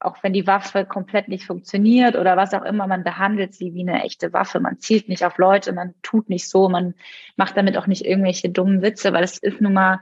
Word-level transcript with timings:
auch 0.00 0.16
wenn 0.22 0.32
die 0.32 0.46
Waffe 0.46 0.86
komplett 0.86 1.28
nicht 1.28 1.44
funktioniert 1.44 2.16
oder 2.16 2.36
was 2.36 2.54
auch 2.54 2.64
immer, 2.64 2.86
man 2.86 3.04
behandelt 3.04 3.54
sie 3.54 3.74
wie 3.74 3.82
eine 3.82 4.02
echte 4.02 4.32
Waffe. 4.32 4.58
Man 4.58 4.78
zielt 4.78 5.08
nicht 5.08 5.24
auf 5.24 5.36
Leute, 5.36 5.72
man 5.72 5.94
tut 6.02 6.30
nicht 6.30 6.48
so, 6.48 6.68
man 6.68 6.94
macht 7.36 7.56
damit 7.56 7.76
auch 7.76 7.86
nicht 7.86 8.06
irgendwelche 8.06 8.48
dummen 8.48 8.80
Witze, 8.80 9.12
weil 9.12 9.22
es 9.22 9.36
ist 9.38 9.60
nun 9.60 9.74
mal, 9.74 10.00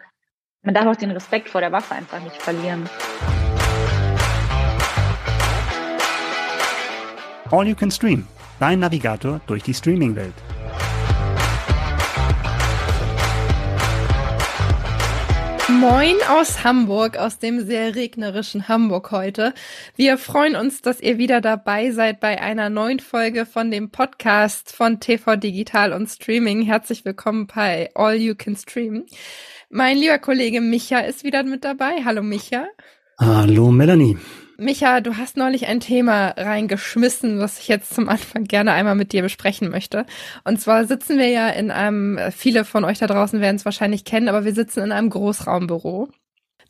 man 0.62 0.74
darf 0.74 0.86
auch 0.86 0.96
den 0.96 1.10
Respekt 1.10 1.48
vor 1.48 1.60
der 1.60 1.72
Waffe 1.72 1.94
einfach 1.94 2.22
nicht 2.22 2.40
verlieren. 2.40 2.88
All 7.50 7.66
You 7.66 7.74
Can 7.74 7.90
Stream, 7.90 8.26
dein 8.60 8.78
Navigator 8.78 9.40
durch 9.46 9.62
die 9.62 9.74
Streaming-Welt. 9.74 10.34
Moin 15.80 16.16
aus 16.28 16.64
Hamburg, 16.64 17.16
aus 17.18 17.38
dem 17.38 17.64
sehr 17.64 17.94
regnerischen 17.94 18.66
Hamburg 18.66 19.12
heute. 19.12 19.54
Wir 19.94 20.18
freuen 20.18 20.56
uns, 20.56 20.82
dass 20.82 21.00
ihr 21.00 21.18
wieder 21.18 21.40
dabei 21.40 21.92
seid 21.92 22.18
bei 22.18 22.40
einer 22.40 22.68
neuen 22.68 22.98
Folge 22.98 23.46
von 23.46 23.70
dem 23.70 23.90
Podcast 23.90 24.74
von 24.74 24.98
TV 24.98 25.36
Digital 25.36 25.92
und 25.92 26.08
Streaming. 26.08 26.62
Herzlich 26.62 27.04
willkommen 27.04 27.46
bei 27.46 27.90
All 27.94 28.16
You 28.16 28.34
Can 28.36 28.56
Stream. 28.56 29.06
Mein 29.70 29.98
lieber 29.98 30.18
Kollege 30.18 30.60
Micha 30.60 30.98
ist 30.98 31.22
wieder 31.22 31.44
mit 31.44 31.62
dabei. 31.62 32.02
Hallo 32.04 32.24
Micha. 32.24 32.66
Hallo 33.20 33.70
Melanie. 33.70 34.16
Micha, 34.60 35.00
du 35.00 35.16
hast 35.16 35.36
neulich 35.36 35.68
ein 35.68 35.78
Thema 35.78 36.30
reingeschmissen, 36.36 37.38
was 37.38 37.60
ich 37.60 37.68
jetzt 37.68 37.94
zum 37.94 38.08
Anfang 38.08 38.42
gerne 38.44 38.72
einmal 38.72 38.96
mit 38.96 39.12
dir 39.12 39.22
besprechen 39.22 39.70
möchte. 39.70 40.04
Und 40.42 40.60
zwar 40.60 40.84
sitzen 40.84 41.16
wir 41.16 41.28
ja 41.28 41.48
in 41.48 41.70
einem, 41.70 42.18
viele 42.32 42.64
von 42.64 42.84
euch 42.84 42.98
da 42.98 43.06
draußen 43.06 43.40
werden 43.40 43.54
es 43.56 43.64
wahrscheinlich 43.64 44.04
kennen, 44.04 44.28
aber 44.28 44.44
wir 44.44 44.54
sitzen 44.54 44.80
in 44.82 44.90
einem 44.90 45.10
Großraumbüro. 45.10 46.08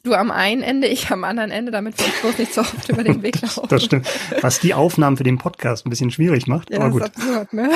Du 0.08 0.14
am 0.14 0.30
einen 0.30 0.62
Ende, 0.62 0.88
ich 0.88 1.10
am 1.10 1.22
anderen 1.22 1.50
Ende, 1.50 1.70
damit 1.70 1.98
wir 1.98 2.06
uns 2.06 2.20
bloß 2.22 2.38
nicht 2.38 2.54
so 2.54 2.62
oft 2.62 2.88
über 2.88 3.04
den 3.04 3.22
Weg 3.22 3.42
laufen. 3.42 3.66
Das 3.68 3.84
stimmt. 3.84 4.08
Was 4.40 4.58
die 4.58 4.72
Aufnahmen 4.72 5.18
für 5.18 5.22
den 5.22 5.36
Podcast 5.36 5.84
ein 5.84 5.90
bisschen 5.90 6.10
schwierig 6.10 6.46
macht. 6.46 6.70
Ja, 6.70 6.78
aber 6.78 6.88
gut. 6.88 7.02
absurd, 7.02 7.52
ne? 7.52 7.68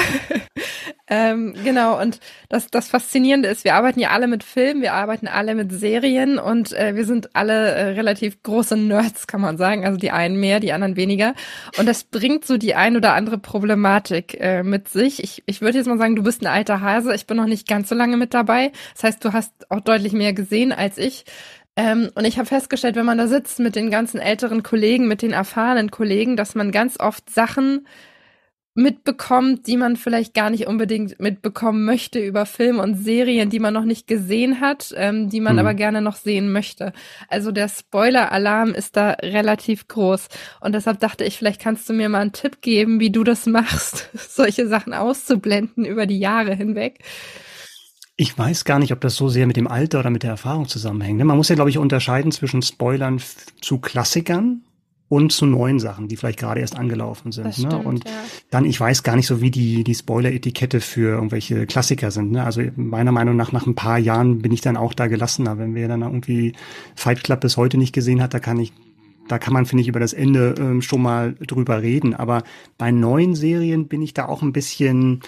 ähm, 1.08 1.54
genau, 1.62 2.00
und 2.00 2.20
das, 2.48 2.68
das 2.68 2.88
Faszinierende 2.88 3.50
ist, 3.50 3.64
wir 3.64 3.74
arbeiten 3.74 4.00
ja 4.00 4.12
alle 4.12 4.28
mit 4.28 4.44
Filmen, 4.44 4.80
wir 4.80 4.94
arbeiten 4.94 5.28
alle 5.28 5.54
mit 5.54 5.72
Serien 5.72 6.38
und 6.38 6.72
äh, 6.72 6.96
wir 6.96 7.04
sind 7.04 7.36
alle 7.36 7.52
äh, 7.52 7.82
relativ 7.88 8.42
große 8.42 8.78
Nerds, 8.78 9.26
kann 9.26 9.42
man 9.42 9.58
sagen. 9.58 9.84
Also 9.84 9.98
die 9.98 10.10
einen 10.10 10.40
mehr, 10.40 10.58
die 10.58 10.72
anderen 10.72 10.96
weniger. 10.96 11.34
Und 11.76 11.86
das 11.86 12.02
bringt 12.02 12.46
so 12.46 12.56
die 12.56 12.74
ein 12.74 12.96
oder 12.96 13.12
andere 13.12 13.36
Problematik 13.36 14.40
äh, 14.40 14.62
mit 14.62 14.88
sich. 14.88 15.22
Ich, 15.22 15.42
ich 15.44 15.60
würde 15.60 15.76
jetzt 15.76 15.86
mal 15.86 15.98
sagen, 15.98 16.16
du 16.16 16.22
bist 16.22 16.40
ein 16.40 16.46
alter 16.46 16.80
Hase. 16.80 17.14
Ich 17.14 17.26
bin 17.26 17.36
noch 17.36 17.44
nicht 17.44 17.68
ganz 17.68 17.90
so 17.90 17.94
lange 17.94 18.16
mit 18.16 18.32
dabei. 18.32 18.72
Das 18.94 19.04
heißt, 19.04 19.22
du 19.22 19.34
hast 19.34 19.70
auch 19.70 19.80
deutlich 19.80 20.14
mehr 20.14 20.32
gesehen 20.32 20.72
als 20.72 20.96
ich. 20.96 21.26
Ähm, 21.76 22.10
und 22.14 22.26
ich 22.26 22.38
habe 22.38 22.46
festgestellt, 22.46 22.96
wenn 22.96 23.06
man 23.06 23.18
da 23.18 23.26
sitzt 23.26 23.58
mit 23.58 23.76
den 23.76 23.90
ganzen 23.90 24.20
älteren 24.20 24.62
Kollegen, 24.62 25.08
mit 25.08 25.22
den 25.22 25.32
erfahrenen 25.32 25.90
Kollegen, 25.90 26.36
dass 26.36 26.54
man 26.54 26.70
ganz 26.70 27.00
oft 27.00 27.30
Sachen 27.30 27.86
mitbekommt, 28.74 29.66
die 29.66 29.76
man 29.76 29.96
vielleicht 29.96 30.32
gar 30.32 30.48
nicht 30.48 30.66
unbedingt 30.66 31.20
mitbekommen 31.20 31.84
möchte 31.84 32.18
über 32.18 32.46
Filme 32.46 32.82
und 32.82 32.96
Serien, 32.96 33.50
die 33.50 33.58
man 33.58 33.74
noch 33.74 33.84
nicht 33.84 34.06
gesehen 34.06 34.60
hat, 34.60 34.94
ähm, 34.96 35.28
die 35.28 35.40
man 35.40 35.54
mhm. 35.54 35.58
aber 35.58 35.74
gerne 35.74 36.00
noch 36.00 36.16
sehen 36.16 36.50
möchte. 36.52 36.94
Also 37.28 37.52
der 37.52 37.68
Spoiler-Alarm 37.68 38.72
ist 38.72 38.96
da 38.96 39.10
relativ 39.10 39.88
groß. 39.88 40.28
Und 40.60 40.74
deshalb 40.74 41.00
dachte 41.00 41.24
ich, 41.24 41.36
vielleicht 41.36 41.60
kannst 41.60 41.86
du 41.88 41.92
mir 41.92 42.08
mal 42.08 42.20
einen 42.20 42.32
Tipp 42.32 42.62
geben, 42.62 42.98
wie 42.98 43.10
du 43.10 43.24
das 43.24 43.44
machst, 43.44 44.08
solche 44.14 44.66
Sachen 44.66 44.94
auszublenden 44.94 45.84
über 45.84 46.06
die 46.06 46.18
Jahre 46.18 46.54
hinweg. 46.54 47.00
Ich 48.22 48.38
weiß 48.38 48.64
gar 48.64 48.78
nicht, 48.78 48.92
ob 48.92 49.00
das 49.00 49.16
so 49.16 49.28
sehr 49.28 49.48
mit 49.48 49.56
dem 49.56 49.66
Alter 49.66 49.98
oder 49.98 50.10
mit 50.10 50.22
der 50.22 50.30
Erfahrung 50.30 50.68
zusammenhängt. 50.68 51.18
Ne? 51.18 51.24
Man 51.24 51.36
muss 51.36 51.48
ja, 51.48 51.56
glaube 51.56 51.70
ich, 51.70 51.78
unterscheiden 51.78 52.30
zwischen 52.30 52.62
Spoilern 52.62 53.20
zu 53.60 53.78
Klassikern 53.78 54.60
und 55.08 55.32
zu 55.32 55.44
neuen 55.44 55.80
Sachen, 55.80 56.06
die 56.06 56.16
vielleicht 56.16 56.38
gerade 56.38 56.60
erst 56.60 56.78
angelaufen 56.78 57.32
sind. 57.32 57.46
Ne? 57.46 57.52
stimmt, 57.52 57.84
und 57.84 58.04
ja. 58.04 58.12
dann, 58.50 58.64
ich 58.64 58.78
weiß 58.78 59.02
gar 59.02 59.16
nicht 59.16 59.26
so, 59.26 59.40
wie 59.40 59.50
die, 59.50 59.82
die 59.82 59.96
Spoiler-Etikette 59.96 60.80
für 60.80 61.16
irgendwelche 61.16 61.66
Klassiker 61.66 62.12
sind. 62.12 62.30
Ne? 62.30 62.44
Also 62.44 62.62
meiner 62.76 63.10
Meinung 63.10 63.34
nach, 63.34 63.50
nach 63.50 63.66
ein 63.66 63.74
paar 63.74 63.98
Jahren 63.98 64.38
bin 64.38 64.52
ich 64.52 64.60
dann 64.60 64.76
auch 64.76 64.94
da 64.94 65.08
gelassener. 65.08 65.58
Wenn 65.58 65.74
wir 65.74 65.88
dann 65.88 66.02
irgendwie 66.02 66.52
Fight 66.94 67.24
Club 67.24 67.40
bis 67.40 67.56
heute 67.56 67.76
nicht 67.76 67.92
gesehen 67.92 68.22
hat, 68.22 68.34
da 68.34 68.38
kann 68.38 68.60
ich 68.60 68.72
da 69.26 69.38
kann 69.38 69.52
man, 69.52 69.66
finde 69.66 69.82
ich, 69.82 69.88
über 69.88 70.00
das 70.00 70.12
Ende 70.12 70.54
ähm, 70.58 70.80
schon 70.80 71.02
mal 71.02 71.34
drüber 71.46 71.82
reden. 71.82 72.14
Aber 72.14 72.44
bei 72.78 72.92
neuen 72.92 73.34
Serien 73.34 73.88
bin 73.88 74.02
ich 74.02 74.14
da 74.14 74.26
auch 74.26 74.42
ein 74.42 74.52
bisschen, 74.52 75.22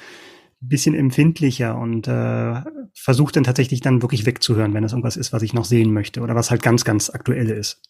bisschen 0.68 0.94
empfindlicher 0.94 1.76
und 1.76 2.06
äh, 2.08 2.62
versuche 2.94 3.32
dann 3.32 3.44
tatsächlich 3.44 3.80
dann 3.80 4.02
wirklich 4.02 4.26
wegzuhören, 4.26 4.74
wenn 4.74 4.82
das 4.82 4.92
irgendwas 4.92 5.16
ist, 5.16 5.32
was 5.32 5.42
ich 5.42 5.54
noch 5.54 5.64
sehen 5.64 5.92
möchte 5.92 6.20
oder 6.20 6.34
was 6.34 6.50
halt 6.50 6.62
ganz, 6.62 6.84
ganz 6.84 7.10
aktuell 7.10 7.50
ist. 7.50 7.82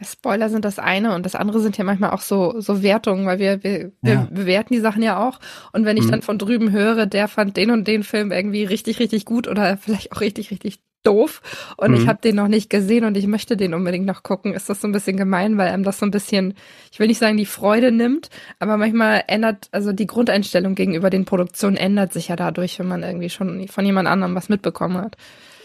Ja, 0.00 0.04
Spoiler 0.06 0.48
sind 0.50 0.64
das 0.64 0.78
eine 0.80 1.14
und 1.14 1.24
das 1.24 1.36
andere 1.36 1.60
sind 1.60 1.78
ja 1.78 1.84
manchmal 1.84 2.10
auch 2.10 2.20
so, 2.20 2.60
so 2.60 2.82
Wertungen, 2.82 3.26
weil 3.26 3.38
wir, 3.38 3.62
wir, 3.62 3.92
wir 4.02 4.14
Ja. 4.14 4.28
bewerten 4.30 4.74
die 4.74 4.80
Sachen 4.80 5.02
ja 5.02 5.24
auch. 5.26 5.38
Und 5.72 5.84
wenn 5.84 5.96
ich 5.96 6.06
Mhm. 6.06 6.10
dann 6.10 6.22
von 6.22 6.38
drüben 6.38 6.72
höre, 6.72 7.06
der 7.06 7.28
fand 7.28 7.56
den 7.56 7.70
und 7.70 7.86
den 7.86 8.02
Film 8.02 8.32
irgendwie 8.32 8.64
richtig, 8.64 8.98
richtig 8.98 9.24
gut 9.24 9.46
oder 9.46 9.76
vielleicht 9.76 10.10
auch 10.12 10.20
richtig, 10.20 10.50
richtig 10.50 10.80
doof 11.02 11.42
und 11.76 11.94
ich 11.94 12.04
Mhm. 12.04 12.08
habe 12.08 12.20
den 12.22 12.36
noch 12.36 12.48
nicht 12.48 12.70
gesehen 12.70 13.04
und 13.04 13.16
ich 13.16 13.26
möchte 13.26 13.56
den 13.56 13.74
unbedingt 13.74 14.06
noch 14.06 14.22
gucken, 14.22 14.52
ist 14.54 14.68
das 14.68 14.80
so 14.80 14.88
ein 14.88 14.92
bisschen 14.92 15.16
gemein, 15.16 15.58
weil 15.58 15.68
einem 15.68 15.84
das 15.84 15.98
so 15.98 16.06
ein 16.06 16.10
bisschen, 16.10 16.54
ich 16.90 16.98
will 16.98 17.08
nicht 17.08 17.18
sagen, 17.18 17.36
die 17.36 17.46
Freude 17.46 17.92
nimmt, 17.92 18.30
aber 18.58 18.76
manchmal 18.76 19.24
ändert, 19.26 19.68
also 19.72 19.92
die 19.92 20.06
Grundeinstellung 20.06 20.74
gegenüber 20.74 21.10
den 21.10 21.24
Produktionen 21.24 21.76
ändert 21.76 22.12
sich 22.12 22.28
ja 22.28 22.36
dadurch, 22.36 22.78
wenn 22.78 22.88
man 22.88 23.02
irgendwie 23.02 23.30
schon 23.30 23.66
von 23.68 23.84
jemand 23.84 24.08
anderem 24.08 24.34
was 24.34 24.48
mitbekommen 24.48 24.98
hat. 24.98 25.16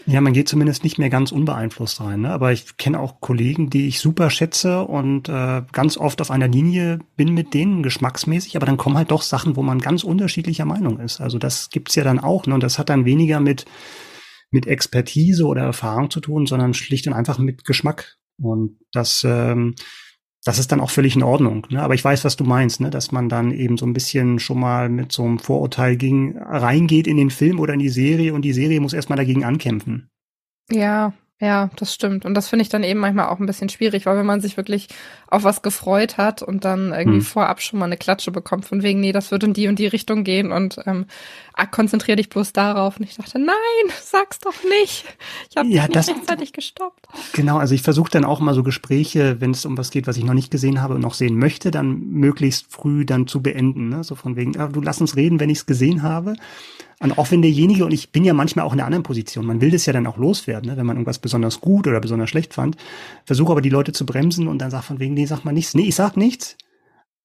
Ja, 0.06 0.22
man 0.22 0.32
geht 0.32 0.48
zumindest 0.48 0.84
nicht 0.84 0.98
mehr 0.98 1.10
ganz 1.10 1.32
unbeeinflusst 1.32 2.00
rein. 2.00 2.22
Ne? 2.22 2.30
Aber 2.30 2.50
ich 2.50 2.78
kenne 2.78 2.98
auch 2.98 3.20
Kollegen, 3.20 3.68
die 3.68 3.88
ich 3.88 4.00
super 4.00 4.30
schätze 4.30 4.80
und 4.84 5.28
äh, 5.28 5.60
ganz 5.72 5.98
oft 5.98 6.22
auf 6.22 6.30
einer 6.30 6.48
Linie 6.48 7.00
bin 7.18 7.34
mit 7.34 7.52
denen 7.52 7.82
geschmacksmäßig. 7.82 8.56
Aber 8.56 8.64
dann 8.64 8.78
kommen 8.78 8.96
halt 8.96 9.10
doch 9.10 9.20
Sachen, 9.20 9.54
wo 9.56 9.62
man 9.62 9.80
ganz 9.80 10.04
unterschiedlicher 10.04 10.64
Meinung 10.64 10.98
ist. 10.98 11.20
Also 11.20 11.36
das 11.38 11.68
gibt's 11.68 11.94
ja 11.94 12.04
dann 12.04 12.20
auch. 12.20 12.46
Ne? 12.46 12.54
Und 12.54 12.62
das 12.62 12.78
hat 12.78 12.88
dann 12.88 13.04
weniger 13.04 13.38
mit 13.38 13.66
mit 14.50 14.66
Expertise 14.66 15.44
oder 15.44 15.62
Erfahrung 15.62 16.10
zu 16.10 16.20
tun, 16.20 16.46
sondern 16.46 16.74
schlicht 16.74 17.06
und 17.06 17.12
einfach 17.12 17.38
mit 17.38 17.64
Geschmack. 17.64 18.16
Und 18.40 18.78
das 18.92 19.24
ähm, 19.26 19.74
das 20.44 20.58
ist 20.58 20.72
dann 20.72 20.80
auch 20.80 20.90
völlig 20.90 21.16
in 21.16 21.22
Ordnung. 21.22 21.66
Ne? 21.68 21.82
Aber 21.82 21.94
ich 21.94 22.04
weiß, 22.04 22.24
was 22.24 22.36
du 22.36 22.44
meinst, 22.44 22.80
ne? 22.80 22.90
dass 22.90 23.12
man 23.12 23.28
dann 23.28 23.50
eben 23.52 23.76
so 23.76 23.84
ein 23.84 23.92
bisschen 23.92 24.38
schon 24.38 24.60
mal 24.60 24.88
mit 24.88 25.12
so 25.12 25.24
einem 25.24 25.38
Vorurteil 25.38 25.96
gegen 25.96 26.38
reingeht 26.38 27.06
in 27.06 27.16
den 27.16 27.30
Film 27.30 27.58
oder 27.60 27.74
in 27.74 27.80
die 27.80 27.88
Serie 27.88 28.32
und 28.32 28.42
die 28.42 28.52
Serie 28.52 28.80
muss 28.80 28.92
erstmal 28.92 29.18
dagegen 29.18 29.44
ankämpfen. 29.44 30.08
Ja, 30.70 31.12
ja, 31.40 31.70
das 31.76 31.94
stimmt. 31.94 32.24
Und 32.24 32.34
das 32.34 32.48
finde 32.48 32.62
ich 32.62 32.68
dann 32.68 32.82
eben 32.82 32.98
manchmal 32.98 33.28
auch 33.28 33.38
ein 33.38 33.46
bisschen 33.46 33.68
schwierig, 33.68 34.06
weil 34.06 34.16
wenn 34.16 34.26
man 34.26 34.40
sich 34.40 34.56
wirklich 34.56 34.88
auf 35.28 35.44
was 35.44 35.62
gefreut 35.62 36.18
hat 36.18 36.42
und 36.42 36.64
dann 36.64 36.92
irgendwie 36.92 37.18
Hm. 37.18 37.24
vorab 37.24 37.60
schon 37.60 37.78
mal 37.78 37.84
eine 37.84 37.96
Klatsche 37.96 38.32
bekommt, 38.32 38.64
von 38.64 38.82
wegen, 38.82 39.00
nee, 39.00 39.12
das 39.12 39.30
wird 39.30 39.44
in 39.44 39.52
die 39.52 39.68
und 39.68 39.78
die 39.78 39.86
Richtung 39.86 40.24
gehen 40.24 40.50
und 40.50 40.78
ähm, 40.86 41.06
ah, 41.58 41.66
konzentrier 41.66 42.16
dich 42.16 42.28
bloß 42.30 42.52
darauf. 42.52 42.98
Und 42.98 43.04
ich 43.04 43.16
dachte, 43.16 43.38
nein, 43.38 43.54
sag's 44.02 44.38
doch 44.38 44.54
nicht. 44.80 45.04
Ich 45.50 45.56
habe 45.56 45.68
Ja, 45.68 45.86
das- 45.88 46.06
nicht 46.06 46.16
rechtzeitig 46.18 46.52
gestoppt. 46.52 47.06
Genau, 47.34 47.58
also 47.58 47.74
ich 47.74 47.82
versuche 47.82 48.10
dann 48.10 48.24
auch 48.24 48.40
mal 48.40 48.54
so 48.54 48.62
Gespräche, 48.62 49.40
wenn 49.40 49.50
es 49.50 49.64
um 49.66 49.76
was 49.76 49.90
geht, 49.90 50.06
was 50.06 50.16
ich 50.16 50.24
noch 50.24 50.34
nicht 50.34 50.50
gesehen 50.50 50.80
habe 50.80 50.94
und 50.94 51.00
noch 51.00 51.14
sehen 51.14 51.36
möchte, 51.38 51.70
dann 51.70 51.98
möglichst 52.10 52.66
früh 52.72 53.04
dann 53.04 53.26
zu 53.26 53.42
beenden. 53.42 53.88
Ne? 53.90 54.04
So 54.04 54.14
von 54.14 54.36
wegen, 54.36 54.56
ah, 54.58 54.68
du 54.68 54.80
lass 54.80 55.00
uns 55.00 55.16
reden, 55.16 55.40
wenn 55.40 55.50
ich 55.50 55.58
es 55.58 55.66
gesehen 55.66 56.02
habe. 56.02 56.34
Und 57.00 57.16
auch 57.16 57.30
wenn 57.30 57.42
derjenige, 57.42 57.84
und 57.84 57.92
ich 57.92 58.10
bin 58.10 58.24
ja 58.24 58.34
manchmal 58.34 58.64
auch 58.64 58.72
in 58.72 58.78
der 58.78 58.86
anderen 58.86 59.04
Position, 59.04 59.46
man 59.46 59.60
will 59.60 59.70
das 59.70 59.86
ja 59.86 59.92
dann 59.92 60.06
auch 60.08 60.16
loswerden, 60.16 60.70
ne? 60.70 60.76
wenn 60.76 60.86
man 60.86 60.96
irgendwas 60.96 61.20
besonders 61.20 61.60
gut 61.60 61.86
oder 61.86 62.00
besonders 62.00 62.28
schlecht 62.28 62.54
fand, 62.54 62.76
versuche 63.24 63.52
aber 63.52 63.60
die 63.60 63.68
Leute 63.68 63.92
zu 63.92 64.04
bremsen 64.04 64.48
und 64.48 64.58
dann 64.58 64.70
sag 64.72 64.82
von 64.82 64.98
wegen, 64.98 65.14
nee, 65.14 65.26
sag 65.26 65.44
mal 65.44 65.52
nichts. 65.52 65.74
Nee, 65.74 65.84
ich 65.88 65.94
sag 65.94 66.16
nichts. 66.16 66.56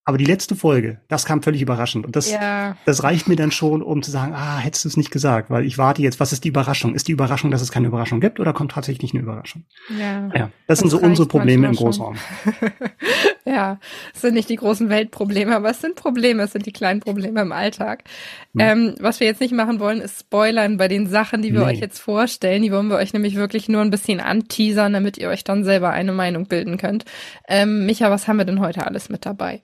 Aber 0.06 0.18
die 0.18 0.26
letzte 0.26 0.56
Folge, 0.56 1.00
das 1.08 1.24
kam 1.24 1.42
völlig 1.42 1.62
überraschend. 1.62 2.06
Und 2.06 2.16
das, 2.18 2.30
Ja, 2.30 2.76
das 2.86 3.04
reicht 3.04 3.30
mir 3.30 3.38
dann 3.38 3.52
schon, 3.52 3.82
um 3.82 4.04
zu 4.04 4.12
sagen, 4.12 4.34
ah, 4.36 4.58
hättest 4.58 4.84
du 4.84 4.90
es 4.90 4.98
nicht 4.98 5.12
gesagt, 5.12 5.50
weil 5.50 5.66
ich 5.66 5.78
warte 5.78 6.02
jetzt, 6.02 6.20
was 6.20 6.34
ist 6.34 6.44
die 6.44 6.50
Überraschung? 6.50 6.94
Ist 6.94 7.08
die 7.08 7.14
Überraschung, 7.14 7.52
dass 7.52 7.62
es 7.62 7.72
keine 7.72 7.88
Überraschung 7.88 8.20
gibt 8.20 8.40
oder 8.42 8.52
kommt 8.52 8.74
tatsächlich 8.74 9.14
eine 9.14 9.24
Überraschung? 9.24 9.64
ja. 9.98 10.30
Ja, 10.36 10.50
das, 10.68 10.80
sind 10.80 10.92
Das 10.92 11.00
so 11.00 11.06
unsere 11.06 11.28
Probleme 11.28 11.68
im. 11.68 11.76
Großraum. 11.76 12.18
ja, 13.46 13.80
es 14.14 14.22
sind 14.22 14.34
nicht 14.36 14.50
die 14.50 14.56
großen 14.56 14.90
Weltprobleme, 14.90 15.56
aber 15.56 15.70
es 15.70 15.82
sind 15.82 15.96
Probleme, 15.96 16.44
es 16.44 16.54
sind 16.54 16.66
die 16.66 16.72
kleinen 16.72 17.00
Probleme 17.00 17.42
im 17.42 17.52
Alltag. 17.52 18.04
Hm. 18.54 18.60
Ähm, 18.60 18.96
was 19.00 19.20
wir 19.20 19.28
jetzt 19.28 19.42
nicht 19.42 19.54
machen 19.54 19.80
wollen, 19.80 20.00
ist 20.02 20.22
spoilern 20.22 20.78
bei 20.78 20.88
den 20.88 21.08
Sachen, 21.08 21.42
die 21.42 21.54
wir 21.54 21.62
Nee. 21.62 21.74
euch 21.74 21.80
jetzt 21.80 22.00
vorstellen. 22.00 22.62
Die 22.64 22.72
wollen 22.72 22.88
wir 22.88 22.98
euch 22.98 23.14
nämlich 23.14 23.36
wirklich 23.36 23.68
nur 23.70 23.82
ein 23.82 23.90
bisschen 23.92 24.20
anteasern, 24.20 24.94
damit 24.94 25.18
ihr 25.18 25.30
euch 25.30 25.44
dann 25.44 25.64
selber 25.64 25.90
eine 25.92 26.12
Meinung 26.14 26.48
bilden 26.48 26.78
könnt. 26.78 27.06
Ähm, 27.48 27.86
Micha, 27.86 28.10
was 28.10 28.28
haben 28.28 28.38
wir 28.38 28.46
denn 28.46 28.60
heute 28.60 28.86
alles 28.88 29.10
mit 29.10 29.26
dabei? 29.26 29.62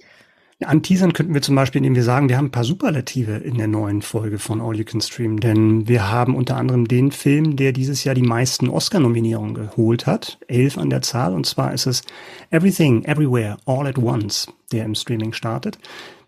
Anteasern 0.65 1.13
könnten 1.13 1.33
wir 1.33 1.41
zum 1.41 1.55
Beispiel, 1.55 1.79
indem 1.79 1.95
wir 1.95 2.03
sagen, 2.03 2.27
wir 2.27 2.35
haben 2.35 2.47
ein 2.47 2.51
paar 2.51 2.65
Superlative 2.65 3.37
in 3.37 3.57
der 3.57 3.67
neuen 3.67 4.01
Folge 4.01 4.39
von 4.39 4.59
All 4.59 4.75
You 4.75 4.83
Can 4.83 4.99
Stream, 4.99 5.39
denn 5.39 5.87
wir 5.87 6.11
haben 6.11 6.35
unter 6.35 6.57
anderem 6.57 6.85
den 6.85 7.11
Film, 7.11 7.55
der 7.55 7.71
dieses 7.71 8.03
Jahr 8.03 8.13
die 8.13 8.21
meisten 8.21 8.69
Oscar-Nominierungen 8.69 9.53
geholt 9.53 10.05
hat, 10.05 10.37
elf 10.47 10.77
an 10.77 10.89
der 10.89 11.01
Zahl, 11.01 11.33
und 11.33 11.45
zwar 11.45 11.73
ist 11.73 11.85
es 11.85 12.01
Everything, 12.49 13.05
Everywhere, 13.05 13.55
All 13.65 13.87
at 13.87 13.97
Once, 13.97 14.51
der 14.73 14.83
im 14.83 14.95
Streaming 14.95 15.31
startet. 15.31 15.79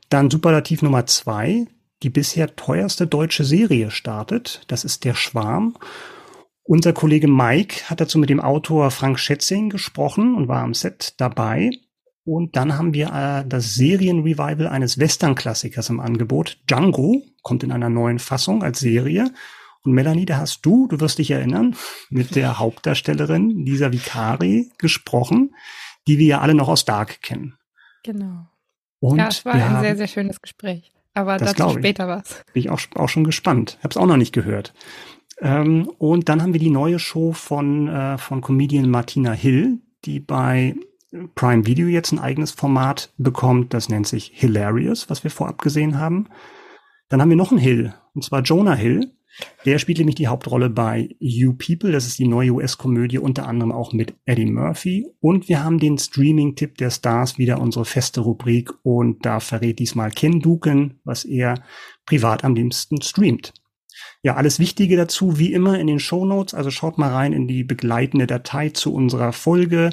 Dann 0.08 0.30
Superlativ 0.30 0.82
Nummer 0.82 1.06
zwei, 1.08 1.66
die 2.02 2.10
bisher 2.10 2.56
teuerste 2.56 3.08
deutsche 3.08 3.44
Serie 3.44 3.92
startet, 3.92 4.62
das 4.68 4.86
ist 4.86 5.04
Der 5.04 5.14
Schwarm. 5.14 5.76
Unser 6.64 6.94
Kollege 6.94 7.28
Mike 7.28 7.90
hat 7.90 8.00
dazu 8.00 8.18
mit 8.18 8.30
dem 8.30 8.40
Autor 8.40 8.92
Frank 8.92 9.20
Schätzing 9.20 9.70
gesprochen 9.70 10.36
und 10.36 10.48
war 10.48 10.64
am 10.64 10.74
Set 10.74 11.16
dabei. 11.18 11.72
Und 12.24 12.56
dann 12.56 12.78
haben 12.78 12.94
wir 12.94 13.08
äh, 13.14 13.48
das 13.48 13.76
Serienrevival 13.76 14.68
eines 14.68 15.00
Western-Klassikers 15.00 15.90
im 15.90 16.00
Angebot. 16.00 16.60
Django 16.70 17.24
kommt 17.42 17.64
in 17.64 17.72
einer 17.72 17.90
neuen 17.90 18.20
Fassung 18.20 18.64
als 18.64 18.80
Serie. 18.80 19.32
Und 19.84 19.94
Melanie, 19.94 20.26
da 20.26 20.38
hast 20.38 20.64
du, 20.64 20.88
du 20.88 21.00
wirst 21.00 21.18
dich 21.18 21.32
erinnern, 21.32 21.76
mit 22.10 22.36
der 22.36 22.60
Hauptdarstellerin 22.60 23.66
Lisa 23.66 23.92
Vicari 23.92 24.72
gesprochen, 24.78 25.56
die 26.08 26.20
wir 26.20 26.28
ja 26.28 26.42
alle 26.42 26.54
noch 26.54 26.70
aus 26.70 26.86
Dark 26.86 27.22
kennen. 27.22 27.58
Genau. 28.04 28.48
Und 29.00 29.18
ja, 29.18 29.28
es 29.28 29.44
war 29.46 29.54
ein 29.54 29.70
haben, 29.70 29.82
sehr, 29.82 29.98
sehr 29.98 30.08
schönes 30.08 30.42
Gespräch. 30.42 30.92
Aber 31.14 31.38
dazu 31.38 31.70
später 31.72 32.08
was. 32.08 32.44
Bin 32.54 32.62
ich 32.62 32.70
auch, 32.70 32.80
auch 32.96 33.10
schon 33.10 33.24
gespannt. 33.24 33.80
Hab's 33.84 33.98
auch 33.98 34.06
noch 34.06 34.18
nicht 34.18 34.32
gehört. 34.32 34.74
Ähm, 35.40 35.90
und 35.98 36.30
dann 36.30 36.42
haben 36.42 36.54
wir 36.54 36.60
die 36.60 36.70
neue 36.70 37.00
Show 37.00 37.34
von, 37.34 37.88
äh, 37.88 38.18
von 38.20 38.42
Comedian 38.42 38.90
Martina 38.90 39.32
Hill, 39.32 39.80
die 40.06 40.20
bei 40.20 40.76
Prime 41.36 41.66
Video 41.66 41.88
jetzt 41.88 42.12
ein 42.12 42.20
eigenes 42.20 42.52
Format 42.52 43.14
bekommt. 43.18 43.74
Das 43.74 43.90
nennt 43.90 44.08
sich 44.08 44.32
Hilarious, 44.34 45.10
was 45.10 45.24
wir 45.24 45.32
vorab 45.32 45.62
gesehen 45.62 46.00
haben. 46.00 46.28
Dann 47.10 47.22
haben 47.22 47.30
wir 47.30 47.38
noch 47.38 47.52
einen 47.52 47.60
Hill, 47.60 47.94
und 48.14 48.24
zwar 48.24 48.42
Jonah 48.42 48.76
Hill. 48.76 49.12
Der 49.66 49.80
spielt 49.80 49.98
nämlich 49.98 50.16
die 50.16 50.28
Hauptrolle 50.28 50.70
bei 50.70 51.16
You 51.20 51.54
People. 51.54 51.92
Das 51.92 52.06
ist 52.06 52.20
die 52.20 52.28
neue 52.28 52.52
US-Komödie, 52.52 53.18
unter 53.18 53.48
anderem 53.48 53.72
auch 53.72 53.94
mit 53.94 54.14
Eddie 54.26 54.46
Murphy. 54.46 55.08
Und 55.20 55.48
wir 55.48 55.64
haben 55.64 55.80
den 55.80 55.98
Streaming-Tipp 55.98 56.78
der 56.78 56.90
Stars, 56.90 57.38
wieder 57.38 57.60
unsere 57.62 57.86
feste 57.86 58.22
Rubrik. 58.22 58.72
Und 58.84 59.26
da 59.26 59.40
verrät 59.40 59.80
diesmal 59.80 60.12
Ken 60.12 60.42
Duken, 60.42 61.00
was 61.04 61.24
er 61.24 61.64
privat 62.06 62.44
am 62.44 62.56
liebsten 62.56 63.02
streamt. 63.02 63.54
Ja, 64.22 64.36
alles 64.36 64.60
Wichtige 64.60 64.98
dazu, 64.98 65.40
wie 65.40 65.54
immer 65.54 65.80
in 65.80 65.88
den 65.88 66.00
Show 66.00 66.26
Notes. 66.26 66.54
Also 66.54 66.70
schaut 66.70 66.98
mal 66.98 67.12
rein 67.12 67.34
in 67.34 67.48
die 67.48 67.64
begleitende 67.64 68.28
Datei 68.28 68.70
zu 68.70 68.94
unserer 68.94 69.32
Folge. 69.32 69.92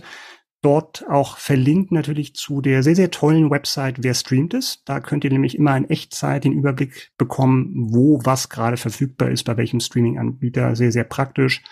Dort 0.61 1.05
auch 1.09 1.39
verlinkt 1.39 1.93
natürlich 1.93 2.35
zu 2.35 2.61
der 2.61 2.83
sehr, 2.83 2.97
sehr 2.97 3.13
tollen 3.13 3.49
Website 3.49 4.03
Wer 4.03 4.15
streamt 4.15 4.55
es. 4.55 4.83
Da 4.85 4.99
könnt 4.99 5.23
ihr 5.23 5.31
nämlich 5.31 5.57
immer 5.57 5.77
in 5.77 5.89
Echtzeit 5.89 6.43
den 6.43 6.53
Überblick 6.53 7.13
bekommen, 7.17 7.73
wo 7.91 8.21
was 8.25 8.49
gerade 8.49 8.77
verfügbar 8.77 9.31
ist, 9.31 9.45
bei 9.45 9.57
welchem 9.57 9.79
Streaming-Anbieter. 9.79 10.75
Sehr, 10.75 10.91
sehr 10.91 11.05
praktisch. 11.05 11.63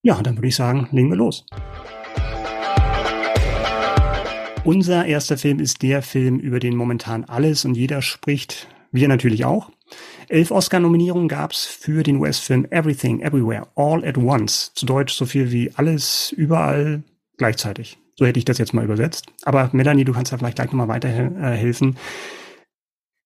Ja, 0.00 0.22
dann 0.22 0.36
würde 0.36 0.46
ich 0.46 0.54
sagen, 0.54 0.88
legen 0.92 1.10
wir 1.10 1.16
los. 1.16 1.44
Unser 4.64 5.06
erster 5.06 5.36
Film 5.36 5.58
ist 5.58 5.82
der 5.82 6.02
Film, 6.02 6.38
über 6.38 6.60
den 6.60 6.76
momentan 6.76 7.24
alles 7.24 7.64
und 7.64 7.74
jeder 7.74 8.00
spricht. 8.00 8.68
Wir 8.92 9.08
natürlich 9.08 9.44
auch. 9.44 9.70
Elf 10.28 10.52
Oscar-Nominierungen 10.52 11.26
gab 11.26 11.50
es 11.50 11.64
für 11.64 12.04
den 12.04 12.18
US-Film 12.18 12.66
Everything, 12.70 13.20
Everywhere, 13.22 13.66
All 13.74 14.04
at 14.04 14.18
Once. 14.18 14.72
Zu 14.74 14.86
Deutsch 14.86 15.14
so 15.14 15.26
viel 15.26 15.50
wie 15.50 15.72
alles, 15.74 16.32
überall, 16.36 17.02
gleichzeitig. 17.38 17.98
So 18.16 18.26
hätte 18.26 18.38
ich 18.38 18.44
das 18.44 18.58
jetzt 18.58 18.74
mal 18.74 18.84
übersetzt. 18.84 19.26
Aber 19.44 19.70
Melanie, 19.72 20.04
du 20.04 20.12
kannst 20.12 20.32
da 20.32 20.38
vielleicht 20.38 20.56
gleich 20.56 20.72
nochmal 20.72 20.88
weiterhelfen. 20.88 21.96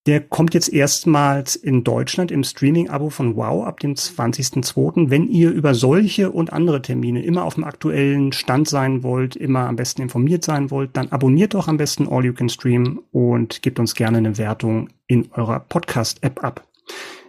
Der 0.06 0.20
kommt 0.20 0.52
jetzt 0.52 0.72
erstmals 0.72 1.54
in 1.54 1.84
Deutschland 1.84 2.32
im 2.32 2.42
Streaming-Abo 2.42 3.08
von 3.08 3.36
Wow 3.36 3.64
ab 3.64 3.78
dem 3.78 3.94
20.02. 3.94 5.10
Wenn 5.10 5.28
ihr 5.28 5.52
über 5.52 5.74
solche 5.74 6.32
und 6.32 6.52
andere 6.52 6.82
Termine 6.82 7.22
immer 7.22 7.44
auf 7.44 7.54
dem 7.54 7.62
aktuellen 7.62 8.32
Stand 8.32 8.68
sein 8.68 9.04
wollt, 9.04 9.36
immer 9.36 9.68
am 9.68 9.76
besten 9.76 10.02
informiert 10.02 10.44
sein 10.44 10.72
wollt, 10.72 10.96
dann 10.96 11.12
abonniert 11.12 11.54
doch 11.54 11.68
am 11.68 11.76
besten 11.76 12.08
All 12.08 12.24
You 12.24 12.32
Can 12.32 12.48
Stream 12.48 13.00
und 13.12 13.62
gebt 13.62 13.78
uns 13.78 13.94
gerne 13.94 14.18
eine 14.18 14.38
Wertung 14.38 14.88
in 15.06 15.30
eurer 15.32 15.60
Podcast-App 15.60 16.42
ab. 16.42 16.66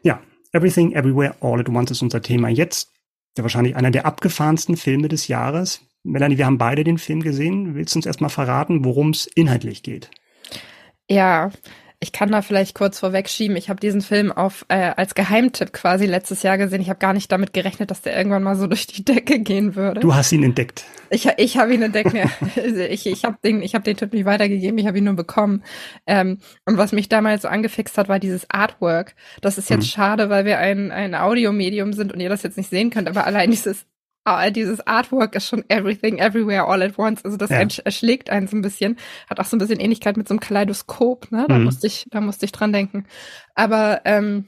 Ja, 0.01 0.19
Everything, 0.51 0.93
Everywhere, 0.93 1.35
All 1.41 1.59
at 1.59 1.69
Once 1.69 1.91
ist 1.91 2.01
unser 2.01 2.23
Thema 2.23 2.49
jetzt. 2.49 2.91
Der 3.37 3.43
wahrscheinlich 3.43 3.75
einer 3.75 3.91
der 3.91 4.07
abgefahrensten 4.07 4.77
Filme 4.77 5.09
des 5.09 5.27
Jahres. 5.27 5.81
Melanie, 6.03 6.37
wir 6.37 6.45
haben 6.45 6.57
beide 6.57 6.83
den 6.83 6.97
Film 6.97 7.21
gesehen. 7.21 7.75
Willst 7.75 7.95
du 7.95 7.99
uns 7.99 8.05
erstmal 8.05 8.29
verraten, 8.29 8.83
worum 8.83 9.11
es 9.11 9.25
inhaltlich 9.25 9.83
geht? 9.83 10.11
Ja, 11.09 11.51
ich 12.03 12.11
kann 12.11 12.29
da 12.29 12.41
vielleicht 12.41 12.75
kurz 12.75 12.99
vorwegschieben. 12.99 13.55
Ich 13.55 13.69
habe 13.69 13.79
diesen 13.79 14.01
Film 14.01 14.33
auf 14.33 14.65
äh, 14.67 14.91
als 14.97 15.15
Geheimtipp 15.15 15.71
quasi 15.71 16.05
letztes 16.05 16.43
Jahr 16.43 16.57
gesehen. 16.57 16.81
Ich 16.81 16.89
habe 16.89 16.99
gar 16.99 17.13
nicht 17.13 17.31
damit 17.31 17.53
gerechnet, 17.53 17.91
dass 17.91 18.01
der 18.01 18.17
irgendwann 18.17 18.43
mal 18.43 18.57
so 18.57 18.67
durch 18.73 18.87
die 18.87 19.05
Decke 19.05 19.39
gehen 19.39 19.75
würde. 19.75 20.01
Du 20.01 20.13
hast 20.13 20.33
ihn 20.33 20.43
entdeckt. 20.43 20.83
Ich, 21.09 21.29
ich 21.37 21.57
habe 21.57 21.73
ihn 21.73 21.81
entdeckt. 21.81 22.13
Ich 22.89 23.07
ich 23.07 23.23
habe 23.23 23.37
den, 23.43 23.61
ich 23.61 23.73
hab 23.73 23.85
den 23.85 23.95
Tipp 23.95 24.11
nicht 24.11 24.25
weitergegeben. 24.25 24.77
Ich 24.77 24.85
habe 24.85 24.97
ihn 24.97 25.05
nur 25.05 25.13
bekommen. 25.13 25.63
Ähm, 26.05 26.39
und 26.65 26.77
was 26.77 26.91
mich 26.91 27.07
damals 27.07 27.43
so 27.43 27.47
angefixt 27.47 27.97
hat, 27.97 28.09
war 28.09 28.19
dieses 28.19 28.49
Artwork. 28.49 29.15
Das 29.41 29.57
ist 29.57 29.69
jetzt 29.69 29.83
mhm. 29.83 29.87
schade, 29.87 30.29
weil 30.29 30.43
wir 30.43 30.59
ein, 30.59 30.91
ein 30.91 31.15
Audiomedium 31.15 31.93
sind 31.93 32.11
und 32.11 32.19
ihr 32.19 32.29
das 32.29 32.43
jetzt 32.43 32.57
nicht 32.57 32.69
sehen 32.69 32.89
könnt. 32.89 33.07
Aber 33.07 33.25
allein 33.25 33.49
dieses 33.51 33.85
dieses 34.51 34.85
Artwork 34.87 35.35
ist 35.35 35.47
schon 35.47 35.63
everything, 35.69 36.17
everywhere, 36.17 36.65
all 36.65 36.81
at 36.81 36.97
once. 36.97 37.23
Also 37.25 37.37
das 37.37 37.49
ja. 37.49 37.57
erschlägt 37.83 38.29
einen 38.29 38.47
so 38.47 38.55
ein 38.55 38.61
bisschen. 38.61 38.97
Hat 39.29 39.39
auch 39.39 39.45
so 39.45 39.55
ein 39.55 39.59
bisschen 39.59 39.79
Ähnlichkeit 39.79 40.17
mit 40.17 40.27
so 40.27 40.33
einem 40.33 40.39
Kaleidoskop, 40.39 41.31
ne? 41.31 41.45
Da 41.47 41.57
mhm. 41.57 41.65
musste 41.65 41.87
ich, 41.87 42.07
da 42.09 42.21
musste 42.21 42.45
ich 42.45 42.51
dran 42.51 42.71
denken. 42.71 43.05
Aber 43.55 44.01
ähm, 44.05 44.45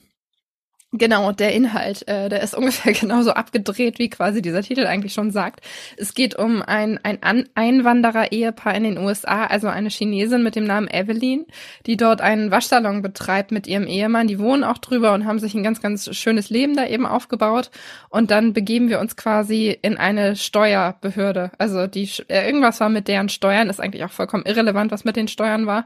Genau, 0.98 1.34
der 1.34 1.54
Inhalt, 1.54 2.08
äh, 2.08 2.30
der 2.30 2.42
ist 2.42 2.56
ungefähr 2.58 2.94
genauso 2.94 3.32
abgedreht, 3.32 4.00
wie 4.00 4.10
quasi 4.10 4.42
dieser 4.42 4.62
Titel 4.62 4.86
eigentlich 4.86 5.14
schon 5.14 5.32
sagt. 5.32 5.60
Es 5.98 6.14
geht 6.14 6.36
um 6.36 6.62
ein, 6.62 7.00
ein 7.04 7.22
An 7.22 7.50
Einwanderer-Ehepaar 7.54 8.74
in 8.76 8.84
den 8.84 8.98
USA, 8.98 9.46
also 9.46 9.68
eine 9.68 9.90
Chinesin 9.90 10.42
mit 10.42 10.56
dem 10.56 10.64
Namen 10.64 10.88
Evelyn, 10.88 11.46
die 11.86 11.98
dort 11.98 12.22
einen 12.22 12.50
Waschsalon 12.50 13.02
betreibt 13.02 13.52
mit 13.52 13.68
ihrem 13.68 13.88
Ehemann. 13.88 14.28
Die 14.28 14.40
wohnen 14.40 14.64
auch 14.64 14.78
drüber 14.78 15.14
und 15.14 15.26
haben 15.26 15.40
sich 15.40 15.54
ein 15.54 15.64
ganz, 15.64 15.82
ganz 15.82 16.16
schönes 16.16 16.50
Leben 16.50 16.76
da 16.76 16.88
eben 16.88 17.06
aufgebaut. 17.06 17.72
Und 18.10 18.32
dann 18.32 18.54
begeben 18.54 18.90
wir 18.90 19.00
uns 19.00 19.18
quasi 19.18 19.78
in 19.82 19.98
eine 19.98 20.36
Steuerbehörde. 20.36 21.52
Also 21.58 21.88
die 21.88 22.10
äh, 22.30 22.46
irgendwas 22.46 22.80
war 22.80 22.90
mit 22.90 23.08
deren 23.08 23.28
Steuern, 23.28 23.70
ist 23.70 23.82
eigentlich 23.82 24.06
auch 24.06 24.12
vollkommen 24.12 24.46
irrelevant, 24.46 24.92
was 24.92 25.04
mit 25.04 25.18
den 25.18 25.28
Steuern 25.28 25.68
war. 25.68 25.86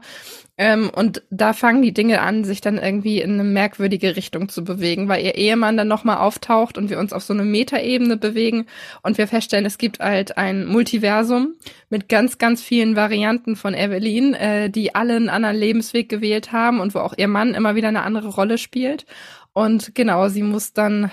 Ähm, 0.60 0.90
und 0.94 1.22
da 1.30 1.54
fangen 1.54 1.80
die 1.80 1.94
Dinge 1.94 2.20
an, 2.20 2.44
sich 2.44 2.60
dann 2.60 2.76
irgendwie 2.76 3.22
in 3.22 3.32
eine 3.32 3.44
merkwürdige 3.44 4.14
Richtung 4.14 4.50
zu 4.50 4.62
bewegen, 4.62 5.08
weil 5.08 5.24
ihr 5.24 5.34
Ehemann 5.36 5.78
dann 5.78 5.88
nochmal 5.88 6.18
auftaucht 6.18 6.76
und 6.76 6.90
wir 6.90 6.98
uns 6.98 7.14
auf 7.14 7.22
so 7.22 7.32
eine 7.32 7.44
Metaebene 7.44 8.18
bewegen 8.18 8.66
und 9.02 9.16
wir 9.16 9.26
feststellen, 9.26 9.64
es 9.64 9.78
gibt 9.78 10.00
halt 10.00 10.36
ein 10.36 10.66
Multiversum 10.66 11.54
mit 11.88 12.10
ganz, 12.10 12.36
ganz 12.36 12.62
vielen 12.62 12.94
Varianten 12.94 13.56
von 13.56 13.72
Evelyn, 13.72 14.34
äh, 14.34 14.68
die 14.68 14.94
alle 14.94 15.16
einen 15.16 15.30
anderen 15.30 15.56
Lebensweg 15.56 16.10
gewählt 16.10 16.52
haben 16.52 16.80
und 16.80 16.94
wo 16.94 16.98
auch 16.98 17.14
ihr 17.16 17.28
Mann 17.28 17.54
immer 17.54 17.74
wieder 17.74 17.88
eine 17.88 18.02
andere 18.02 18.28
Rolle 18.28 18.58
spielt. 18.58 19.06
Und 19.54 19.94
genau, 19.94 20.28
sie 20.28 20.42
muss 20.42 20.74
dann 20.74 21.10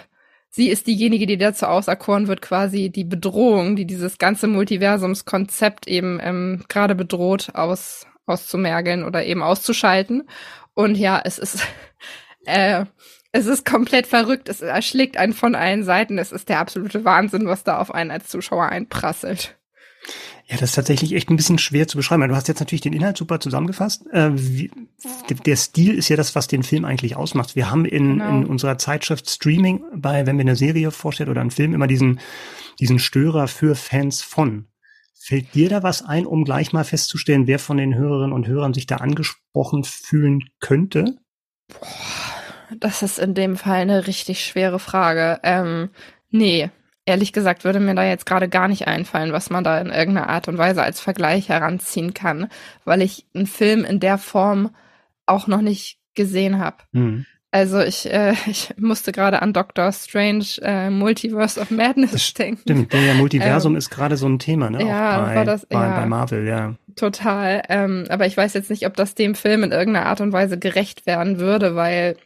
sie 0.50 0.68
ist 0.68 0.88
diejenige, 0.88 1.26
die 1.26 1.38
dazu 1.38 1.68
auserkoren 1.68 2.28
wird, 2.28 2.42
quasi 2.42 2.90
die 2.90 3.06
Bedrohung, 3.06 3.78
die 3.78 3.86
dieses 3.86 4.18
ganze 4.18 4.48
Multiversumskonzept 4.48 5.88
eben 5.88 6.20
ähm, 6.22 6.66
gerade 6.68 6.96
bedroht, 6.96 7.52
aus, 7.54 8.08
auszumergeln 8.28 9.04
oder 9.04 9.26
eben 9.26 9.42
auszuschalten. 9.42 10.30
Und 10.74 10.96
ja, 10.96 11.20
es 11.24 11.40
ist, 11.40 11.66
äh, 12.46 12.86
es 13.32 13.46
ist 13.46 13.66
komplett 13.66 14.08
verrückt. 14.08 14.50
Es 14.50 14.62
erschlägt 14.62 15.18
einen 15.18 15.34
von 15.34 15.56
allen 15.56 15.84
Seiten. 15.84 16.18
Es 16.18 16.32
ist 16.32 16.50
der 16.50 16.60
absolute 16.60 17.06
Wahnsinn, 17.06 17.48
was 17.48 17.64
da 17.64 17.80
auf 17.80 17.94
einen 17.94 18.12
als 18.12 18.28
Zuschauer 18.28 18.70
einprasselt. 18.70 19.58
Ja, 20.50 20.56
das 20.56 20.70
ist 20.70 20.76
tatsächlich 20.76 21.14
echt 21.14 21.30
ein 21.30 21.36
bisschen 21.36 21.58
schwer 21.58 21.90
zu 21.90 21.98
beschreiben. 21.98 22.26
Du 22.30 22.36
hast 22.36 22.48
jetzt 22.48 22.62
natürlich 22.62 22.82
den 22.82 22.94
Inhalt 22.94 23.18
super 23.18 23.42
zusammengefasst. 23.42 24.08
Äh, 24.14 24.32
der 25.46 25.56
Stil 25.58 25.96
ist 25.96 26.08
ja 26.08 26.16
das, 26.16 26.36
was 26.36 26.48
den 26.48 26.64
Film 26.64 26.86
eigentlich 26.86 27.18
ausmacht. 27.18 27.58
Wir 27.58 27.70
haben 27.70 27.84
in, 27.84 28.20
genau. 28.20 28.30
in 28.30 28.46
unserer 28.46 28.78
Zeitschrift 28.78 29.30
Streaming 29.30 29.84
bei, 29.94 30.26
wenn 30.26 30.38
wir 30.38 30.44
eine 30.44 30.56
Serie 30.56 30.92
vorstellen 30.92 31.30
oder 31.30 31.42
einen 31.42 31.52
Film, 31.52 31.74
immer 31.74 31.88
diesen, 31.88 32.22
diesen 32.80 32.98
Störer 32.98 33.50
für 33.50 33.76
Fans 33.76 34.22
von. 34.22 34.68
Fällt 35.28 35.56
dir 35.56 35.68
da 35.68 35.84
was 35.84 36.06
ein, 36.06 36.26
um 36.26 36.46
gleich 36.46 36.72
mal 36.72 36.86
festzustellen, 36.86 37.48
wer 37.48 37.60
von 37.60 37.76
den 37.76 37.96
Hörerinnen 37.96 38.32
und 38.32 38.48
Hörern 38.48 38.74
sich 38.74 38.88
da 38.88 38.96
angesprochen 38.96 39.84
fühlen 39.84 40.46
könnte? 40.62 41.18
Boah, 41.68 42.78
das 42.80 43.04
ist 43.04 43.20
in 43.20 43.34
dem 43.34 43.58
Fall 43.58 43.82
eine 43.82 44.08
richtig 44.08 44.46
schwere 44.46 44.80
Frage. 44.80 45.42
Ähm, 45.44 45.90
nee, 46.30 46.70
ehrlich 47.06 47.34
gesagt 47.34 47.66
würde 47.66 47.82
mir 47.82 47.94
da 47.94 48.06
jetzt 48.06 48.26
gerade 48.26 48.48
gar 48.48 48.70
nicht 48.70 48.88
einfallen, 48.88 49.34
was 49.34 49.50
man 49.50 49.66
da 49.66 49.82
in 49.82 49.88
irgendeiner 49.88 50.30
Art 50.30 50.48
und 50.48 50.58
Weise 50.58 50.82
als 50.82 51.02
Vergleich 51.02 51.50
heranziehen 51.50 52.14
kann, 52.14 52.48
weil 52.86 53.02
ich 53.02 53.26
einen 53.36 53.48
Film 53.48 53.84
in 53.84 54.00
der 54.00 54.18
Form 54.18 54.74
auch 55.26 55.48
noch 55.48 55.62
nicht 55.62 56.00
gesehen 56.16 56.58
habe. 56.58 56.78
Mhm. 56.94 57.26
Also 57.58 57.80
ich, 57.80 58.12
äh, 58.12 58.34
ich 58.46 58.74
musste 58.78 59.12
gerade 59.12 59.42
an 59.42 59.52
Doctor 59.52 59.92
Strange 59.92 60.46
äh, 60.62 60.90
Multiverse 60.92 61.60
of 61.60 61.72
Madness 61.72 62.34
denken. 62.34 62.62
Stimmt, 62.62 62.94
der 62.94 63.16
Multiversum 63.16 63.74
ähm, 63.74 63.78
ist 63.78 63.90
gerade 63.90 64.16
so 64.16 64.28
ein 64.28 64.38
Thema, 64.38 64.70
ne? 64.70 64.86
Ja, 64.86 65.26
bei, 65.26 65.36
war 65.36 65.46
das, 65.46 65.66
bei, 65.66 65.82
ja, 65.82 66.00
bei 66.00 66.06
Marvel, 66.06 66.48
ja. 66.48 66.76
Total. 66.96 67.64
Ähm, 67.70 68.06
aber 68.10 68.28
ich 68.28 68.38
weiß 68.38 68.54
jetzt 68.54 68.70
nicht, 68.70 68.86
ob 68.86 68.96
das 68.96 69.16
dem 69.16 69.34
Film 69.34 69.64
in 69.64 69.72
irgendeiner 69.72 70.06
Art 70.06 70.22
und 70.22 70.34
Weise 70.34 70.60
gerecht 70.60 71.08
werden 71.08 71.40
würde, 71.40 71.76
weil 71.76 72.18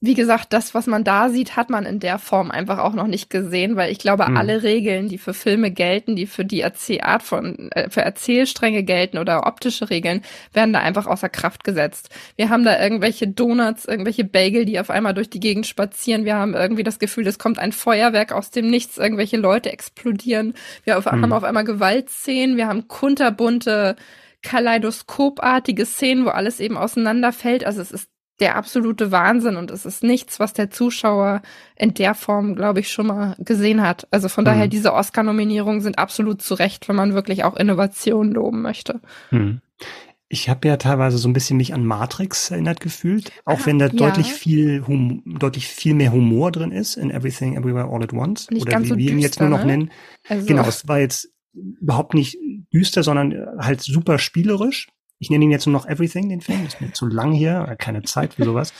wie 0.00 0.14
gesagt, 0.14 0.52
das, 0.52 0.74
was 0.74 0.86
man 0.86 1.02
da 1.02 1.28
sieht, 1.28 1.56
hat 1.56 1.70
man 1.70 1.84
in 1.84 1.98
der 1.98 2.20
Form 2.20 2.52
einfach 2.52 2.78
auch 2.78 2.92
noch 2.92 3.08
nicht 3.08 3.30
gesehen, 3.30 3.74
weil 3.74 3.90
ich 3.90 3.98
glaube, 3.98 4.28
mhm. 4.28 4.36
alle 4.36 4.62
Regeln, 4.62 5.08
die 5.08 5.18
für 5.18 5.34
Filme 5.34 5.72
gelten, 5.72 6.14
die 6.14 6.26
für 6.26 6.44
die 6.44 6.60
Erzählart 6.60 7.24
von, 7.24 7.72
äh, 7.72 7.90
für 7.90 8.02
Erzählstränge 8.02 8.84
gelten 8.84 9.18
oder 9.18 9.44
optische 9.48 9.90
Regeln, 9.90 10.22
werden 10.52 10.72
da 10.72 10.78
einfach 10.78 11.08
außer 11.08 11.28
Kraft 11.28 11.64
gesetzt. 11.64 12.10
Wir 12.36 12.48
haben 12.48 12.64
da 12.64 12.80
irgendwelche 12.80 13.26
Donuts, 13.26 13.86
irgendwelche 13.86 14.22
Bagel, 14.22 14.66
die 14.66 14.78
auf 14.78 14.90
einmal 14.90 15.14
durch 15.14 15.30
die 15.30 15.40
Gegend 15.40 15.66
spazieren. 15.66 16.24
Wir 16.24 16.36
haben 16.36 16.54
irgendwie 16.54 16.84
das 16.84 17.00
Gefühl, 17.00 17.26
es 17.26 17.40
kommt 17.40 17.58
ein 17.58 17.72
Feuerwerk 17.72 18.30
aus 18.30 18.52
dem 18.52 18.70
Nichts, 18.70 18.98
irgendwelche 18.98 19.36
Leute 19.36 19.72
explodieren. 19.72 20.54
Wir 20.84 20.98
auf, 20.98 21.06
mhm. 21.06 21.22
haben 21.22 21.32
auf 21.32 21.42
einmal 21.42 21.64
Gewaltszenen, 21.64 22.56
wir 22.56 22.68
haben 22.68 22.86
kunterbunte, 22.86 23.96
kaleidoskopartige 24.42 25.84
Szenen, 25.84 26.24
wo 26.24 26.28
alles 26.28 26.60
eben 26.60 26.76
auseinanderfällt. 26.76 27.64
Also 27.64 27.80
es 27.80 27.90
ist 27.90 28.08
der 28.40 28.56
absolute 28.56 29.10
Wahnsinn 29.10 29.56
und 29.56 29.70
es 29.70 29.84
ist 29.84 30.02
nichts, 30.02 30.38
was 30.38 30.52
der 30.52 30.70
Zuschauer 30.70 31.42
in 31.76 31.94
der 31.94 32.14
Form, 32.14 32.54
glaube 32.54 32.80
ich, 32.80 32.92
schon 32.92 33.08
mal 33.08 33.34
gesehen 33.38 33.82
hat. 33.82 34.06
Also 34.10 34.28
von 34.28 34.44
mhm. 34.44 34.46
daher, 34.46 34.68
diese 34.68 34.92
Oscar-Nominierungen 34.92 35.80
sind 35.80 35.98
absolut 35.98 36.40
zu 36.42 36.54
Recht, 36.54 36.88
wenn 36.88 36.96
man 36.96 37.14
wirklich 37.14 37.44
auch 37.44 37.56
Innovation 37.56 38.32
loben 38.32 38.62
möchte. 38.62 39.00
Mhm. 39.30 39.60
Ich 40.30 40.50
habe 40.50 40.68
ja 40.68 40.76
teilweise 40.76 41.16
so 41.16 41.26
ein 41.26 41.32
bisschen 41.32 41.56
mich 41.56 41.72
an 41.72 41.86
Matrix 41.86 42.50
erinnert 42.50 42.80
gefühlt, 42.80 43.32
auch 43.46 43.60
ah, 43.60 43.62
wenn 43.66 43.78
da 43.78 43.86
ja. 43.86 43.92
deutlich 43.92 44.30
viel 44.30 44.86
hum 44.86 45.22
deutlich 45.24 45.66
viel 45.66 45.94
mehr 45.94 46.12
Humor 46.12 46.52
drin 46.52 46.70
ist 46.70 46.96
in 46.96 47.10
Everything 47.10 47.56
Everywhere 47.56 47.88
All 47.90 48.02
at 48.02 48.12
Once 48.12 48.50
Nicht 48.50 48.66
oder 48.66 48.82
wie 48.82 48.88
so 48.88 48.98
wir 48.98 49.10
ihn 49.10 49.20
jetzt 49.20 49.40
nur 49.40 49.48
noch 49.48 49.60
ne? 49.60 49.78
nennen. 49.78 49.90
Also. 50.28 50.46
Genau, 50.46 50.64
es 50.68 50.86
war 50.86 50.98
jetzt 50.98 51.30
überhaupt 51.54 52.12
nicht 52.12 52.36
düster, 52.74 53.02
sondern 53.02 53.34
halt 53.58 53.80
super 53.80 54.18
spielerisch 54.18 54.88
ich 55.18 55.30
nenne 55.30 55.44
ihn 55.44 55.50
jetzt 55.50 55.66
nur 55.66 55.72
noch 55.72 55.86
Everything, 55.86 56.28
den 56.28 56.40
Film, 56.40 56.64
das 56.64 56.74
ist 56.74 56.80
mir 56.80 56.92
zu 56.92 57.06
lang 57.06 57.32
hier, 57.32 57.76
keine 57.78 58.02
Zeit 58.02 58.34
für 58.34 58.44
sowas. 58.44 58.72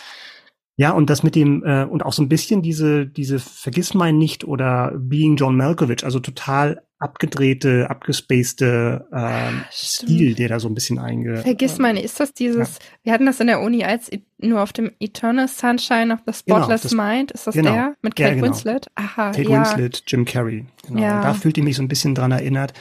Ja, 0.77 0.93
und 0.93 1.11
das 1.11 1.25
mit 1.25 1.35
dem, 1.35 1.65
äh, 1.65 1.85
und 1.85 2.05
auch 2.05 2.13
so 2.13 2.23
ein 2.23 2.29
bisschen 2.29 2.63
diese, 2.63 3.05
diese 3.05 3.41
Vergiss 3.41 3.95
mein 3.95 4.17
nicht 4.17 4.45
oder 4.45 4.93
Being 4.97 5.35
John 5.35 5.57
Malkovich, 5.57 6.05
also 6.05 6.21
total 6.21 6.83
abgedrehte, 7.01 7.91
abgespacede 7.91 9.07
äh, 9.13 9.51
Stil, 9.73 10.35
der 10.35 10.49
da 10.49 10.61
so 10.61 10.69
ein 10.69 10.75
bisschen 10.75 11.01
einge... 11.01 11.39
Vergiss 11.39 11.79
mein, 11.79 11.97
ist 11.97 12.21
das 12.21 12.33
dieses, 12.33 12.79
ja. 12.79 12.85
wir 13.03 13.13
hatten 13.13 13.27
das 13.27 13.41
in 13.41 13.49
der 13.49 13.61
Uni 13.61 13.85
als 13.85 14.09
nur 14.39 14.63
auf 14.63 14.73
dem 14.73 14.93
Eternal 15.01 15.49
Sunshine 15.49 16.13
of 16.13 16.21
the 16.27 16.33
genau, 16.45 16.59
Spotless 16.59 16.83
genau, 16.83 17.03
das, 17.03 17.17
Mind, 17.17 17.33
ist 17.33 17.47
das 17.49 17.55
genau, 17.55 17.73
der? 17.73 17.95
Mit 18.03 18.15
Kate 18.15 18.29
ja, 18.29 18.35
genau. 18.37 18.47
Winslet? 18.47 18.87
Aha, 18.95 19.31
Kate 19.33 19.43
ja. 19.43 19.59
Winslet, 19.59 20.03
Jim 20.07 20.25
Carrey, 20.25 20.65
genau. 20.87 21.03
Ja. 21.03 21.17
Und 21.17 21.25
da 21.25 21.35
fühlt 21.35 21.57
ihr 21.59 21.65
mich 21.65 21.77
so 21.77 21.83
ein 21.83 21.89
bisschen 21.89 22.15
dran 22.15 22.31
erinnert. 22.31 22.73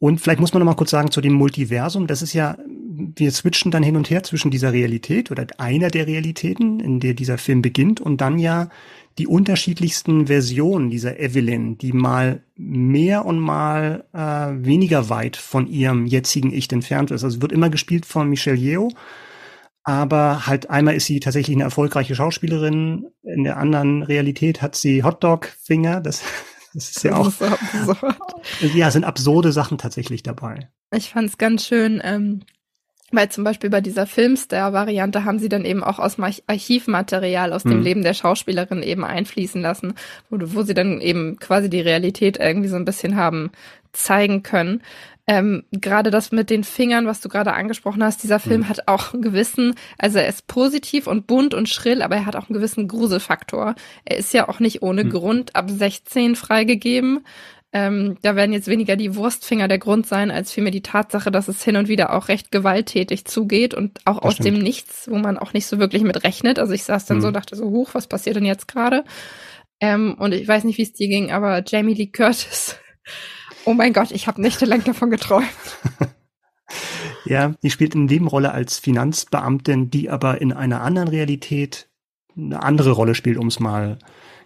Und 0.00 0.20
vielleicht 0.20 0.40
muss 0.40 0.54
man 0.54 0.60
noch 0.60 0.66
mal 0.66 0.76
kurz 0.76 0.90
sagen 0.90 1.10
zu 1.10 1.20
dem 1.20 1.34
Multiversum. 1.34 2.06
Das 2.06 2.22
ist 2.22 2.32
ja, 2.32 2.56
wir 2.88 3.30
switchen 3.30 3.70
dann 3.70 3.82
hin 3.82 3.96
und 3.96 4.08
her 4.08 4.22
zwischen 4.22 4.50
dieser 4.50 4.72
Realität 4.72 5.30
oder 5.30 5.46
einer 5.58 5.90
der 5.90 6.06
Realitäten, 6.06 6.80
in 6.80 7.00
der 7.00 7.12
dieser 7.12 7.36
Film 7.36 7.60
beginnt 7.60 8.00
und 8.00 8.22
dann 8.22 8.38
ja 8.38 8.70
die 9.18 9.26
unterschiedlichsten 9.26 10.28
Versionen 10.28 10.88
dieser 10.88 11.20
Evelyn, 11.20 11.76
die 11.76 11.92
mal 11.92 12.42
mehr 12.56 13.26
und 13.26 13.38
mal 13.38 14.04
äh, 14.14 14.64
weniger 14.64 15.10
weit 15.10 15.36
von 15.36 15.66
ihrem 15.66 16.06
jetzigen 16.06 16.50
Ich 16.50 16.72
entfernt 16.72 17.10
ist. 17.10 17.22
Also 17.22 17.42
wird 17.42 17.52
immer 17.52 17.68
gespielt 17.68 18.06
von 18.06 18.30
Michelle 18.30 18.56
Yeoh, 18.56 18.90
aber 19.82 20.46
halt 20.46 20.70
einmal 20.70 20.94
ist 20.94 21.06
sie 21.06 21.20
tatsächlich 21.20 21.56
eine 21.56 21.64
erfolgreiche 21.64 22.14
Schauspielerin, 22.14 23.06
in 23.22 23.44
der 23.44 23.58
anderen 23.58 24.02
Realität 24.02 24.62
hat 24.62 24.76
sie 24.76 25.02
Hotdog-Finger, 25.02 26.00
das 26.00 26.22
das 26.74 26.90
ist 26.90 27.02
ja 27.04 27.16
auch. 27.16 27.28
Ist 27.28 27.42
absurd. 27.42 28.16
Ja, 28.74 28.90
sind 28.90 29.04
absurde 29.04 29.52
Sachen 29.52 29.78
tatsächlich 29.78 30.22
dabei. 30.22 30.70
Ich 30.94 31.10
fand 31.10 31.28
es 31.28 31.38
ganz 31.38 31.66
schön, 31.66 32.00
ähm, 32.04 32.42
weil 33.12 33.28
zum 33.28 33.44
Beispiel 33.44 33.70
bei 33.70 33.80
dieser 33.80 34.06
Filmstar-Variante 34.06 35.24
haben 35.24 35.38
sie 35.38 35.48
dann 35.48 35.64
eben 35.64 35.82
auch 35.82 35.98
aus 35.98 36.16
Archivmaterial 36.46 37.52
aus 37.52 37.64
dem 37.64 37.72
hm. 37.72 37.82
Leben 37.82 38.02
der 38.02 38.14
Schauspielerin 38.14 38.82
eben 38.82 39.04
einfließen 39.04 39.60
lassen, 39.60 39.94
wo, 40.28 40.38
wo 40.40 40.62
sie 40.62 40.74
dann 40.74 41.00
eben 41.00 41.38
quasi 41.38 41.68
die 41.68 41.80
Realität 41.80 42.38
irgendwie 42.38 42.68
so 42.68 42.76
ein 42.76 42.84
bisschen 42.84 43.16
haben 43.16 43.50
zeigen 43.92 44.42
können. 44.42 44.82
Ähm, 45.30 45.62
gerade 45.70 46.10
das 46.10 46.32
mit 46.32 46.50
den 46.50 46.64
Fingern, 46.64 47.06
was 47.06 47.20
du 47.20 47.28
gerade 47.28 47.52
angesprochen 47.52 48.02
hast, 48.02 48.24
dieser 48.24 48.40
Film 48.40 48.62
mhm. 48.62 48.68
hat 48.68 48.88
auch 48.88 49.12
einen 49.14 49.22
gewissen, 49.22 49.76
also 49.96 50.18
er 50.18 50.26
ist 50.26 50.48
positiv 50.48 51.06
und 51.06 51.28
bunt 51.28 51.54
und 51.54 51.68
schrill, 51.68 52.02
aber 52.02 52.16
er 52.16 52.26
hat 52.26 52.34
auch 52.34 52.48
einen 52.48 52.56
gewissen 52.56 52.88
Gruselfaktor. 52.88 53.76
Er 54.04 54.16
ist 54.16 54.34
ja 54.34 54.48
auch 54.48 54.58
nicht 54.58 54.82
ohne 54.82 55.04
mhm. 55.04 55.10
Grund 55.10 55.54
ab 55.54 55.70
16 55.70 56.34
freigegeben. 56.34 57.24
Ähm, 57.72 58.18
da 58.22 58.34
werden 58.34 58.52
jetzt 58.52 58.66
weniger 58.66 58.96
die 58.96 59.14
Wurstfinger 59.14 59.68
der 59.68 59.78
Grund 59.78 60.04
sein, 60.04 60.32
als 60.32 60.50
vielmehr 60.50 60.72
die 60.72 60.82
Tatsache, 60.82 61.30
dass 61.30 61.46
es 61.46 61.62
hin 61.62 61.76
und 61.76 61.86
wieder 61.86 62.12
auch 62.12 62.26
recht 62.26 62.50
gewalttätig 62.50 63.24
zugeht 63.24 63.72
und 63.72 64.00
auch 64.06 64.16
das 64.16 64.24
aus 64.24 64.32
stimmt. 64.32 64.56
dem 64.56 64.58
Nichts, 64.64 65.08
wo 65.08 65.16
man 65.16 65.38
auch 65.38 65.52
nicht 65.52 65.66
so 65.68 65.78
wirklich 65.78 66.02
mit 66.02 66.24
rechnet. 66.24 66.58
Also 66.58 66.72
ich 66.72 66.82
saß 66.82 67.06
dann 67.06 67.18
mhm. 67.18 67.22
so, 67.22 67.30
dachte 67.30 67.54
so, 67.54 67.66
hoch, 67.66 67.90
was 67.92 68.08
passiert 68.08 68.34
denn 68.34 68.46
jetzt 68.46 68.66
gerade? 68.66 69.04
Ähm, 69.80 70.16
und 70.18 70.34
ich 70.34 70.48
weiß 70.48 70.64
nicht, 70.64 70.78
wie 70.78 70.82
es 70.82 70.92
dir 70.92 71.06
ging, 71.06 71.30
aber 71.30 71.62
Jamie 71.64 71.94
Lee 71.94 72.08
Curtis 72.08 72.80
Oh 73.64 73.74
mein 73.74 73.92
Gott, 73.92 74.10
ich 74.10 74.26
habe 74.26 74.40
nächtelang 74.40 74.84
davon 74.84 75.10
geträumt. 75.10 75.46
ja, 77.24 77.54
die 77.62 77.70
spielt 77.70 77.94
in 77.94 78.06
Nebenrolle 78.06 78.52
als 78.52 78.78
Finanzbeamtin, 78.78 79.90
die 79.90 80.10
aber 80.10 80.40
in 80.40 80.52
einer 80.52 80.82
anderen 80.82 81.08
Realität 81.08 81.88
eine 82.36 82.62
andere 82.62 82.92
Rolle 82.92 83.14
spielt, 83.14 83.38
um 83.38 83.48
es 83.48 83.60
mal 83.60 83.98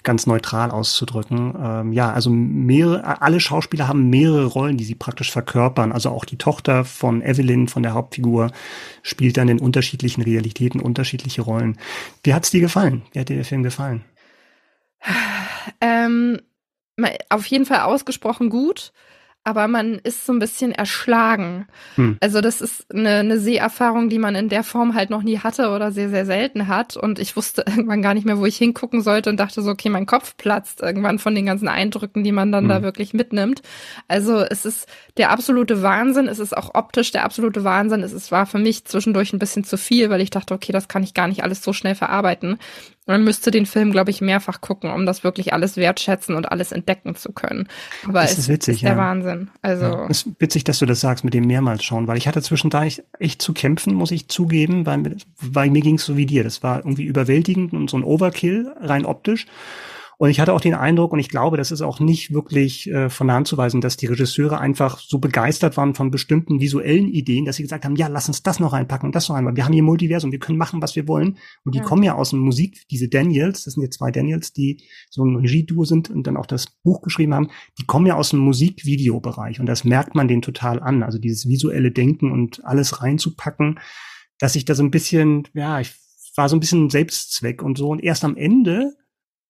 ganz 0.04 0.26
neutral 0.26 0.70
auszudrücken. 0.70 1.54
Ähm, 1.60 1.92
ja, 1.92 2.12
also 2.12 2.30
mehrere, 2.30 3.22
alle 3.22 3.40
Schauspieler 3.40 3.88
haben 3.88 4.10
mehrere 4.10 4.44
Rollen, 4.44 4.76
die 4.76 4.84
sie 4.84 4.94
praktisch 4.94 5.32
verkörpern. 5.32 5.92
Also 5.92 6.10
auch 6.10 6.24
die 6.24 6.36
Tochter 6.36 6.84
von 6.84 7.22
Evelyn, 7.22 7.68
von 7.68 7.82
der 7.82 7.94
Hauptfigur, 7.94 8.52
spielt 9.02 9.36
dann 9.36 9.48
in 9.48 9.60
unterschiedlichen 9.60 10.22
Realitäten 10.22 10.80
unterschiedliche 10.80 11.42
Rollen. 11.42 11.78
Wie 12.22 12.34
hat's 12.34 12.50
dir 12.50 12.60
gefallen? 12.60 13.02
Wie 13.12 13.20
hat 13.20 13.30
dir 13.30 13.36
der 13.36 13.44
Film 13.44 13.62
gefallen? 13.62 14.04
Ähm, 15.80 16.40
auf 17.28 17.46
jeden 17.46 17.66
Fall 17.66 17.80
ausgesprochen 17.80 18.50
gut 18.50 18.92
aber 19.46 19.68
man 19.68 19.96
ist 19.96 20.24
so 20.24 20.32
ein 20.32 20.38
bisschen 20.38 20.72
erschlagen. 20.72 21.66
Hm. 21.96 22.16
Also 22.20 22.40
das 22.40 22.62
ist 22.62 22.90
eine, 22.90 23.16
eine 23.16 23.38
Seherfahrung, 23.38 24.08
die 24.08 24.18
man 24.18 24.34
in 24.34 24.48
der 24.48 24.64
Form 24.64 24.94
halt 24.94 25.10
noch 25.10 25.22
nie 25.22 25.38
hatte 25.38 25.68
oder 25.68 25.92
sehr, 25.92 26.08
sehr 26.08 26.24
selten 26.24 26.66
hat. 26.66 26.96
Und 26.96 27.18
ich 27.18 27.36
wusste 27.36 27.62
irgendwann 27.68 28.00
gar 28.00 28.14
nicht 28.14 28.24
mehr, 28.24 28.38
wo 28.38 28.46
ich 28.46 28.56
hingucken 28.56 29.02
sollte 29.02 29.28
und 29.28 29.38
dachte 29.38 29.60
so, 29.60 29.70
okay, 29.70 29.90
mein 29.90 30.06
Kopf 30.06 30.38
platzt 30.38 30.80
irgendwann 30.80 31.18
von 31.18 31.34
den 31.34 31.44
ganzen 31.44 31.68
Eindrücken, 31.68 32.24
die 32.24 32.32
man 32.32 32.52
dann 32.52 32.64
hm. 32.64 32.68
da 32.70 32.82
wirklich 32.82 33.12
mitnimmt. 33.12 33.60
Also 34.08 34.38
es 34.38 34.64
ist 34.64 34.88
der 35.18 35.30
absolute 35.30 35.82
Wahnsinn. 35.82 36.26
Es 36.26 36.38
ist 36.38 36.56
auch 36.56 36.74
optisch 36.74 37.12
der 37.12 37.24
absolute 37.24 37.64
Wahnsinn. 37.64 38.02
Es 38.02 38.14
ist, 38.14 38.32
war 38.32 38.46
für 38.46 38.58
mich 38.58 38.86
zwischendurch 38.86 39.34
ein 39.34 39.38
bisschen 39.38 39.64
zu 39.64 39.76
viel, 39.76 40.08
weil 40.08 40.22
ich 40.22 40.30
dachte, 40.30 40.54
okay, 40.54 40.72
das 40.72 40.88
kann 40.88 41.02
ich 41.02 41.12
gar 41.12 41.28
nicht 41.28 41.42
alles 41.42 41.62
so 41.62 41.74
schnell 41.74 41.94
verarbeiten. 41.94 42.58
Man 43.06 43.22
müsste 43.22 43.50
den 43.50 43.66
Film, 43.66 43.92
glaube 43.92 44.10
ich, 44.10 44.22
mehrfach 44.22 44.62
gucken, 44.62 44.90
um 44.90 45.04
das 45.04 45.24
wirklich 45.24 45.52
alles 45.52 45.76
wertschätzen 45.76 46.34
und 46.34 46.50
alles 46.50 46.72
entdecken 46.72 47.14
zu 47.16 47.32
können. 47.32 47.68
Aber 48.04 48.22
das 48.22 48.32
es 48.32 48.38
ist, 48.38 48.48
witzig, 48.48 48.76
ist 48.76 48.82
der 48.82 48.92
ja. 48.92 48.96
Wahnsinn. 48.96 49.50
Also 49.60 49.84
ja, 49.84 50.06
es 50.08 50.22
ist 50.22 50.40
witzig, 50.40 50.64
dass 50.64 50.78
du 50.78 50.86
das 50.86 51.00
sagst 51.00 51.22
mit 51.22 51.34
dem 51.34 51.46
mehrmals 51.46 51.84
schauen, 51.84 52.06
weil 52.06 52.16
ich 52.16 52.26
hatte 52.26 52.40
zwischendurch 52.40 53.02
echt 53.18 53.42
zu 53.42 53.52
kämpfen, 53.52 53.94
muss 53.94 54.10
ich 54.10 54.28
zugeben, 54.28 54.86
weil, 54.86 55.16
weil 55.40 55.70
mir 55.70 55.82
ging 55.82 55.96
es 55.96 56.06
so 56.06 56.16
wie 56.16 56.24
dir. 56.24 56.44
Das 56.44 56.62
war 56.62 56.78
irgendwie 56.78 57.04
überwältigend 57.04 57.74
und 57.74 57.90
so 57.90 57.98
ein 57.98 58.04
Overkill 58.04 58.72
rein 58.80 59.04
optisch. 59.04 59.46
Und 60.18 60.30
ich 60.30 60.40
hatte 60.40 60.52
auch 60.52 60.60
den 60.60 60.74
Eindruck, 60.74 61.12
und 61.12 61.18
ich 61.18 61.28
glaube, 61.28 61.56
das 61.56 61.70
ist 61.70 61.82
auch 61.82 62.00
nicht 62.00 62.32
wirklich 62.32 62.90
äh, 62.90 63.10
von 63.10 63.26
der 63.26 63.36
Hand 63.36 63.48
zu 63.48 63.56
weisen, 63.56 63.80
dass 63.80 63.96
die 63.96 64.06
Regisseure 64.06 64.60
einfach 64.60 64.98
so 64.98 65.18
begeistert 65.18 65.76
waren 65.76 65.94
von 65.94 66.10
bestimmten 66.10 66.60
visuellen 66.60 67.08
Ideen, 67.08 67.44
dass 67.44 67.56
sie 67.56 67.62
gesagt 67.62 67.84
haben, 67.84 67.96
ja, 67.96 68.06
lass 68.06 68.28
uns 68.28 68.42
das 68.42 68.60
noch 68.60 68.72
reinpacken 68.72 69.08
und 69.08 69.14
das 69.14 69.28
noch 69.28 69.36
einmal. 69.36 69.56
Wir 69.56 69.64
haben 69.64 69.72
hier 69.72 69.82
Multiversum, 69.82 70.32
wir 70.32 70.38
können 70.38 70.58
machen, 70.58 70.80
was 70.82 70.96
wir 70.96 71.08
wollen. 71.08 71.38
Und 71.64 71.74
die 71.74 71.78
ja. 71.78 71.84
kommen 71.84 72.02
ja 72.02 72.14
aus 72.14 72.30
dem 72.30 72.40
Musik, 72.40 72.86
diese 72.90 73.08
Daniels, 73.08 73.64
das 73.64 73.74
sind 73.74 73.82
jetzt 73.82 73.98
zwei 73.98 74.10
Daniels, 74.10 74.52
die 74.52 74.82
so 75.10 75.24
ein 75.24 75.36
Regieduo 75.36 75.84
sind 75.84 76.10
und 76.10 76.26
dann 76.26 76.36
auch 76.36 76.46
das 76.46 76.66
Buch 76.82 77.02
geschrieben 77.02 77.34
haben, 77.34 77.50
die 77.78 77.84
kommen 77.84 78.06
ja 78.06 78.14
aus 78.14 78.30
dem 78.30 78.40
Musikvideobereich 78.40 79.60
und 79.60 79.66
das 79.66 79.84
merkt 79.84 80.14
man 80.14 80.28
denen 80.28 80.42
total 80.42 80.80
an. 80.80 81.02
Also 81.02 81.18
dieses 81.18 81.48
visuelle 81.48 81.90
Denken 81.90 82.30
und 82.30 82.64
alles 82.64 83.02
reinzupacken, 83.02 83.80
dass 84.38 84.56
ich 84.56 84.64
da 84.64 84.74
so 84.74 84.82
ein 84.82 84.90
bisschen, 84.90 85.48
ja, 85.54 85.80
ich 85.80 85.94
war 86.36 86.48
so 86.48 86.56
ein 86.56 86.60
bisschen 86.60 86.90
Selbstzweck 86.90 87.62
und 87.62 87.78
so. 87.78 87.88
Und 87.88 88.02
erst 88.02 88.24
am 88.24 88.36
Ende 88.36 88.94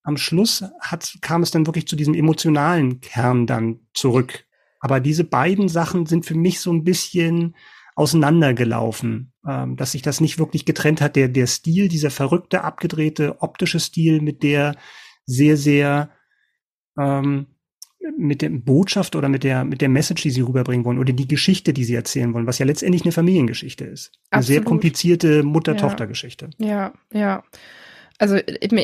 am 0.04 0.16
Schluss 0.16 0.64
hat, 0.80 1.16
kam 1.22 1.42
es 1.42 1.50
dann 1.50 1.66
wirklich 1.66 1.88
zu 1.88 1.96
diesem 1.96 2.14
emotionalen 2.14 3.00
Kern 3.00 3.46
dann 3.46 3.80
zurück. 3.94 4.44
Aber 4.78 5.00
diese 5.00 5.24
beiden 5.24 5.68
Sachen 5.68 6.06
sind 6.06 6.26
für 6.26 6.36
mich 6.36 6.60
so 6.60 6.70
ein 6.72 6.84
bisschen 6.84 7.56
auseinandergelaufen, 7.96 9.32
ähm, 9.48 9.76
dass 9.76 9.92
sich 9.92 10.02
das 10.02 10.20
nicht 10.20 10.38
wirklich 10.38 10.66
getrennt 10.66 11.00
hat. 11.00 11.16
Der, 11.16 11.28
der 11.28 11.46
Stil, 11.46 11.88
dieser 11.88 12.10
verrückte, 12.10 12.62
abgedrehte, 12.64 13.40
optische 13.40 13.80
Stil 13.80 14.20
mit 14.20 14.42
der 14.42 14.76
sehr, 15.24 15.56
sehr 15.56 16.10
ähm, 16.98 17.46
mit 18.18 18.42
der 18.42 18.50
Botschaft 18.50 19.16
oder 19.16 19.30
mit 19.30 19.44
der, 19.44 19.64
mit 19.64 19.80
der 19.80 19.88
Message, 19.88 20.22
die 20.22 20.30
sie 20.30 20.42
rüberbringen 20.42 20.84
wollen 20.84 20.98
oder 20.98 21.14
die 21.14 21.26
Geschichte, 21.26 21.72
die 21.72 21.84
sie 21.84 21.94
erzählen 21.94 22.34
wollen, 22.34 22.46
was 22.46 22.58
ja 22.58 22.66
letztendlich 22.66 23.04
eine 23.04 23.12
Familiengeschichte 23.12 23.84
ist. 23.84 24.12
Eine 24.30 24.40
Absolut. 24.40 24.46
sehr 24.46 24.64
komplizierte 24.64 25.42
Mutter-Tochter-Geschichte. 25.42 26.50
Ja, 26.58 26.92
ja. 27.12 27.42
Also 28.24 28.38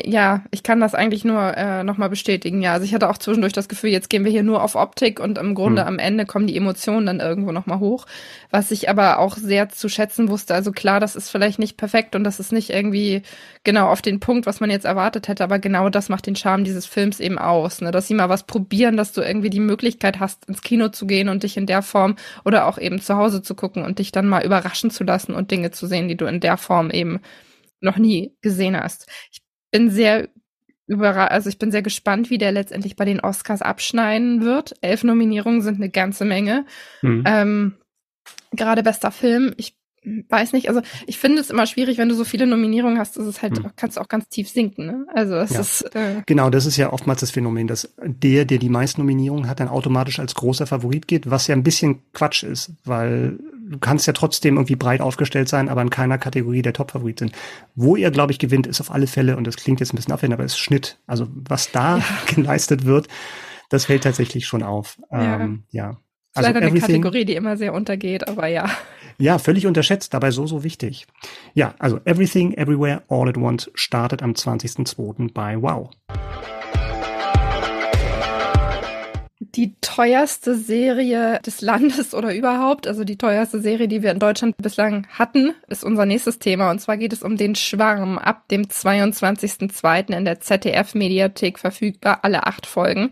ja, 0.05 0.43
ich 0.51 0.61
kann 0.61 0.79
das 0.79 0.93
eigentlich 0.93 1.25
nur 1.25 1.57
äh, 1.57 1.83
nochmal 1.83 2.11
bestätigen. 2.11 2.61
Ja, 2.61 2.73
also 2.73 2.85
ich 2.85 2.93
hatte 2.93 3.09
auch 3.09 3.17
zwischendurch 3.17 3.53
das 3.53 3.67
Gefühl, 3.67 3.89
jetzt 3.89 4.11
gehen 4.11 4.23
wir 4.23 4.31
hier 4.31 4.43
nur 4.43 4.61
auf 4.61 4.75
Optik 4.75 5.19
und 5.19 5.39
im 5.39 5.55
Grunde 5.55 5.81
hm. 5.81 5.87
am 5.87 5.97
Ende 5.97 6.27
kommen 6.27 6.45
die 6.45 6.55
Emotionen 6.55 7.07
dann 7.07 7.19
irgendwo 7.19 7.51
nochmal 7.51 7.79
hoch. 7.79 8.05
Was 8.51 8.69
ich 8.69 8.87
aber 8.87 9.17
auch 9.17 9.35
sehr 9.37 9.69
zu 9.69 9.89
schätzen 9.89 10.29
wusste. 10.29 10.53
Also 10.53 10.71
klar, 10.71 10.99
das 10.99 11.15
ist 11.15 11.31
vielleicht 11.31 11.57
nicht 11.57 11.75
perfekt 11.75 12.15
und 12.15 12.23
das 12.23 12.39
ist 12.39 12.51
nicht 12.51 12.69
irgendwie 12.69 13.23
genau 13.63 13.87
auf 13.87 14.03
den 14.03 14.19
Punkt, 14.19 14.45
was 14.45 14.59
man 14.59 14.69
jetzt 14.69 14.85
erwartet 14.85 15.27
hätte, 15.27 15.43
aber 15.43 15.57
genau 15.57 15.89
das 15.89 16.07
macht 16.07 16.27
den 16.27 16.35
Charme 16.35 16.63
dieses 16.63 16.85
Films 16.85 17.19
eben 17.19 17.39
aus. 17.39 17.81
Ne? 17.81 17.89
Dass 17.89 18.07
sie 18.07 18.13
mal 18.13 18.29
was 18.29 18.43
probieren, 18.43 18.95
dass 18.95 19.11
du 19.11 19.21
irgendwie 19.21 19.49
die 19.49 19.59
Möglichkeit 19.59 20.19
hast, 20.19 20.45
ins 20.49 20.61
Kino 20.61 20.89
zu 20.89 21.07
gehen 21.07 21.29
und 21.29 21.41
dich 21.41 21.57
in 21.57 21.65
der 21.65 21.81
Form 21.81 22.15
oder 22.45 22.67
auch 22.67 22.77
eben 22.77 23.01
zu 23.01 23.15
Hause 23.15 23.41
zu 23.41 23.55
gucken 23.55 23.83
und 23.83 23.97
dich 23.97 24.11
dann 24.11 24.27
mal 24.27 24.45
überraschen 24.45 24.91
zu 24.91 25.03
lassen 25.03 25.33
und 25.33 25.49
Dinge 25.49 25.71
zu 25.71 25.87
sehen, 25.87 26.07
die 26.09 26.15
du 26.15 26.25
in 26.25 26.41
der 26.41 26.57
Form 26.57 26.91
eben 26.91 27.21
noch 27.81 27.97
nie 27.97 28.35
gesehen 28.41 28.77
hast. 28.77 29.07
Ich 29.31 29.41
bin 29.71 29.89
sehr 29.89 30.29
überrascht, 30.87 31.31
also 31.31 31.49
ich 31.49 31.57
bin 31.57 31.71
sehr 31.71 31.81
gespannt, 31.81 32.29
wie 32.29 32.37
der 32.37 32.51
letztendlich 32.51 32.95
bei 32.95 33.05
den 33.05 33.19
Oscars 33.19 33.61
abschneiden 33.61 34.41
wird. 34.41 34.75
Elf 34.81 35.03
Nominierungen 35.03 35.61
sind 35.61 35.75
eine 35.75 35.89
ganze 35.89 36.25
Menge. 36.25 36.65
Mhm. 37.01 37.23
Ähm, 37.25 37.73
gerade 38.51 38.83
bester 38.83 39.11
Film. 39.11 39.53
Ich 39.57 39.75
weiß 40.03 40.53
nicht, 40.53 40.67
also 40.67 40.81
ich 41.05 41.19
finde 41.19 41.41
es 41.41 41.49
immer 41.49 41.67
schwierig, 41.67 41.97
wenn 41.97 42.09
du 42.09 42.15
so 42.15 42.23
viele 42.23 42.47
Nominierungen 42.47 42.97
hast, 42.97 43.17
ist 43.17 43.27
es 43.27 43.41
halt, 43.41 43.57
hm. 43.57 43.71
kannst 43.75 43.97
du 43.97 44.01
auch 44.01 44.07
ganz 44.07 44.27
tief 44.29 44.49
sinken. 44.49 44.87
Ne? 44.87 45.05
Also 45.13 45.35
es 45.35 45.51
ja. 45.51 45.59
ist 45.59 45.95
äh 45.95 46.23
genau, 46.25 46.49
das 46.49 46.65
ist 46.65 46.75
ja 46.77 46.91
oftmals 46.91 47.19
das 47.19 47.29
Phänomen, 47.29 47.67
dass 47.67 47.93
der, 48.03 48.45
der 48.45 48.57
die 48.57 48.69
meisten 48.69 49.01
Nominierungen 49.01 49.47
hat, 49.47 49.59
dann 49.59 49.67
automatisch 49.67 50.19
als 50.19 50.33
großer 50.33 50.65
Favorit 50.65 51.07
geht, 51.07 51.29
was 51.29 51.45
ja 51.45 51.55
ein 51.55 51.63
bisschen 51.63 51.99
Quatsch 52.13 52.43
ist, 52.43 52.71
weil 52.83 53.39
du 53.71 53.79
kannst 53.79 54.05
ja 54.05 54.13
trotzdem 54.13 54.57
irgendwie 54.57 54.75
breit 54.75 55.01
aufgestellt 55.01 55.49
sein, 55.49 55.69
aber 55.69 55.81
in 55.81 55.89
keiner 55.89 56.17
Kategorie 56.17 56.61
der 56.61 56.73
Top-Favorit 56.73 57.19
sind. 57.19 57.31
Wo 57.73 57.95
ihr, 57.95 58.11
glaube 58.11 58.31
ich, 58.31 58.39
gewinnt, 58.39 58.67
ist 58.67 58.81
auf 58.81 58.91
alle 58.91 59.07
Fälle, 59.07 59.37
und 59.37 59.47
das 59.47 59.55
klingt 59.55 59.79
jetzt 59.79 59.93
ein 59.93 59.95
bisschen 59.95 60.13
abwendend, 60.13 60.39
aber 60.39 60.45
ist 60.45 60.59
Schnitt. 60.59 60.99
Also 61.07 61.27
was 61.33 61.71
da 61.71 61.97
ja. 61.97 62.03
geleistet 62.35 62.85
wird, 62.85 63.07
das 63.69 63.85
fällt 63.85 64.03
tatsächlich 64.03 64.45
schon 64.45 64.61
auf. 64.61 64.99
Ja. 65.11 65.39
Ähm, 65.39 65.63
ja. 65.71 65.97
Also 66.33 66.49
leider 66.49 66.65
eine 66.65 66.79
Kategorie, 66.79 67.25
die 67.25 67.35
immer 67.35 67.57
sehr 67.57 67.73
untergeht, 67.73 68.27
aber 68.27 68.47
ja. 68.47 68.69
Ja, 69.17 69.37
völlig 69.37 69.67
unterschätzt, 69.67 70.13
dabei 70.13 70.31
so, 70.31 70.47
so 70.47 70.63
wichtig. 70.63 71.07
Ja, 71.53 71.75
also 71.79 71.99
Everything, 72.05 72.53
Everywhere, 72.53 73.03
All 73.09 73.27
at 73.27 73.37
Once 73.37 73.69
startet 73.75 74.23
am 74.23 74.31
20.02. 74.31 75.33
bei 75.33 75.61
Wow. 75.61 75.89
Die 79.55 79.75
teuerste 79.81 80.55
Serie 80.55 81.39
des 81.45 81.61
Landes 81.61 82.13
oder 82.13 82.33
überhaupt, 82.33 82.87
also 82.87 83.03
die 83.03 83.17
teuerste 83.17 83.59
Serie, 83.61 83.87
die 83.87 84.01
wir 84.01 84.11
in 84.11 84.19
Deutschland 84.19 84.55
bislang 84.57 85.07
hatten, 85.09 85.53
ist 85.67 85.83
unser 85.83 86.05
nächstes 86.05 86.39
Thema. 86.39 86.71
Und 86.71 86.79
zwar 86.79 86.97
geht 86.97 87.13
es 87.13 87.23
um 87.23 87.37
den 87.37 87.55
Schwarm 87.55 88.17
ab 88.17 88.47
dem 88.49 88.63
22.02. 88.63 90.15
in 90.15 90.25
der 90.25 90.39
ZDF-Mediathek 90.39 91.59
verfügbar, 91.59 92.19
alle 92.23 92.47
acht 92.47 92.65
Folgen. 92.65 93.11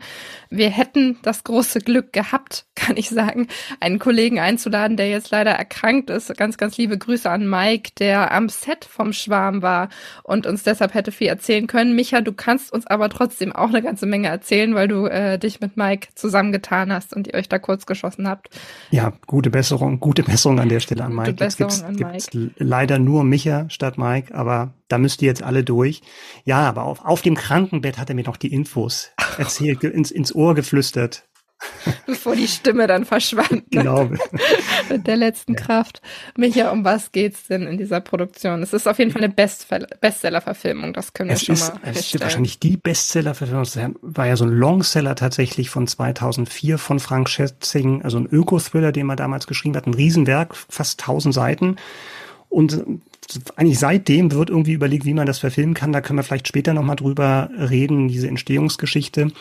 Wir 0.49 0.69
hätten 0.69 1.17
das 1.21 1.43
große 1.43 1.79
Glück 1.79 2.13
gehabt, 2.13 2.65
kann 2.75 2.97
ich 2.97 3.09
sagen, 3.09 3.47
einen 3.79 3.99
Kollegen 3.99 4.39
einzuladen, 4.39 4.97
der 4.97 5.09
jetzt 5.09 5.31
leider 5.31 5.51
erkrankt 5.51 6.09
ist. 6.09 6.35
Ganz, 6.37 6.57
ganz 6.57 6.77
liebe 6.77 6.97
Grüße 6.97 7.29
an 7.29 7.49
Mike, 7.49 7.91
der 7.99 8.31
am 8.31 8.49
Set 8.49 8.85
vom 8.85 9.13
Schwarm 9.13 9.61
war 9.61 9.89
und 10.23 10.47
uns 10.47 10.63
deshalb 10.63 10.93
hätte 10.93 11.11
viel 11.11 11.27
erzählen 11.27 11.67
können. 11.67 11.95
Micha, 11.95 12.21
du 12.21 12.31
kannst 12.31 12.71
uns 12.71 12.87
aber 12.87 13.09
trotzdem 13.09 13.53
auch 13.53 13.69
eine 13.69 13.81
ganze 13.81 14.05
Menge 14.05 14.29
erzählen, 14.29 14.73
weil 14.75 14.87
du 14.87 15.05
äh, 15.05 15.37
dich 15.37 15.59
mit 15.59 15.77
Mike 15.77 16.07
zusammengetan 16.29 16.93
hast 16.93 17.13
und 17.13 17.27
ihr 17.27 17.33
euch 17.33 17.49
da 17.49 17.59
kurz 17.59 17.85
geschossen 17.85 18.27
habt. 18.27 18.49
Ja, 18.91 19.13
gute 19.27 19.49
Besserung, 19.49 19.99
gute 19.99 20.23
Besserung 20.23 20.59
an 20.59 20.69
der 20.69 20.79
Stelle 20.79 21.03
an 21.03 21.13
Mike. 21.13 21.31
Gute 21.31 21.45
Besserung 21.45 21.71
jetzt 21.97 21.97
gibt's, 21.97 22.35
an 22.35 22.43
Mike. 22.43 22.53
leider 22.57 22.99
nur 22.99 23.23
Micha 23.23 23.69
statt 23.69 23.97
Mike, 23.97 24.33
aber 24.33 24.73
da 24.87 24.97
müsst 24.97 25.21
ihr 25.21 25.27
jetzt 25.27 25.43
alle 25.43 25.63
durch. 25.63 26.01
Ja, 26.45 26.67
aber 26.67 26.83
auf, 26.83 27.03
auf 27.03 27.21
dem 27.21 27.35
Krankenbett 27.35 27.97
hat 27.97 28.09
er 28.09 28.15
mir 28.15 28.25
noch 28.25 28.37
die 28.37 28.53
Infos 28.53 29.11
erzählt, 29.37 29.83
ins, 29.83 30.11
ins 30.11 30.33
Ohr 30.33 30.55
geflüstert. 30.55 31.25
Bevor 32.05 32.35
die 32.35 32.47
Stimme 32.47 32.87
dann 32.87 33.05
verschwand. 33.05 33.63
Genau. 33.71 34.09
Mit 34.89 35.07
der 35.07 35.17
letzten 35.17 35.53
ja. 35.53 35.59
Kraft. 35.59 36.01
Micha, 36.37 36.71
um 36.71 36.83
was 36.83 37.11
geht's 37.11 37.47
denn 37.47 37.63
in 37.63 37.77
dieser 37.77 38.01
Produktion? 38.01 38.63
Es 38.63 38.73
ist 38.73 38.87
auf 38.87 38.97
jeden 38.99 39.11
Fall 39.11 39.23
eine 39.23 39.33
Bestseller-Verfilmung, 39.33 40.93
das 40.93 41.13
können 41.13 41.29
wir 41.29 41.35
es 41.35 41.45
schon 41.45 41.55
ist, 41.55 41.73
mal 41.73 41.81
Es 41.83 42.13
ist 42.13 42.21
wahrscheinlich 42.21 42.59
die 42.59 42.77
Bestseller-Verfilmung. 42.77 43.63
Das 43.63 43.79
war 44.01 44.27
ja 44.27 44.35
so 44.35 44.45
ein 44.45 44.51
Longseller 44.51 45.15
tatsächlich 45.15 45.69
von 45.69 45.87
2004 45.87 46.77
von 46.77 46.99
Frank 46.99 47.29
Schätzing, 47.29 48.03
also 48.03 48.17
ein 48.17 48.27
Öko-Thriller, 48.27 48.91
den 48.91 49.05
man 49.05 49.17
damals 49.17 49.47
geschrieben 49.47 49.75
hat. 49.75 49.85
Ein 49.85 49.93
Riesenwerk, 49.93 50.55
fast 50.55 51.01
1000 51.01 51.33
Seiten. 51.33 51.75
Und 52.49 52.83
eigentlich 53.55 53.77
seitdem 53.77 54.31
wird 54.31 54.49
irgendwie 54.49 54.73
überlegt, 54.73 55.05
wie 55.05 55.13
man 55.13 55.27
das 55.27 55.39
verfilmen 55.39 55.75
kann. 55.75 55.91
Da 55.91 56.01
können 56.01 56.17
wir 56.17 56.23
vielleicht 56.23 56.47
später 56.47 56.73
nochmal 56.73 56.95
drüber 56.95 57.49
reden, 57.55 58.07
diese 58.07 58.27
Entstehungsgeschichte. 58.27 59.31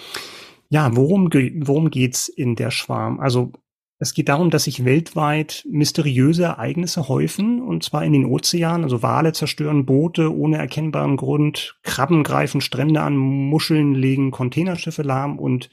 Ja, 0.71 0.95
worum, 0.95 1.31
worum 1.33 1.91
geht's 1.91 2.29
in 2.29 2.55
der 2.55 2.71
Schwarm? 2.71 3.21
Also 3.21 3.53
es 4.01 4.15
geht 4.15 4.29
darum, 4.29 4.51
dass 4.51 4.65
sich 4.65 4.85
weltweit 4.85 5.67
mysteriöse 5.69 6.45
Ereignisse 6.45 7.09
häufen, 7.09 7.61
und 7.61 7.83
zwar 7.83 8.05
in 8.05 8.13
den 8.13 8.27
Ozeanen. 8.27 8.85
Also 8.85 9.03
Wale 9.03 9.33
zerstören 9.33 9.87
Boote 9.87 10.33
ohne 10.33 10.59
erkennbaren 10.59 11.17
Grund, 11.17 11.79
Krabben 11.83 12.23
greifen 12.23 12.61
Strände 12.61 13.01
an, 13.01 13.17
Muscheln 13.17 13.95
legen 13.95 14.31
Containerschiffe 14.31 15.03
lahm 15.03 15.39
und 15.39 15.69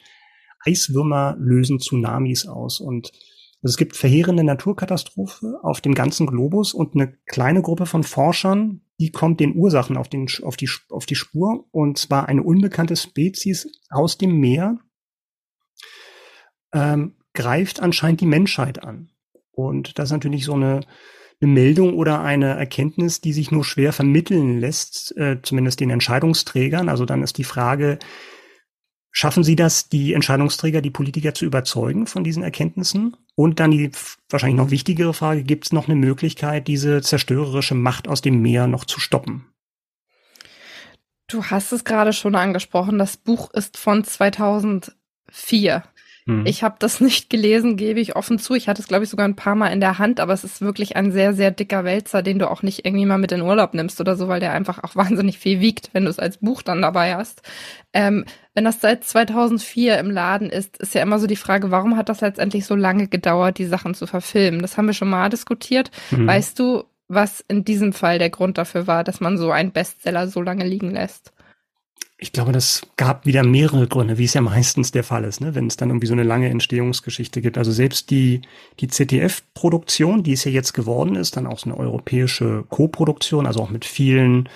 Eiswürmer 0.66 1.36
lösen 1.38 1.80
Tsunamis 1.80 2.48
aus. 2.48 2.80
Und 2.80 3.12
also 3.66 3.74
es 3.74 3.78
gibt 3.78 3.96
verheerende 3.96 4.44
Naturkatastrophe 4.44 5.58
auf 5.64 5.82
dem 5.82 5.96
ganzen 5.96 6.28
Globus 6.28 6.76
und 6.76 6.94
eine 6.94 7.18
kleine 7.26 7.64
Gruppe 7.64 7.88
von 7.88 8.04
Forschern, 8.04 8.82
die 9.00 9.12
kommt 9.12 9.40
den 9.40 9.56
Ursachen 9.56 9.98
auf, 9.98 10.08
den, 10.08 10.28
auf, 10.44 10.56
die, 10.56 10.70
auf 10.90 11.08
die 11.08 11.16
Spur. 11.16 11.66
Und 11.72 11.98
zwar 11.98 12.30
eine 12.30 12.44
unbekannte 12.44 12.96
Spezies 12.96 13.68
aus 13.90 14.20
dem 14.20 14.40
Meer 14.40 14.78
ähm, 16.76 17.16
greift 17.34 17.80
anscheinend 17.80 18.22
die 18.22 18.28
Menschheit 18.28 18.84
an. 18.84 19.10
Und 19.52 19.98
das 19.98 20.10
ist 20.10 20.14
natürlich 20.14 20.46
so 20.46 20.54
eine, 20.54 20.82
eine 21.42 21.52
Meldung 21.52 21.96
oder 21.96 22.22
eine 22.22 22.54
Erkenntnis, 22.54 23.20
die 23.20 23.34
sich 23.34 23.50
nur 23.50 23.66
schwer 23.66 23.94
vermitteln 23.94 24.60
lässt, 24.60 25.18
äh, 25.18 25.42
zumindest 25.42 25.80
den 25.80 25.90
Entscheidungsträgern. 25.90 26.88
Also 26.88 27.06
dann 27.06 27.24
ist 27.24 27.40
die 27.40 27.44
Frage, 27.44 27.98
Schaffen 29.18 29.46
Sie 29.46 29.56
das, 29.56 29.88
die 29.88 30.14
Entscheidungsträger, 30.14 30.82
die 30.82 30.90
Politiker 30.90 31.34
zu 31.34 31.46
überzeugen 31.46 32.06
von 32.06 32.26
diesen 32.26 32.44
Erkenntnissen? 32.44 33.16
Und 33.36 33.62
dann 33.62 33.72
die 33.72 33.90
wahrscheinlich 34.30 34.58
noch 34.58 34.72
wichtigere 34.72 35.14
Frage, 35.14 35.44
gibt 35.44 35.64
es 35.64 35.72
noch 35.72 35.88
eine 35.88 35.96
Möglichkeit, 35.96 36.68
diese 36.68 37.02
zerstörerische 37.02 37.76
Macht 37.76 38.10
aus 38.10 38.22
dem 38.22 38.42
Meer 38.42 38.68
noch 38.68 38.84
zu 38.84 39.00
stoppen? 39.00 39.46
Du 41.28 41.46
hast 41.46 41.72
es 41.72 41.86
gerade 41.86 42.12
schon 42.12 42.36
angesprochen, 42.36 43.00
das 43.00 43.16
Buch 43.16 43.50
ist 43.54 43.78
von 43.78 44.04
2004. 44.04 45.84
Hm. 46.28 46.46
Ich 46.46 46.64
habe 46.64 46.76
das 46.80 47.02
nicht 47.02 47.30
gelesen, 47.30 47.78
gebe 47.78 48.00
ich 48.00 48.16
offen 48.16 48.40
zu. 48.40 48.56
Ich 48.56 48.68
hatte 48.68 48.82
es, 48.82 48.88
glaube 48.88 49.04
ich, 49.04 49.10
sogar 49.10 49.28
ein 49.28 49.36
paar 49.36 49.54
Mal 49.54 49.68
in 49.68 49.80
der 49.80 50.00
Hand, 50.00 50.20
aber 50.20 50.34
es 50.34 50.44
ist 50.44 50.62
wirklich 50.62 50.96
ein 50.96 51.12
sehr, 51.12 51.34
sehr 51.34 51.52
dicker 51.52 51.84
Wälzer, 51.84 52.24
den 52.24 52.40
du 52.40 52.50
auch 52.50 52.64
nicht 52.64 52.86
irgendwie 52.86 53.06
mal 53.06 53.20
mit 53.20 53.32
in 53.32 53.42
Urlaub 53.42 53.76
nimmst 53.76 54.02
oder 54.02 54.16
so, 54.16 54.28
weil 54.28 54.40
der 54.40 54.52
einfach 54.52 54.84
auch 54.84 54.96
wahnsinnig 54.96 55.38
viel 55.38 55.60
wiegt, 55.60 55.92
wenn 55.94 56.06
du 56.06 56.10
es 56.10 56.20
als 56.20 56.38
Buch 56.38 56.64
dann 56.64 56.82
dabei 56.82 57.16
hast. 57.16 57.44
Ähm, 57.94 58.26
wenn 58.56 58.64
das 58.64 58.82
seit 58.82 59.04
2004 59.04 60.00
im 60.00 60.10
Laden 60.10 60.50
ist, 60.50 60.78
ist 60.78 60.96
ja 60.96 61.04
immer 61.04 61.20
so 61.20 61.28
die 61.28 61.36
Frage, 61.36 61.70
warum 61.70 61.96
hat 61.96 62.10
das 62.10 62.22
letztendlich 62.22 62.66
so 62.66 62.76
lange 62.76 63.08
gedauert, 63.08 63.60
die 63.60 63.66
Sachen 63.66 63.94
zu 63.94 64.08
verfilmen? 64.08 64.62
Das 64.62 64.78
haben 64.78 64.88
wir 64.88 64.94
schon 64.94 65.10
mal 65.10 65.30
diskutiert. 65.30 65.92
Hm. 66.10 66.26
Weißt 66.26 66.58
du, 66.58 66.86
was 67.08 67.46
in 67.48 67.64
diesem 67.64 67.94
Fall 67.94 68.18
der 68.18 68.32
Grund 68.32 68.58
dafür 68.58 68.88
war, 68.88 69.04
dass 69.04 69.20
man 69.20 69.38
so 69.38 69.52
einen 69.52 69.72
Bestseller 69.72 70.28
so 70.28 70.42
lange 70.42 70.66
liegen 70.66 70.92
lässt? 70.92 71.35
Ich 72.18 72.32
glaube, 72.32 72.54
das 72.54 72.82
gab 72.96 73.26
wieder 73.26 73.44
mehrere 73.44 73.88
Gründe, 73.88 74.18
wie 74.18 74.24
es 74.24 74.34
ja 74.34 74.42
meistens 74.42 74.92
der 74.92 75.04
Fall 75.04 75.26
ist, 75.26 75.42
ne? 75.42 75.54
wenn 75.54 75.68
es 75.68 75.76
dann 75.76 75.90
irgendwie 75.90 76.08
so 76.08 76.14
eine 76.14 76.24
lange 76.24 76.50
Entstehungsgeschichte 76.50 77.42
gibt. 77.42 77.58
Also 77.58 77.72
selbst 77.72 78.10
die, 78.10 78.42
die 78.80 78.88
ZDF-Produktion, 78.88 80.24
die 80.24 80.32
es 80.32 80.46
ja 80.46 80.52
jetzt 80.52 80.74
geworden 80.74 81.16
ist, 81.16 81.36
dann 81.36 81.46
auch 81.46 81.60
so 81.60 81.70
eine 81.70 81.78
europäische 81.78 82.64
Co-Produktion, 82.70 83.46
also 83.46 83.62
auch 83.62 83.70
mit 83.70 83.84
vielen 83.84 84.48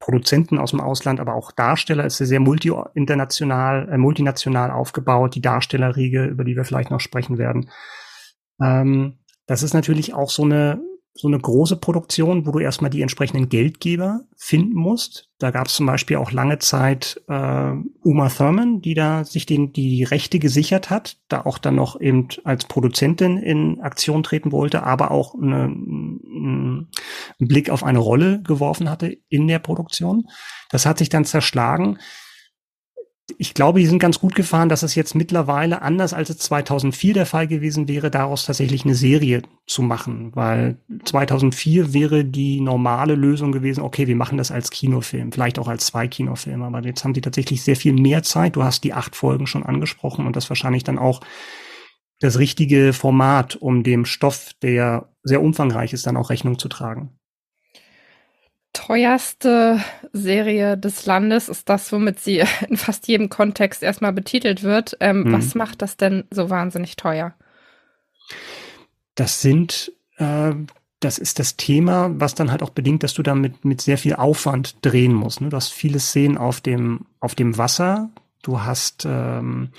Produzenten 0.00 0.58
aus 0.58 0.70
dem 0.70 0.80
Ausland, 0.80 1.20
aber 1.20 1.34
auch 1.34 1.52
Darsteller 1.52 2.04
ist 2.04 2.18
ja 2.18 2.26
sehr 2.26 2.40
multi-international, 2.40 3.88
äh, 3.90 3.98
multinational 3.98 4.70
aufgebaut, 4.70 5.34
die 5.34 5.40
Darstellerriege, 5.40 6.24
über 6.24 6.44
die 6.44 6.56
wir 6.56 6.64
vielleicht 6.64 6.90
noch 6.90 7.00
sprechen 7.00 7.38
werden. 7.38 7.70
Ähm, 8.60 9.18
das 9.46 9.62
ist 9.62 9.74
natürlich 9.74 10.14
auch 10.14 10.30
so 10.30 10.44
eine 10.44 10.80
so 11.18 11.26
eine 11.26 11.38
große 11.38 11.76
Produktion, 11.76 12.46
wo 12.46 12.52
du 12.52 12.60
erstmal 12.60 12.90
die 12.90 13.02
entsprechenden 13.02 13.48
Geldgeber 13.48 14.20
finden 14.36 14.76
musst. 14.76 15.28
Da 15.40 15.50
gab 15.50 15.66
es 15.66 15.74
zum 15.74 15.84
Beispiel 15.84 16.16
auch 16.16 16.30
lange 16.30 16.60
Zeit 16.60 17.20
äh, 17.26 17.72
Uma 18.04 18.28
Thurman, 18.28 18.80
die 18.80 18.94
da 18.94 19.24
sich 19.24 19.44
den, 19.44 19.72
die 19.72 20.04
Rechte 20.04 20.38
gesichert 20.38 20.90
hat, 20.90 21.16
da 21.26 21.44
auch 21.44 21.58
dann 21.58 21.74
noch 21.74 22.00
eben 22.00 22.28
als 22.44 22.66
Produzentin 22.66 23.36
in 23.36 23.80
Aktion 23.80 24.22
treten 24.22 24.52
wollte, 24.52 24.84
aber 24.84 25.10
auch 25.10 25.34
eine, 25.34 25.64
einen 25.64 26.88
Blick 27.40 27.68
auf 27.68 27.82
eine 27.82 27.98
Rolle 27.98 28.40
geworfen 28.42 28.88
hatte 28.88 29.18
in 29.28 29.48
der 29.48 29.58
Produktion. 29.58 30.28
Das 30.70 30.86
hat 30.86 30.98
sich 30.98 31.08
dann 31.08 31.24
zerschlagen 31.24 31.98
ich 33.36 33.52
glaube, 33.52 33.80
die 33.80 33.86
sind 33.86 33.98
ganz 33.98 34.20
gut 34.20 34.34
gefahren, 34.34 34.70
dass 34.70 34.82
es 34.82 34.94
jetzt 34.94 35.14
mittlerweile 35.14 35.82
anders 35.82 36.14
als 36.14 36.30
es 36.30 36.38
2004 36.38 37.12
der 37.12 37.26
Fall 37.26 37.46
gewesen 37.46 37.86
wäre, 37.86 38.10
daraus 38.10 38.46
tatsächlich 38.46 38.84
eine 38.84 38.94
Serie 38.94 39.42
zu 39.66 39.82
machen, 39.82 40.34
weil 40.34 40.78
2004 41.04 41.92
wäre 41.92 42.24
die 42.24 42.60
normale 42.60 43.14
Lösung 43.14 43.52
gewesen, 43.52 43.82
okay, 43.82 44.06
wir 44.06 44.16
machen 44.16 44.38
das 44.38 44.50
als 44.50 44.70
Kinofilm, 44.70 45.30
vielleicht 45.30 45.58
auch 45.58 45.68
als 45.68 45.86
zwei 45.86 46.08
Kinofilme, 46.08 46.64
aber 46.64 46.82
jetzt 46.84 47.04
haben 47.04 47.12
die 47.12 47.20
tatsächlich 47.20 47.62
sehr 47.62 47.76
viel 47.76 47.92
mehr 47.92 48.22
Zeit. 48.22 48.56
Du 48.56 48.64
hast 48.64 48.82
die 48.84 48.94
acht 48.94 49.14
Folgen 49.14 49.46
schon 49.46 49.62
angesprochen 49.62 50.26
und 50.26 50.34
das 50.34 50.48
wahrscheinlich 50.48 50.84
dann 50.84 50.98
auch 50.98 51.20
das 52.20 52.38
richtige 52.38 52.92
Format, 52.94 53.56
um 53.56 53.82
dem 53.82 54.06
Stoff, 54.06 54.52
der 54.62 55.10
sehr 55.22 55.42
umfangreich 55.42 55.92
ist, 55.92 56.06
dann 56.06 56.16
auch 56.16 56.30
Rechnung 56.30 56.58
zu 56.58 56.68
tragen 56.68 57.17
teuerste 58.72 59.82
Serie 60.12 60.76
des 60.78 61.06
Landes 61.06 61.48
ist 61.48 61.68
das, 61.68 61.92
womit 61.92 62.20
sie 62.20 62.42
in 62.68 62.76
fast 62.76 63.08
jedem 63.08 63.28
Kontext 63.28 63.82
erstmal 63.82 64.12
betitelt 64.12 64.62
wird. 64.62 64.96
Ähm, 65.00 65.24
mhm. 65.24 65.32
Was 65.32 65.54
macht 65.54 65.82
das 65.82 65.96
denn 65.96 66.24
so 66.30 66.50
wahnsinnig 66.50 66.96
teuer? 66.96 67.34
Das 69.14 69.40
sind, 69.40 69.92
äh, 70.16 70.52
das 71.00 71.18
ist 71.18 71.38
das 71.38 71.56
Thema, 71.56 72.10
was 72.14 72.34
dann 72.34 72.50
halt 72.50 72.62
auch 72.62 72.70
bedingt, 72.70 73.02
dass 73.02 73.14
du 73.14 73.22
damit 73.22 73.64
mit 73.64 73.80
sehr 73.80 73.98
viel 73.98 74.14
Aufwand 74.14 74.76
drehen 74.82 75.14
musst. 75.14 75.40
Ne? 75.40 75.48
Du 75.48 75.56
hast 75.56 75.72
viele 75.72 76.00
Szenen 76.00 76.38
auf 76.38 76.60
dem, 76.60 77.06
auf 77.20 77.34
dem 77.34 77.58
Wasser. 77.58 78.10
Du 78.42 78.62
hast 78.62 79.04
ähm, 79.08 79.70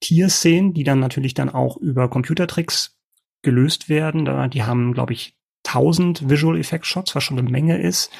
Tierszenen, 0.00 0.74
die 0.74 0.84
dann 0.84 1.00
natürlich 1.00 1.34
dann 1.34 1.50
auch 1.50 1.76
über 1.76 2.08
Computertricks 2.08 2.96
gelöst 3.42 3.88
werden. 3.88 4.50
Die 4.50 4.62
haben, 4.62 4.92
glaube 4.92 5.12
ich, 5.12 5.37
1000 5.68 6.28
Visual 6.28 6.58
Effect 6.58 6.86
Shots, 6.86 7.14
was 7.14 7.24
schon 7.24 7.38
eine 7.38 7.48
Menge 7.48 7.78
ist, 7.78 8.10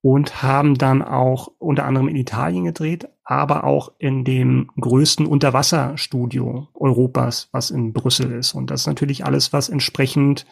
und 0.00 0.42
haben 0.42 0.76
dann 0.76 1.02
auch 1.02 1.48
unter 1.58 1.84
anderem 1.84 2.08
in 2.08 2.16
Italien 2.16 2.64
gedreht, 2.64 3.08
aber 3.24 3.64
auch 3.64 3.92
in 3.98 4.24
dem 4.24 4.68
größten 4.80 5.26
Unterwasserstudio 5.26 6.68
Europas, 6.74 7.48
was 7.52 7.70
in 7.70 7.92
Brüssel 7.92 8.32
ist. 8.32 8.52
Und 8.54 8.70
das 8.70 8.82
ist 8.82 8.86
natürlich 8.88 9.24
alles, 9.24 9.52
was 9.52 9.68
entsprechend 9.68 10.44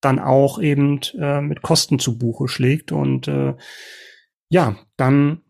dann 0.00 0.18
auch 0.18 0.58
eben 0.58 1.00
äh, 1.18 1.42
mit 1.42 1.60
Kosten 1.60 1.98
zu 1.98 2.16
Buche 2.18 2.48
schlägt. 2.48 2.90
Und 2.90 3.28
äh, 3.28 3.54
ja, 4.48 4.76
dann 4.96 5.42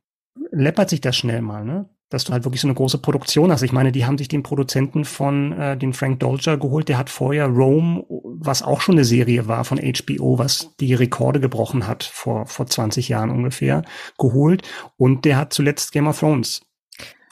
läppert 0.51 0.91
sich 0.91 1.01
das 1.01 1.17
schnell 1.17 1.41
mal. 1.41 1.65
Ne? 1.65 1.89
Dass 2.11 2.25
du 2.25 2.33
halt 2.33 2.45
wirklich 2.45 2.61
so 2.61 2.69
eine 2.69 2.75
große 2.75 2.99
Produktion 2.99 3.51
hast. 3.51 3.63
Ich 3.63 3.73
meine, 3.73 3.93
die 3.93 4.05
haben 4.05 4.19
sich 4.19 4.29
den 4.29 4.43
Produzenten 4.43 5.05
von 5.05 5.53
äh, 5.53 5.77
den 5.77 5.93
Frank 5.93 6.21
Dolger 6.21 6.59
geholt, 6.59 6.89
der 6.89 6.99
hat 6.99 7.09
vorher 7.09 7.47
Rome, 7.47 8.05
was 8.09 8.63
auch 8.63 8.81
schon 8.81 8.97
eine 8.97 9.05
Serie 9.05 9.49
war 9.49 9.65
von 9.65 9.79
HBO, 9.79 10.39
was 10.39 10.75
die 10.81 10.95
Rekorde 10.95 11.41
gebrochen 11.41 11.87
hat 11.87 12.05
vor 12.05 12.47
vor 12.47 12.67
20 12.67 13.09
Jahren 13.09 13.31
ungefähr, 13.31 13.83
geholt 14.19 14.63
und 14.97 15.25
der 15.25 15.37
hat 15.37 15.53
zuletzt 15.53 15.93
Game 15.93 16.09
of 16.09 16.19
Thrones 16.19 16.63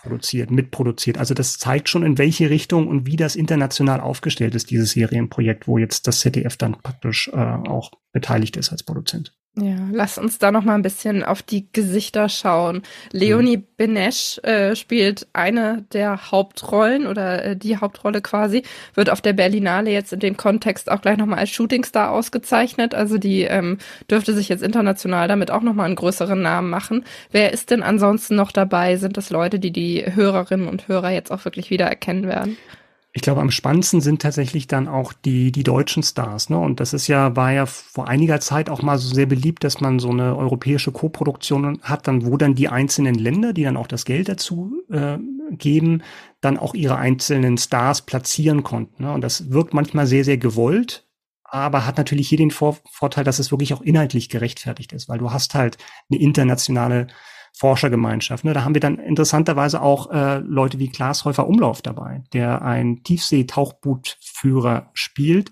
produziert, 0.03 0.51
mitproduziert. 0.51 1.19
Also 1.19 1.35
das 1.35 1.59
zeigt 1.59 1.89
schon, 1.89 2.03
in 2.03 2.19
welche 2.19 2.51
Richtung 2.51 2.87
und 2.87 3.07
wie 3.07 3.17
das 3.17 3.37
international 3.37 4.01
aufgestellt 4.01 4.55
ist, 4.55 4.71
dieses 4.71 4.93
Serienprojekt, 4.93 5.67
wo 5.67 5.77
jetzt 5.79 6.07
das 6.07 6.21
ZDF 6.21 6.57
dann 6.57 6.81
praktisch 6.81 7.29
äh, 7.29 7.37
auch 7.37 7.91
beteiligt 8.13 8.57
ist 8.57 8.71
als 8.71 8.83
Produzent. 8.83 9.38
Ja, 9.61 9.77
lass 9.93 10.19
uns 10.19 10.39
da 10.39 10.51
noch 10.51 10.65
mal 10.65 10.75
ein 10.75 10.83
bisschen 10.83 11.23
auf 11.25 11.43
die 11.43 11.67
Gesichter 11.73 12.29
schauen. 12.29 12.83
Leonie 13.13 13.59
mhm. 13.59 13.67
Benesch 13.77 14.39
äh, 14.43 14.75
spielt 14.77 15.27
eine 15.33 15.85
der 15.93 16.31
Hauptrollen 16.31 17.07
oder 17.07 17.45
äh, 17.45 17.57
die 17.57 17.77
Hauptrolle 17.77 18.21
quasi, 18.21 18.63
wird 18.95 19.11
auf 19.11 19.21
der 19.21 19.33
Berlinale 19.33 19.91
jetzt 19.91 20.13
in 20.13 20.21
dem 20.21 20.37
Kontext 20.37 20.91
auch 20.91 21.01
gleich 21.01 21.17
noch 21.17 21.27
mal 21.27 21.39
als 21.39 21.51
Shootingstar 21.51 22.11
ausgezeichnet. 22.11 22.95
Also 22.95 23.19
die 23.19 23.43
ähm, 23.43 23.79
dürfte 24.11 24.33
sich 24.33 24.49
jetzt 24.49 24.63
international 24.63 25.29
damit 25.29 25.51
auch 25.51 25.63
noch 25.63 25.75
mal 25.75 25.85
einen 25.85 25.97
größeren 25.97 26.41
Namen 26.41 26.71
machen. 26.71 27.05
Wer 27.31 27.53
ist 27.53 27.71
denn 27.71 27.83
ansonsten 27.83 28.35
noch 28.35 28.53
dabei? 28.53 28.97
Sind 28.97 29.17
das 29.17 29.31
Leute, 29.31 29.59
die 29.59 29.71
die 29.71 30.05
Hörerinnen 30.07 30.69
und 30.69 30.89
Hörer 30.89 31.11
jetzt 31.11 31.31
auch 31.31 31.45
wirklich 31.45 31.71
wieder 31.71 31.87
erkennen 31.87 32.27
werden? 32.27 32.57
Ich 33.19 33.23
glaube, 33.23 33.41
am 33.41 33.51
spannendsten 33.51 34.01
sind 34.01 34.23
tatsächlich 34.23 34.69
dann 34.69 34.87
auch 34.87 35.13
die, 35.13 35.51
die 35.51 35.65
deutschen 35.65 36.05
Stars. 36.05 36.51
Ne? 36.51 36.57
Und 36.57 36.79
das 36.79 36.93
ist 36.93 37.09
ja, 37.09 37.35
war 37.35 37.51
ja 37.51 37.67
vor 37.67 38.07
einiger 38.07 38.39
Zeit 38.39 38.71
auch 38.71 38.81
mal 38.81 38.97
so 38.97 39.13
sehr 39.13 39.27
beliebt, 39.27 39.65
dass 39.65 39.81
man 39.81 39.99
so 39.99 40.11
eine 40.11 40.37
europäische 40.37 40.93
Koproduktion 40.93 41.81
hat, 41.83 42.07
dann 42.07 42.25
wo 42.25 42.37
dann 42.37 42.55
die 42.55 42.69
einzelnen 42.69 43.17
Länder, 43.17 43.53
die 43.53 43.65
dann 43.65 43.77
auch 43.77 43.89
das 43.89 44.05
Geld 44.05 44.29
dazu 44.29 44.85
äh, 44.89 45.19
geben, 45.51 46.05
dann 46.41 46.59
auch 46.59 46.75
ihre 46.75 46.95
einzelnen 46.95 47.59
Stars 47.59 48.03
platzieren 48.03 48.63
konnten. 48.63 49.03
Ne? 49.03 49.13
Und 49.13 49.23
das 49.23 49.51
wirkt 49.51 49.75
manchmal 49.75 50.07
sehr, 50.07 50.23
sehr 50.23 50.39
gewollt, 50.39 51.05
aber 51.43 51.87
hat 51.87 51.99
natürlich 51.99 52.29
hier 52.29 52.39
den 52.39 52.53
Vor 52.53 52.77
Vorteil, 52.89 53.25
dass 53.25 53.41
es 53.41 53.51
wirklich 53.51 53.75
auch 53.75 53.83
inhaltlich 53.83 54.29
gerechtfertigt 54.29 54.93
ist, 54.93 55.09
weil 55.09 55.19
du 55.19 55.33
hast 55.33 55.57
halt 55.57 55.77
eine 56.09 56.21
internationale 56.21 57.09
Forschergemeinschaft. 57.57 58.45
Ne? 58.45 58.53
Da 58.53 58.65
haben 58.65 58.75
wir 58.75 58.81
dann 58.81 58.99
interessanterweise 58.99 59.83
auch 59.83 60.11
äh, 60.11 60.39
Leute 60.39 60.79
wie 60.79 60.91
Klaas 60.91 61.25
Häufer 61.25 61.49
Umlauf 61.49 61.83
dabei, 61.83 62.23
der 62.33 62.63
ein 62.63 63.03
Tiefsee-Tauchbootführer 63.03 64.91
spielt. 64.95 65.51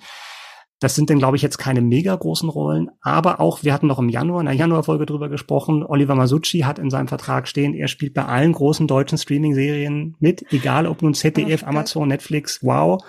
Das 0.79 0.95
sind 0.95 1.09
dann, 1.09 1.19
glaube 1.19 1.37
ich, 1.37 1.43
jetzt 1.43 1.57
keine 1.57 1.81
mega 1.81 2.15
großen 2.15 2.51
Rollen, 2.51 2.91
aber 3.01 3.41
auch, 3.41 3.65
wir 3.65 3.73
hatten 3.73 3.87
noch 3.87 3.99
im 3.99 4.11
Januar, 4.11 4.41
in 4.41 4.47
der 4.47 4.55
Januarfolge 4.55 5.07
drüber 5.07 5.31
gesprochen, 5.31 5.83
Oliver 5.83 6.15
Masucci 6.15 6.61
hat 6.61 6.79
in 6.79 6.91
seinem 6.91 7.09
Vertrag 7.09 7.49
stehen, 7.49 7.73
er 7.73 7.89
spielt 7.89 8.13
bei 8.13 8.27
allen 8.27 8.53
großen 8.53 8.87
deutschen 8.87 9.17
Streaming-Serien 9.17 10.17
mit, 10.19 10.45
egal 10.53 10.87
ob 10.87 11.01
nun 11.01 11.15
ZDF, 11.15 11.65
Amazon, 11.65 12.09
Netflix, 12.09 12.63
wow. 12.63 13.03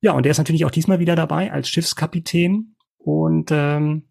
Ja, 0.00 0.12
und 0.12 0.24
der 0.24 0.32
ist 0.32 0.38
natürlich 0.38 0.64
auch 0.64 0.72
diesmal 0.72 0.98
wieder 0.98 1.14
dabei 1.14 1.52
als 1.52 1.68
Schiffskapitän 1.68 2.74
und 2.98 3.50
ähm, 3.52 4.08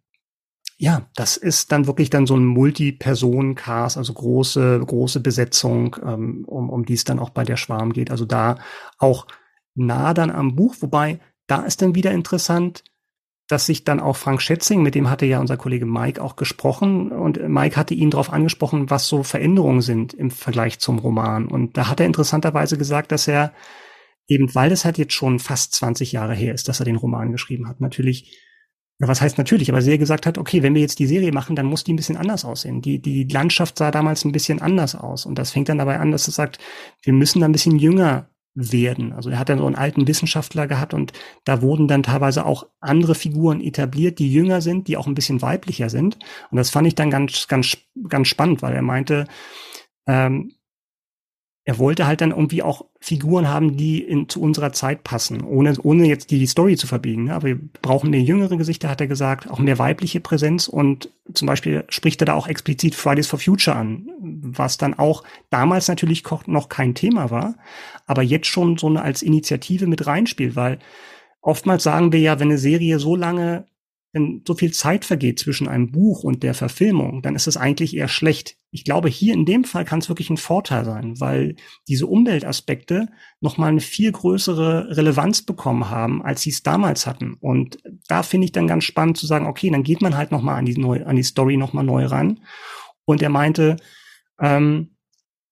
ja, 0.82 1.08
das 1.14 1.38
ist 1.38 1.72
dann 1.72 1.86
wirklich 1.86 2.10
dann 2.10 2.26
so 2.26 2.36
ein 2.36 2.44
Multi-Personen-Cast, 2.44 3.98
also 3.98 4.14
große, 4.14 4.80
große 4.80 5.20
Besetzung, 5.20 5.96
ähm, 6.04 6.44
um, 6.48 6.72
um 6.72 6.88
die 6.88 6.96
es 6.96 7.04
dann 7.04 7.20
auch 7.20 7.30
bei 7.30 7.44
der 7.44 7.56
Schwarm 7.56 7.94
geht. 7.94 8.10
Also 8.10 8.26
da 8.26 8.58
auch 8.98 9.28
nah 9.76 10.16
dann 10.16 10.32
am 10.32 10.56
Buch, 10.56 10.78
wobei 10.80 11.20
da 11.46 11.62
ist 11.62 11.84
dann 11.84 11.94
wieder 11.94 12.12
interessant, 12.12 12.84
dass 13.48 13.68
sich 13.68 13.84
dann 13.84 14.00
auch 14.00 14.18
Frank 14.18 14.42
Schätzing, 14.42 14.82
mit 14.82 14.96
dem 14.96 15.08
hatte 15.08 15.28
ja 15.28 15.40
unser 15.40 15.56
Kollege 15.56 15.86
Mike 15.86 16.20
auch 16.20 16.36
gesprochen 16.36 17.12
und 17.12 17.48
Mike 17.48 17.76
hatte 17.76 17.94
ihn 17.94 18.10
darauf 18.10 18.34
angesprochen, 18.34 18.90
was 18.90 19.08
so 19.08 19.22
Veränderungen 19.22 19.82
sind 19.82 20.16
im 20.16 20.32
Vergleich 20.32 20.80
zum 20.80 20.98
Roman. 20.98 21.48
Und 21.48 21.78
da 21.78 21.90
hat 21.90 22.00
er 22.00 22.08
interessanterweise 22.08 22.80
gesagt, 22.80 23.12
dass 23.12 23.28
er 23.28 23.54
eben, 24.26 24.56
weil 24.56 24.72
das 24.72 24.84
halt 24.84 24.98
jetzt 24.98 25.14
schon 25.14 25.38
fast 25.38 25.76
20 25.76 26.12
Jahre 26.12 26.34
her 26.34 26.56
ist, 26.56 26.68
dass 26.68 26.80
er 26.80 26.86
den 26.86 26.96
Roman 26.96 27.32
geschrieben 27.32 27.68
hat, 27.68 27.82
natürlich 27.82 28.51
was 29.08 29.22
heißt 29.22 29.38
natürlich, 29.38 29.70
aber 29.70 29.82
sehr 29.82 29.98
gesagt 29.98 30.26
hat, 30.26 30.38
okay, 30.38 30.64
wenn 30.64 30.76
wir 30.76 30.82
jetzt 30.82 31.00
die 31.00 31.08
Serie 31.08 31.32
machen, 31.32 31.56
dann 31.56 31.66
muss 31.66 31.84
die 31.84 31.94
ein 31.94 31.96
bisschen 31.96 32.18
anders 32.18 32.46
aussehen. 32.46 32.82
Die, 32.82 33.00
die 33.00 33.24
Landschaft 33.24 33.78
sah 33.78 33.92
damals 33.92 34.26
ein 34.26 34.32
bisschen 34.32 34.62
anders 34.62 34.96
aus. 34.96 35.26
Und 35.26 35.40
das 35.40 35.52
fängt 35.52 35.70
dann 35.70 35.78
dabei 35.78 36.00
an, 36.00 36.12
dass 36.12 36.28
er 36.28 36.34
sagt, 36.34 36.60
wir 37.02 37.14
müssen 37.14 37.40
da 37.40 37.48
ein 37.48 37.52
bisschen 37.52 37.80
jünger 37.80 38.28
werden. 38.54 39.14
Also 39.14 39.30
er 39.30 39.40
hat 39.40 39.50
dann 39.50 39.60
so 39.60 39.66
einen 39.66 39.76
alten 39.76 40.08
Wissenschaftler 40.08 40.68
gehabt 40.68 40.94
und 40.94 41.14
da 41.46 41.62
wurden 41.62 41.88
dann 41.88 42.04
teilweise 42.04 42.46
auch 42.46 42.68
andere 42.82 43.16
Figuren 43.16 43.62
etabliert, 43.62 44.20
die 44.20 44.32
jünger 44.32 44.62
sind, 44.62 44.88
die 44.88 44.98
auch 44.98 45.08
ein 45.08 45.16
bisschen 45.16 45.42
weiblicher 45.42 45.90
sind. 45.90 46.18
Und 46.52 46.58
das 46.58 46.70
fand 46.70 46.88
ich 46.88 46.96
dann 46.96 47.10
ganz, 47.10 47.48
ganz, 47.48 47.78
ganz 48.10 48.28
spannend, 48.28 48.62
weil 48.62 48.74
er 48.74 48.82
meinte, 48.82 49.26
ähm, 50.06 50.54
er 51.64 51.78
wollte 51.78 52.08
halt 52.08 52.22
dann 52.22 52.32
irgendwie 52.32 52.64
auch 52.64 52.86
Figuren 53.00 53.48
haben, 53.48 53.78
die 53.78 54.02
in, 54.02 54.28
zu 54.28 54.42
unserer 54.42 54.74
Zeit 54.74 55.04
passen, 55.04 55.44
ohne, 55.44 55.76
ohne 55.84 56.08
jetzt 56.08 56.32
die, 56.32 56.48
Story 56.48 56.76
zu 56.76 56.88
verbiegen. 56.88 57.26
Ne? 57.26 57.36
Aber 57.36 57.48
wir 57.48 57.60
brauchen 57.82 58.10
mehr 58.10 58.22
jüngere 58.22 58.58
Gesichter, 58.58 58.90
hat 58.90 59.00
er 59.00 59.08
gesagt, 59.08 59.50
auch 59.50 59.60
mehr 59.60 59.78
weibliche 59.78 60.20
Präsenz 60.22 60.68
und 60.68 61.10
zum 61.34 61.46
Beispiel 61.46 61.84
spricht 61.90 62.22
er 62.22 62.26
da 62.26 62.34
auch 62.34 62.48
explizit 62.48 62.96
Fridays 62.96 63.28
for 63.28 63.38
Future 63.38 63.78
an, 63.78 64.08
was 64.20 64.78
dann 64.78 64.98
auch 64.98 65.24
damals 65.52 65.88
natürlich 65.88 66.24
noch 66.48 66.68
kein 66.68 66.96
Thema 66.96 67.30
war, 67.30 67.56
aber 68.08 68.24
jetzt 68.24 68.48
schon 68.48 68.78
so 68.78 68.88
eine 68.88 69.04
als 69.04 69.22
Initiative 69.22 69.86
mit 69.86 70.08
reinspielt, 70.08 70.56
weil 70.56 70.80
oftmals 71.42 71.84
sagen 71.84 72.12
wir 72.12 72.20
ja, 72.20 72.40
wenn 72.40 72.50
eine 72.50 72.58
Serie 72.58 72.98
so 72.98 73.16
lange 73.16 73.66
wenn 74.14 74.44
so 74.46 74.56
viel 74.56 74.74
Zeit 74.74 75.06
vergeht 75.06 75.40
zwischen 75.40 75.68
einem 75.68 75.92
Buch 75.92 76.24
und 76.24 76.44
der 76.44 76.54
Verfilmung, 76.54 77.22
dann 77.22 77.36
ist 77.36 77.48
es 77.48 77.56
eigentlich 77.56 77.96
eher 77.96 78.10
schlecht. 78.10 78.58
Ich 78.70 78.84
glaube, 78.84 79.08
hier 79.10 79.34
in 79.34 79.46
dem 79.46 79.64
Fall 79.64 79.86
kann 79.86 80.00
es 80.00 80.10
wirklich 80.10 80.30
ein 80.30 80.38
Vorteil 80.38 80.84
sein, 80.84 81.20
weil 81.20 81.56
diese 81.88 82.08
Umweltaspekte 82.08 83.08
nochmal 83.40 83.70
eine 83.70 83.80
viel 83.80 84.12
größere 84.12 84.98
Relevanz 84.98 85.44
bekommen 85.44 85.90
haben, 85.90 86.22
als 86.22 86.42
sie 86.42 86.50
es 86.50 86.64
damals 86.64 87.08
hatten. 87.08 87.36
Und 87.40 87.78
da 88.08 88.24
finde 88.24 88.46
ich 88.46 88.52
dann 88.52 88.68
ganz 88.68 88.84
spannend 88.84 89.18
zu 89.18 89.28
sagen, 89.28 89.46
okay, 89.46 89.70
dann 89.70 89.84
geht 89.84 90.02
man 90.02 90.18
halt 90.18 90.32
nochmal 90.32 90.58
an 90.58 90.66
die, 90.66 90.78
neu, 90.78 91.06
an 91.06 91.16
die 91.16 91.24
Story 91.24 91.56
nochmal 91.56 91.86
neu 91.86 92.06
ran. 92.06 92.42
Und 93.06 93.22
er 93.22 93.30
meinte, 93.30 93.78
ähm, 94.40 94.96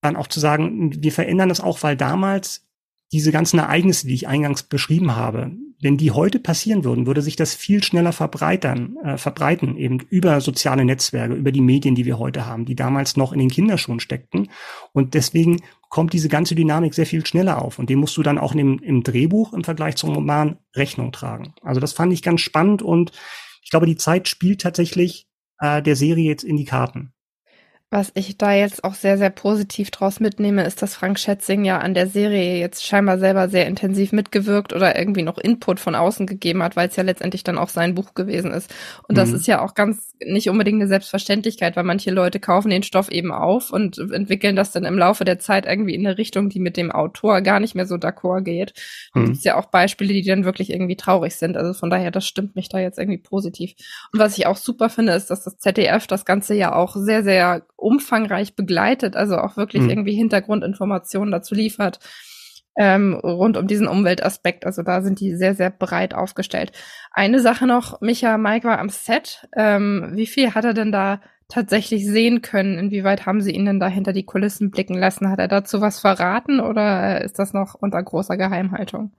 dann 0.01 0.15
auch 0.15 0.27
zu 0.27 0.39
sagen, 0.39 1.01
wir 1.01 1.11
verändern 1.11 1.49
das 1.49 1.61
auch, 1.61 1.83
weil 1.83 1.97
damals 1.97 2.68
diese 3.11 3.31
ganzen 3.31 3.59
Ereignisse, 3.59 4.07
die 4.07 4.13
ich 4.13 4.27
eingangs 4.27 4.63
beschrieben 4.63 5.15
habe, 5.15 5.51
wenn 5.81 5.97
die 5.97 6.11
heute 6.11 6.39
passieren 6.39 6.83
würden, 6.83 7.07
würde 7.07 7.21
sich 7.21 7.35
das 7.35 7.55
viel 7.55 7.83
schneller 7.83 8.11
verbreitern, 8.11 8.97
äh, 9.03 9.17
verbreiten, 9.17 9.77
eben 9.77 9.99
über 10.09 10.41
soziale 10.41 10.83
Netzwerke, 10.83 11.33
über 11.33 11.51
die 11.51 11.61
Medien, 11.61 11.95
die 11.95 12.05
wir 12.05 12.19
heute 12.19 12.45
haben, 12.45 12.65
die 12.65 12.75
damals 12.75 13.15
noch 13.15 13.31
in 13.31 13.39
den 13.39 13.49
Kinderschuhen 13.49 14.01
steckten. 14.01 14.49
Und 14.91 15.13
deswegen 15.13 15.61
kommt 15.89 16.13
diese 16.13 16.27
ganze 16.27 16.53
Dynamik 16.53 16.93
sehr 16.93 17.05
viel 17.05 17.25
schneller 17.25 17.61
auf. 17.61 17.79
Und 17.79 17.89
dem 17.89 17.99
musst 17.99 18.17
du 18.17 18.23
dann 18.23 18.37
auch 18.37 18.53
im, 18.53 18.79
im 18.79 19.03
Drehbuch 19.03 19.53
im 19.53 19.63
Vergleich 19.63 19.95
zum 19.95 20.13
Roman 20.13 20.57
Rechnung 20.75 21.11
tragen. 21.11 21.53
Also 21.61 21.79
das 21.79 21.93
fand 21.93 22.11
ich 22.11 22.21
ganz 22.21 22.41
spannend 22.41 22.81
und 22.81 23.11
ich 23.63 23.69
glaube, 23.69 23.85
die 23.85 23.97
Zeit 23.97 24.27
spielt 24.27 24.61
tatsächlich 24.61 25.27
äh, 25.59 25.81
der 25.81 25.95
Serie 25.95 26.25
jetzt 26.25 26.43
in 26.43 26.57
die 26.57 26.65
Karten. 26.65 27.13
Was 27.91 28.11
ich 28.13 28.37
da 28.37 28.53
jetzt 28.53 28.83
auch 28.83 28.93
sehr, 28.93 29.17
sehr 29.17 29.31
positiv 29.31 29.89
draus 29.89 30.19
mitnehme, 30.19 30.63
ist, 30.63 30.83
dass 30.83 30.93
Frank 30.93 31.17
Schätzing 31.17 31.65
ja 31.65 31.79
an 31.79 31.95
der 31.95 32.05
Serie 32.05 32.59
jetzt 32.59 32.85
scheinbar 32.85 33.17
selber 33.17 33.49
sehr 33.49 33.65
intensiv 33.65 34.11
mitgewirkt 34.11 34.73
oder 34.73 34.95
irgendwie 34.95 35.23
noch 35.23 35.39
Input 35.39 35.79
von 35.79 35.95
außen 35.95 36.27
gegeben 36.27 36.61
hat, 36.61 36.75
weil 36.75 36.89
es 36.89 36.95
ja 36.95 37.03
letztendlich 37.03 37.43
dann 37.43 37.57
auch 37.57 37.69
sein 37.69 37.95
Buch 37.95 38.13
gewesen 38.13 38.51
ist. 38.51 38.71
Und 39.07 39.15
mhm. 39.15 39.19
das 39.21 39.31
ist 39.31 39.47
ja 39.47 39.61
auch 39.61 39.73
ganz 39.73 40.09
nicht 40.23 40.49
unbedingt 40.49 40.81
eine 40.81 40.87
Selbstverständlichkeit, 40.87 41.75
weil 41.75 41.83
manche 41.83 42.11
Leute 42.11 42.39
kaufen 42.39 42.69
den 42.69 42.83
Stoff 42.83 43.09
eben 43.09 43.31
auf 43.31 43.71
und 43.71 43.97
entwickeln 43.97 44.55
das 44.55 44.71
dann 44.71 44.85
im 44.85 44.97
Laufe 44.97 45.25
der 45.25 45.39
Zeit 45.39 45.65
irgendwie 45.65 45.95
in 45.95 46.05
eine 46.05 46.17
Richtung, 46.17 46.49
die 46.49 46.59
mit 46.59 46.77
dem 46.77 46.91
Autor 46.91 47.41
gar 47.41 47.59
nicht 47.59 47.73
mehr 47.73 47.87
so 47.87 47.95
d'accord 47.95 48.41
geht. 48.41 48.73
Und 49.15 49.25
mhm. 49.25 49.31
es 49.31 49.43
ja 49.43 49.57
auch 49.57 49.65
Beispiele, 49.65 50.13
die 50.13 50.23
dann 50.23 50.45
wirklich 50.45 50.71
irgendwie 50.71 50.97
traurig 50.97 51.35
sind. 51.35 51.57
Also 51.57 51.73
von 51.73 51.89
daher, 51.89 52.11
das 52.11 52.27
stimmt 52.27 52.55
mich 52.55 52.69
da 52.69 52.79
jetzt 52.79 52.99
irgendwie 52.99 53.17
positiv. 53.17 53.73
Und 54.13 54.19
was 54.19 54.37
ich 54.37 54.45
auch 54.45 54.57
super 54.57 54.89
finde, 54.89 55.13
ist, 55.13 55.31
dass 55.31 55.43
das 55.43 55.57
ZDF 55.57 56.05
das 56.05 56.25
Ganze 56.25 56.53
ja 56.53 56.75
auch 56.75 56.95
sehr, 56.95 57.23
sehr 57.23 57.63
umfangreich 57.79 58.55
begleitet, 58.55 59.15
also 59.15 59.37
auch 59.37 59.57
wirklich 59.57 59.83
mhm. 59.83 59.89
irgendwie 59.89 60.15
Hintergrundinformationen 60.15 61.31
dazu 61.31 61.55
liefert. 61.55 61.99
Ähm, 62.77 63.15
rund 63.15 63.57
um 63.57 63.67
diesen 63.67 63.87
Umweltaspekt. 63.87 64.65
Also 64.65 64.83
da 64.83 65.01
sind 65.01 65.19
die 65.19 65.35
sehr, 65.35 65.53
sehr 65.53 65.69
breit 65.69 66.13
aufgestellt. 66.13 66.71
Eine 67.11 67.39
Sache 67.39 67.67
noch, 67.67 67.99
Micha 67.99 68.37
Mike 68.37 68.67
war 68.67 68.79
am 68.79 68.89
Set. 68.89 69.47
Ähm, 69.57 70.11
wie 70.13 70.27
viel 70.27 70.53
hat 70.55 70.63
er 70.63 70.73
denn 70.73 70.91
da 70.91 71.19
tatsächlich 71.49 72.05
sehen 72.05 72.41
können? 72.41 72.77
Inwieweit 72.77 73.25
haben 73.25 73.41
sie 73.41 73.51
ihn 73.51 73.65
denn 73.65 73.81
da 73.81 73.87
hinter 73.87 74.13
die 74.13 74.25
Kulissen 74.25 74.71
blicken 74.71 74.97
lassen? 74.97 75.29
Hat 75.29 75.39
er 75.39 75.49
dazu 75.49 75.81
was 75.81 75.99
verraten 75.99 76.61
oder 76.61 77.21
ist 77.21 77.39
das 77.39 77.53
noch 77.53 77.73
unter 77.73 78.01
großer 78.01 78.37
Geheimhaltung? 78.37 79.11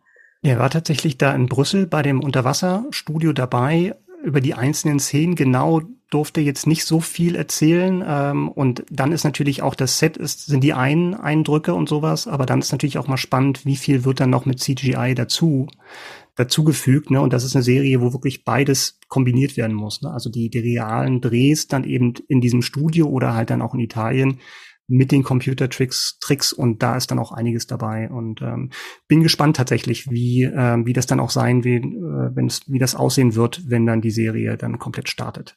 Er 0.42 0.59
war 0.59 0.70
tatsächlich 0.70 1.18
da 1.18 1.35
in 1.35 1.46
Brüssel 1.46 1.87
bei 1.87 2.01
dem 2.01 2.20
Unterwasserstudio 2.20 3.35
dabei. 3.35 3.94
Über 4.22 4.40
die 4.40 4.54
einzelnen 4.54 5.00
Szenen 5.00 5.35
genau 5.35 5.83
durfte 6.11 6.40
jetzt 6.40 6.66
nicht 6.66 6.85
so 6.85 7.00
viel 7.00 7.37
erzählen. 7.37 8.04
Ähm, 8.06 8.48
und 8.48 8.85
dann 8.90 9.12
ist 9.12 9.24
natürlich 9.24 9.62
auch 9.62 9.74
das 9.74 9.98
Set, 9.98 10.16
ist, 10.16 10.46
sind 10.46 10.62
die 10.64 10.74
einen 10.74 11.14
Eindrücke 11.14 11.72
und 11.72 11.88
sowas, 11.88 12.26
aber 12.26 12.46
dann 12.46 12.59
ist 12.59 12.72
natürlich 12.72 12.98
auch 12.98 13.09
mal 13.09 13.16
spannend, 13.16 13.64
wie 13.64 13.76
viel 13.76 14.04
wird 14.04 14.20
dann 14.20 14.30
noch 14.30 14.44
mit 14.44 14.61
CGI 14.61 15.14
dazu 15.14 15.68
dazugefügt, 16.37 17.11
ne? 17.11 17.20
Und 17.20 17.33
das 17.33 17.44
ist 17.44 17.54
eine 17.54 17.62
Serie, 17.62 18.00
wo 18.00 18.12
wirklich 18.12 18.44
beides 18.44 18.98
kombiniert 19.09 19.56
werden 19.56 19.76
muss. 19.76 20.00
Ne? 20.00 20.11
Also 20.11 20.30
die, 20.30 20.48
die 20.48 20.61
realen 20.61 21.20
Drehs 21.20 21.68
dann 21.68 21.85
eben 21.85 22.14
in 22.28 22.40
diesem 22.40 22.62
Studio 22.62 23.09
oder 23.09 23.35
halt 23.35 23.50
dann 23.50 23.61
auch 23.61 23.74
in 23.74 23.80
Italien 23.80 24.38
mit 24.90 25.12
den 25.12 25.22
Computertricks, 25.22 26.18
Tricks 26.20 26.53
und 26.53 26.83
da 26.83 26.96
ist 26.96 27.11
dann 27.11 27.18
auch 27.18 27.33
einiges 27.33 27.66
dabei 27.66 28.11
und 28.11 28.42
ähm, 28.42 28.70
bin 29.07 29.22
gespannt 29.22 29.57
tatsächlich, 29.57 30.11
wie 30.11 30.42
ähm, 30.42 30.85
wie 30.85 30.92
das 30.92 31.07
dann 31.07 31.20
auch 31.20 31.31
sein 31.31 31.64
wird, 31.64 31.85
äh, 31.85 32.35
wenn 32.35 32.46
es 32.46 32.62
wie 32.66 32.79
das 32.79 32.96
aussehen 32.96 33.37
wird, 33.37 33.62
wenn 33.70 33.87
dann 33.87 34.00
die 34.00 34.11
Serie 34.11 34.57
dann 34.57 34.79
komplett 34.79 35.09
startet. 35.09 35.57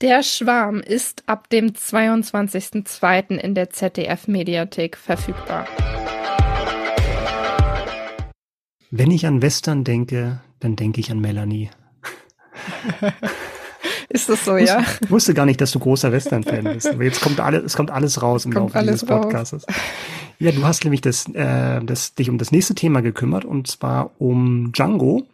Der 0.00 0.22
Schwarm 0.22 0.80
ist 0.80 1.28
ab 1.28 1.48
dem 1.48 1.70
22.02. 1.70 3.36
in 3.36 3.54
der 3.54 3.70
ZDF-Mediathek 3.70 4.96
verfügbar. 4.96 5.66
Wenn 8.90 9.10
ich 9.10 9.26
an 9.26 9.42
Western 9.42 9.84
denke, 9.84 10.40
dann 10.60 10.76
denke 10.76 11.00
ich 11.00 11.10
an 11.10 11.20
Melanie. 11.20 11.70
Ist 14.10 14.28
das 14.28 14.44
so, 14.44 14.56
ja? 14.56 14.84
Ich 15.00 15.10
wusste 15.10 15.34
gar 15.34 15.44
nicht, 15.44 15.60
dass 15.60 15.70
du 15.70 15.78
großer 15.78 16.10
Western-Fan 16.12 16.64
bist. 16.64 16.88
Aber 16.88 17.04
jetzt 17.04 17.20
kommt 17.20 17.40
alles, 17.40 17.64
es 17.64 17.76
kommt 17.76 17.90
alles 17.90 18.22
raus 18.22 18.44
im 18.44 18.52
Laufe 18.52 18.78
dieses 18.80 19.04
Podcasts. 19.04 19.66
Ja, 20.38 20.52
du 20.52 20.64
hast 20.64 20.84
nämlich 20.84 21.00
das, 21.00 21.28
äh, 21.34 21.84
das, 21.84 22.14
dich 22.14 22.30
um 22.30 22.38
das 22.38 22.52
nächste 22.52 22.74
Thema 22.74 23.02
gekümmert 23.02 23.44
und 23.44 23.66
zwar 23.66 24.12
um 24.20 24.72
Django, 24.72 25.26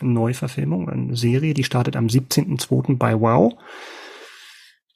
eine 0.00 0.10
Neuverfilmung, 0.10 0.88
eine 0.88 1.16
Serie, 1.16 1.54
die 1.54 1.64
startet 1.64 1.96
am 1.96 2.06
17.02. 2.06 2.96
bei 2.96 3.18
Wow. 3.18 3.54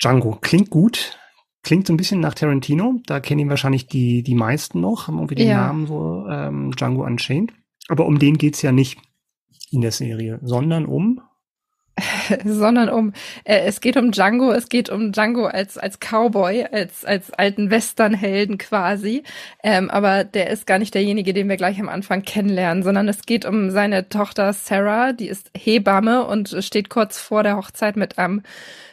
Django 0.03 0.37
klingt 0.40 0.71
gut. 0.71 1.18
Klingt 1.62 1.87
so 1.87 1.92
ein 1.92 1.97
bisschen 1.97 2.18
nach 2.18 2.35
Tarantino. 2.35 3.01
Da 3.07 3.21
kennen 3.21 3.38
ihn 3.38 3.49
wahrscheinlich 3.49 3.87
die, 3.87 4.25
die 4.25 4.35
meisten 4.35 4.81
noch, 4.81 5.07
haben 5.07 5.18
irgendwie 5.18 5.37
den 5.37 5.49
ja. 5.49 5.66
Namen 5.68 5.87
so 5.87 6.27
ähm, 6.29 6.73
Django 6.73 7.05
Unchained. 7.05 7.53
Aber 7.88 8.07
um 8.07 8.18
den 8.18 8.37
geht's 8.37 8.62
ja 8.62 8.73
nicht 8.73 8.99
in 9.71 9.81
der 9.81 9.92
Serie, 9.92 10.40
sondern 10.42 10.87
um 10.87 11.21
sondern 12.44 12.88
um 12.88 13.12
äh, 13.44 13.61
es 13.66 13.81
geht 13.81 13.96
um 13.96 14.12
Django, 14.12 14.52
es 14.52 14.68
geht 14.68 14.88
um 14.88 15.12
Django 15.12 15.46
als 15.46 15.76
als 15.76 15.98
Cowboy, 15.98 16.64
als 16.70 17.05
als 17.05 17.33
alten 17.33 17.70
Westernhelden 17.70 18.59
quasi, 18.59 19.22
ähm, 19.62 19.90
aber 19.90 20.24
der 20.24 20.50
ist 20.50 20.66
gar 20.66 20.78
nicht 20.78 20.94
derjenige, 20.94 21.35
den 21.35 21.48
wir 21.48 21.57
gleich 21.57 21.78
am 21.81 21.88
Anfang 21.88 22.22
kennenlernen, 22.22 22.83
sondern 22.83 23.09
es 23.09 23.22
geht 23.22 23.44
um 23.44 23.70
seine 23.70 24.09
Tochter 24.09 24.52
Sarah, 24.52 25.12
die 25.12 25.28
ist 25.28 25.50
Hebamme 25.57 26.24
und 26.26 26.57
steht 26.61 26.88
kurz 26.88 27.18
vor 27.18 27.42
der 27.42 27.57
Hochzeit 27.57 27.96
mit 27.96 28.18
einem 28.18 28.42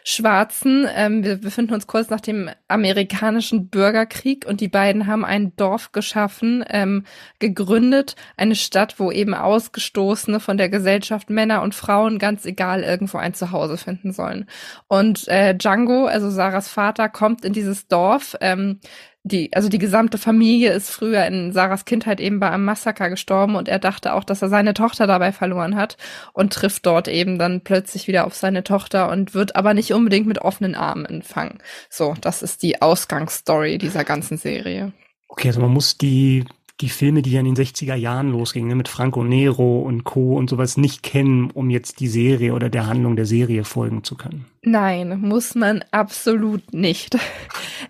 Schwarzen. 0.04 0.88
Ähm, 0.96 1.24
wir 1.24 1.38
befinden 1.38 1.74
uns 1.74 1.86
kurz 1.86 2.10
nach 2.10 2.22
dem 2.22 2.50
amerikanischen 2.68 3.68
Bürgerkrieg 3.68 4.46
und 4.48 4.60
die 4.60 4.68
beiden 4.68 5.08
haben 5.08 5.24
ein 5.24 5.56
Dorf 5.56 5.92
geschaffen, 5.92 6.66
ähm, 6.70 7.06
gegründet, 7.38 8.16
eine 8.36 8.56
Stadt, 8.56 9.00
wo 9.00 9.12
eben 9.12 9.34
Ausgestoßene 9.34 10.40
von 10.40 10.58
der 10.58 10.70
Gesellschaft, 10.70 11.30
Männer 11.30 11.62
und 11.62 11.76
Frauen, 11.76 12.18
ganz 12.18 12.46
egal, 12.46 12.84
irgendwo 12.90 13.18
ein 13.18 13.34
Zuhause 13.34 13.78
finden 13.78 14.12
sollen. 14.12 14.50
Und 14.88 15.28
äh, 15.28 15.56
Django, 15.56 16.06
also 16.06 16.30
Sarahs 16.30 16.68
Vater, 16.68 17.10
kommt 17.10 17.46
in 17.46 17.54
dieses 17.54 17.88
Dorf, 17.88 18.36
ähm, 18.42 18.80
die, 19.24 19.54
also 19.54 19.68
die 19.68 19.80
gesamte 19.80 20.18
Familie 20.18 20.72
ist 20.72 20.90
früher 20.90 21.26
in 21.26 21.52
Sarahs 21.52 21.86
Kindheit 21.86 22.20
eben 22.22 22.40
bei 22.40 22.50
einem 22.50 22.64
Massaker 22.64 23.10
gestorben 23.10 23.56
und 23.56 23.68
er 23.68 23.80
dachte 23.80 24.14
auch, 24.14 24.24
dass 24.24 24.42
er 24.42 24.50
seine 24.50 24.74
Tochter 24.74 25.08
dabei 25.08 25.32
verloren 25.32 25.76
hat 25.76 25.98
und 26.34 26.54
trifft 26.54 26.86
dort 26.86 27.08
eben 27.08 27.38
dann 27.38 27.62
plötzlich 27.62 28.08
wieder 28.08 28.26
auf 28.26 28.36
seine 28.36 28.64
Tochter 28.64 29.10
und 29.12 29.34
wird 29.34 29.56
aber 29.56 29.74
nicht 29.74 29.94
unbedingt 29.94 30.26
mit 30.26 30.40
offenen 30.40 30.74
Armen 30.74 31.06
empfangen. 31.06 31.60
So, 31.90 32.16
das 32.22 32.42
ist 32.42 32.64
die 32.64 32.82
Ausgangsstory 32.82 33.78
dieser 33.78 34.06
ganzen 34.06 34.38
Serie. 34.38 34.94
Okay, 35.28 35.50
also 35.50 35.62
man 35.62 35.72
muss 35.72 35.98
die 35.98 36.46
die 36.82 36.90
Filme, 36.90 37.22
die 37.22 37.32
ja 37.32 37.42
in 37.42 37.54
den 37.54 37.56
60er 37.56 37.96
Jahren 37.96 38.32
losgingen, 38.32 38.70
ne, 38.70 38.76
mit 38.76 38.88
Franco 38.88 39.24
Nero 39.24 39.80
und 39.80 40.04
Co. 40.04 40.38
und 40.38 40.50
sowas 40.50 40.78
nicht 40.78 41.04
kennen, 41.04 41.52
um 41.52 41.70
jetzt 41.70 42.00
die 42.00 42.08
Serie 42.08 42.54
oder 42.54 42.70
der 42.70 42.88
Handlung 42.88 43.16
der 43.16 43.26
Serie 43.26 43.64
folgen 43.64 44.04
zu 44.04 44.16
können. 44.16 44.46
Nein, 44.62 45.22
muss 45.22 45.56
man 45.56 45.86
absolut 45.92 46.74
nicht. 46.74 47.18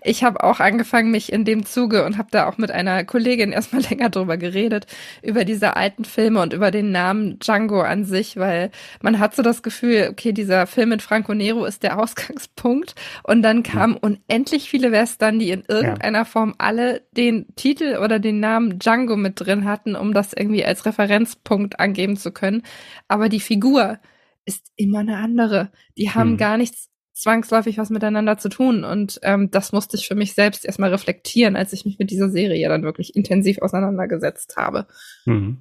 Ich 0.02 0.22
habe 0.22 0.44
auch 0.44 0.60
angefangen, 0.60 1.10
mich 1.10 1.32
in 1.32 1.44
dem 1.44 1.66
Zuge 1.66 2.04
und 2.06 2.16
habe 2.16 2.28
da 2.30 2.48
auch 2.48 2.58
mit 2.58 2.70
einer 2.70 3.04
Kollegin 3.04 3.52
erstmal 3.52 3.82
länger 3.90 4.08
drüber 4.08 4.36
geredet, 4.36 4.86
über 5.22 5.44
diese 5.44 5.76
alten 5.76 6.04
Filme 6.04 6.40
und 6.40 6.52
über 6.52 6.70
den 6.70 6.92
Namen 6.92 7.38
Django 7.40 7.80
an 7.82 8.04
sich, 8.04 8.36
weil 8.36 8.70
man 9.02 9.18
hat 9.18 9.34
so 9.34 9.42
das 9.42 9.62
Gefühl, 9.62 10.08
okay, 10.10 10.32
dieser 10.32 10.66
Film 10.66 10.90
mit 10.90 11.02
Franco 11.02 11.34
Nero 11.34 11.64
ist 11.64 11.82
der 11.82 11.98
Ausgangspunkt 11.98 12.94
und 13.24 13.42
dann 13.42 13.62
kamen 13.62 13.96
unendlich 13.96 14.70
viele 14.70 14.92
Western, 14.92 15.38
die 15.38 15.50
in 15.50 15.64
irgendeiner. 15.68 16.20
Form 16.24 16.54
alle 16.58 17.02
den 17.12 17.46
Titel 17.56 17.98
oder 18.02 18.18
den 18.18 18.40
Namen 18.40 18.78
Django 18.80 19.16
mit 19.16 19.40
drin 19.40 19.64
hatten, 19.64 19.94
um 19.94 20.12
das 20.12 20.32
irgendwie 20.32 20.64
als 20.64 20.84
Referenzpunkt 20.86 21.78
angeben 21.78 22.16
zu 22.16 22.32
können. 22.32 22.62
Aber 23.08 23.28
die 23.28 23.40
Figur, 23.40 23.98
ist 24.44 24.72
immer 24.76 25.00
eine 25.00 25.18
andere. 25.18 25.70
Die 25.96 26.10
haben 26.10 26.30
hm. 26.30 26.36
gar 26.36 26.56
nichts 26.56 26.88
zwangsläufig 27.12 27.78
was 27.78 27.90
miteinander 27.90 28.38
zu 28.38 28.48
tun. 28.48 28.84
Und 28.84 29.20
ähm, 29.22 29.50
das 29.50 29.72
musste 29.72 29.96
ich 29.96 30.08
für 30.08 30.14
mich 30.14 30.34
selbst 30.34 30.64
erstmal 30.64 30.90
reflektieren, 30.90 31.56
als 31.56 31.72
ich 31.72 31.84
mich 31.84 31.98
mit 31.98 32.10
dieser 32.10 32.30
Serie 32.30 32.68
dann 32.68 32.82
wirklich 32.82 33.14
intensiv 33.14 33.58
auseinandergesetzt 33.58 34.56
habe. 34.56 34.86
Mhm. 35.26 35.58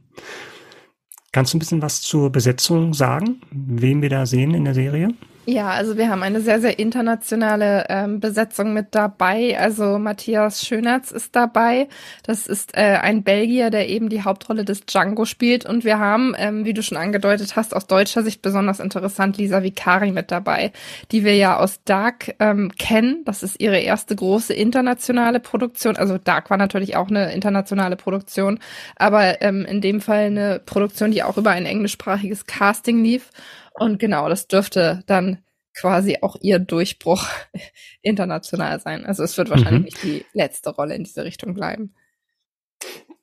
Kannst 1.32 1.54
du 1.54 1.58
ein 1.58 1.60
bisschen 1.60 1.82
was 1.82 2.02
zur 2.02 2.32
Besetzung 2.32 2.94
sagen, 2.94 3.42
wen 3.52 4.02
wir 4.02 4.10
da 4.10 4.26
sehen 4.26 4.54
in 4.56 4.66
der 4.66 4.74
Serie? 4.74 5.10
Ja, 5.46 5.70
also 5.70 5.98
wir 5.98 6.10
haben 6.10 6.22
eine 6.22 6.42
sehr, 6.42 6.62
sehr 6.62 6.78
internationale 6.78 7.86
ähm, 7.90 8.20
Besetzung 8.20 8.72
mit 8.74 8.94
dabei. 8.94 9.58
Also 9.60 9.98
Matthias 9.98 10.64
Schönertz 10.64 11.10
ist 11.10 11.36
dabei. 11.36 11.88
Das 12.24 12.46
ist 12.46 12.78
äh, 12.78 13.00
ein 13.02 13.24
Belgier, 13.24 13.72
der 13.72 13.90
eben 13.90 14.10
die 14.10 14.22
Hauptrolle 14.22 14.64
des 14.64 14.86
Django 14.86 15.26
spielt. 15.26 15.66
Und 15.66 15.86
wir 15.86 15.98
haben, 15.98 16.36
ähm, 16.38 16.66
wie 16.66 16.74
du 16.74 16.84
schon 16.84 17.00
angedeutet 17.00 17.56
hast, 17.56 17.76
aus 17.76 17.88
deutscher 17.88 18.22
Sicht 18.22 18.44
besonders 18.44 18.80
interessant 18.80 19.38
Lisa 19.38 19.64
Vicari 19.64 20.12
mit 20.12 20.30
dabei, 20.30 20.72
die 21.12 21.24
wir 21.24 21.36
ja 21.36 21.58
aus 21.58 21.84
Dark 21.84 22.36
ähm, 22.40 22.72
kennen. 22.78 23.24
Das 23.26 23.42
ist 23.42 23.60
ihre 23.60 23.80
erste 23.80 24.16
große 24.16 24.54
internationale 24.54 25.40
Produktion. 25.40 25.98
Also 25.98 26.20
Dark 26.20 26.52
war 26.52 26.58
natürlich 26.58 26.96
auch 26.96 27.10
eine 27.10 27.34
internationale 27.34 27.96
Produktion, 27.96 28.60
aber 28.98 29.42
ähm, 29.42 29.66
in 29.66 29.82
dem 29.82 30.00
Fall 30.00 30.26
eine 30.26 30.62
Produktion, 30.64 31.10
die 31.10 31.24
auch 31.24 31.38
über 31.38 31.52
ein 31.52 31.66
englischsprachiges 31.66 32.46
Casting 32.46 33.04
lief. 33.04 33.32
Und 33.80 34.00
genau, 34.00 34.30
das 34.30 34.48
dürfte 34.48 35.04
dann 35.08 35.44
quasi 35.74 36.18
auch 36.22 36.36
ihr 36.42 36.60
Durchbruch 36.60 37.26
international 38.02 38.80
sein. 38.80 39.06
Also 39.06 39.24
es 39.24 39.38
wird 39.38 39.50
wahrscheinlich 39.50 39.80
mhm. 39.80 39.86
nicht 39.86 40.04
die 40.04 40.26
letzte 40.34 40.72
Rolle 40.72 40.96
in 40.96 41.04
diese 41.04 41.24
Richtung 41.24 41.54
bleiben. 41.54 41.94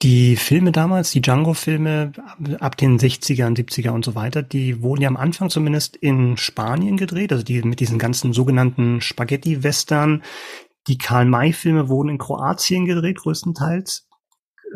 Die 0.02 0.36
Filme 0.36 0.72
damals, 0.72 1.10
die 1.10 1.22
Django-Filme 1.22 2.12
ab 2.60 2.76
den 2.76 2.98
60ern, 2.98 3.56
70er 3.56 3.90
und 3.90 4.04
so 4.04 4.14
weiter, 4.14 4.42
die 4.42 4.82
wurden 4.82 5.02
ja 5.02 5.08
am 5.08 5.16
Anfang 5.16 5.48
zumindest 5.48 5.96
in 5.96 6.36
Spanien 6.36 6.98
gedreht, 6.98 7.32
also 7.32 7.42
die 7.42 7.62
mit 7.62 7.80
diesen 7.80 7.98
ganzen 7.98 8.34
sogenannten 8.34 9.00
Spaghetti-Western. 9.00 10.22
Die 10.86 10.98
Karl-May-Filme 10.98 11.88
wurden 11.88 12.10
in 12.10 12.18
Kroatien 12.18 12.84
gedreht, 12.84 13.18
größtenteils. 13.18 14.06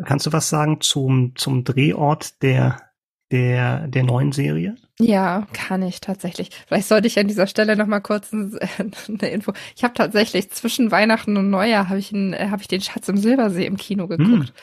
Kannst 0.05 0.25
du 0.25 0.33
was 0.33 0.49
sagen 0.49 0.81
zum, 0.81 1.35
zum 1.35 1.63
Drehort 1.63 2.41
der, 2.41 2.81
der, 3.29 3.87
der 3.87 4.03
neuen 4.03 4.31
Serie? 4.31 4.75
Ja, 5.03 5.47
kann 5.53 5.81
ich 5.83 5.99
tatsächlich. 6.01 6.49
Vielleicht 6.67 6.87
sollte 6.87 7.07
ich 7.07 7.17
an 7.17 7.27
dieser 7.27 7.47
Stelle 7.47 7.75
noch 7.75 7.87
mal 7.87 7.99
kurz 7.99 8.31
eine 8.33 9.29
Info. 9.29 9.53
Ich 9.75 9.83
habe 9.83 9.93
tatsächlich 9.93 10.49
zwischen 10.51 10.91
Weihnachten 10.91 11.37
und 11.37 11.49
Neujahr 11.49 11.89
habe 11.89 11.99
ich, 11.99 12.13
einen, 12.13 12.51
hab 12.51 12.61
ich 12.61 12.67
den 12.67 12.81
Schatz 12.81 13.09
im 13.09 13.17
Silbersee 13.17 13.65
im 13.65 13.77
Kino 13.77 14.07
geguckt. 14.07 14.49
Hm. 14.49 14.53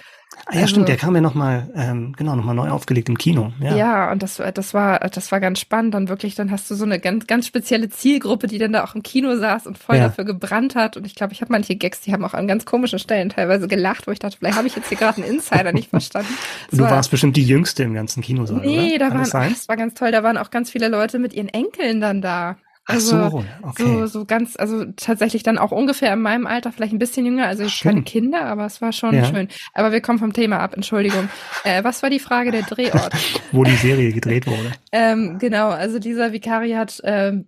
Ah, 0.46 0.55
ja, 0.55 0.61
also, 0.61 0.68
stimmt, 0.68 0.88
der 0.88 0.96
kam 0.96 1.14
ja 1.14 1.20
nochmal, 1.20 1.68
ähm, 1.74 2.14
genau, 2.16 2.35
nochmal 2.35 2.55
neu 2.55 2.70
aufgelegt 2.70 3.09
im 3.09 3.18
Kino. 3.18 3.53
Ja, 3.61 3.77
ja 3.77 4.12
und 4.12 4.22
das, 4.22 4.40
das 4.55 4.74
war, 4.74 4.98
das 5.01 5.31
war 5.31 5.40
ganz 5.40 5.61
spannend. 5.61 5.94
Dann 5.94 6.09
wirklich, 6.09 6.35
dann 6.35 6.51
hast 6.51 6.70
du 6.70 6.74
so 6.74 6.85
eine 6.85 6.98
ganz, 6.98 7.27
ganz 7.27 7.46
spezielle 7.46 7.88
Zielgruppe, 7.90 8.46
die 8.46 8.59
dann 8.59 8.72
da 8.72 8.85
auch 8.85 8.94
im 8.94 9.03
Kino 9.03 9.37
saß 9.37 9.66
und 9.66 9.79
voll 9.79 9.96
ja. 9.96 10.05
dafür 10.05 10.24
gebrannt 10.24 10.74
hat. 10.74 10.96
Und 10.96 11.07
ich 11.07 11.14
glaube, 11.14 11.33
ich 11.33 11.40
habe 11.40 11.53
manche 11.53 11.77
Gags, 11.77 12.01
die 12.01 12.12
haben 12.12 12.24
auch 12.24 12.35
an 12.35 12.48
ganz 12.48 12.64
komischen 12.64 12.98
Stellen 12.98 13.29
teilweise 13.31 13.68
gelacht, 13.68 14.07
wo 14.07 14.11
ich 14.11 14.18
dachte, 14.18 14.38
vielleicht 14.38 14.57
habe 14.57 14.66
ich 14.66 14.77
jetzt 14.77 14.88
hier 14.88 14.98
gerade 14.98 15.22
einen 15.22 15.31
Insider 15.31 15.72
nicht 15.72 15.90
verstanden. 15.90 16.33
du 16.70 16.79
war, 16.79 16.90
warst 16.90 17.11
bestimmt 17.11 17.37
die 17.37 17.44
Jüngste 17.44 17.83
im 17.83 17.94
ganzen 17.94 18.22
Kinosaal, 18.22 18.61
Nee, 18.61 18.96
oder? 18.96 19.11
da 19.11 19.14
waren, 19.14 19.29
ach, 19.33 19.48
das 19.51 19.68
war 19.68 19.77
ganz 19.77 19.94
toll. 19.94 20.12
Da 20.12 20.22
waren 20.22 20.38
auch 20.38 20.51
ganz 20.51 20.70
viele 20.70 20.88
Leute 20.88 21.18
mit 21.18 21.35
ihren 21.35 21.48
Enkeln 21.48 22.01
dann 22.01 22.22
da. 22.22 22.57
Also, 22.90 23.16
Ach 23.16 23.31
so, 23.31 23.44
okay. 23.62 23.83
so, 23.85 24.07
so 24.07 24.24
ganz, 24.24 24.57
also 24.57 24.87
tatsächlich 24.96 25.42
dann 25.42 25.59
auch 25.59 25.72
ungefähr 25.72 26.14
in 26.14 26.22
meinem 26.22 26.46
Alter, 26.46 26.72
vielleicht 26.72 26.94
ein 26.94 26.98
bisschen 26.98 27.27
jünger, 27.27 27.46
also 27.46 27.64
ich 27.64 27.81
keine 27.81 28.03
Kinder, 28.03 28.46
aber 28.46 28.64
es 28.64 28.81
war 28.81 28.92
schon 28.92 29.14
ja. 29.14 29.27
schön. 29.27 29.48
Aber 29.74 29.92
wir 29.92 30.01
kommen 30.01 30.18
vom 30.18 30.33
Thema 30.33 30.61
ab, 30.61 30.72
Entschuldigung. 30.74 31.29
Äh, 31.64 31.85
was 31.85 32.03
war 32.03 32.09
die 32.09 32.18
Frage 32.18 32.51
der 32.51 32.62
Drehort? 32.68 33.12
Wo 33.53 33.62
die 33.62 33.77
Serie 33.77 34.11
gedreht 34.12 34.46
wurde. 34.46 34.72
ähm, 34.92 35.38
genau, 35.38 35.68
also 35.68 35.98
dieser 35.98 36.33
Vikari 36.33 36.70
hat 36.70 36.98
ähm, 37.05 37.44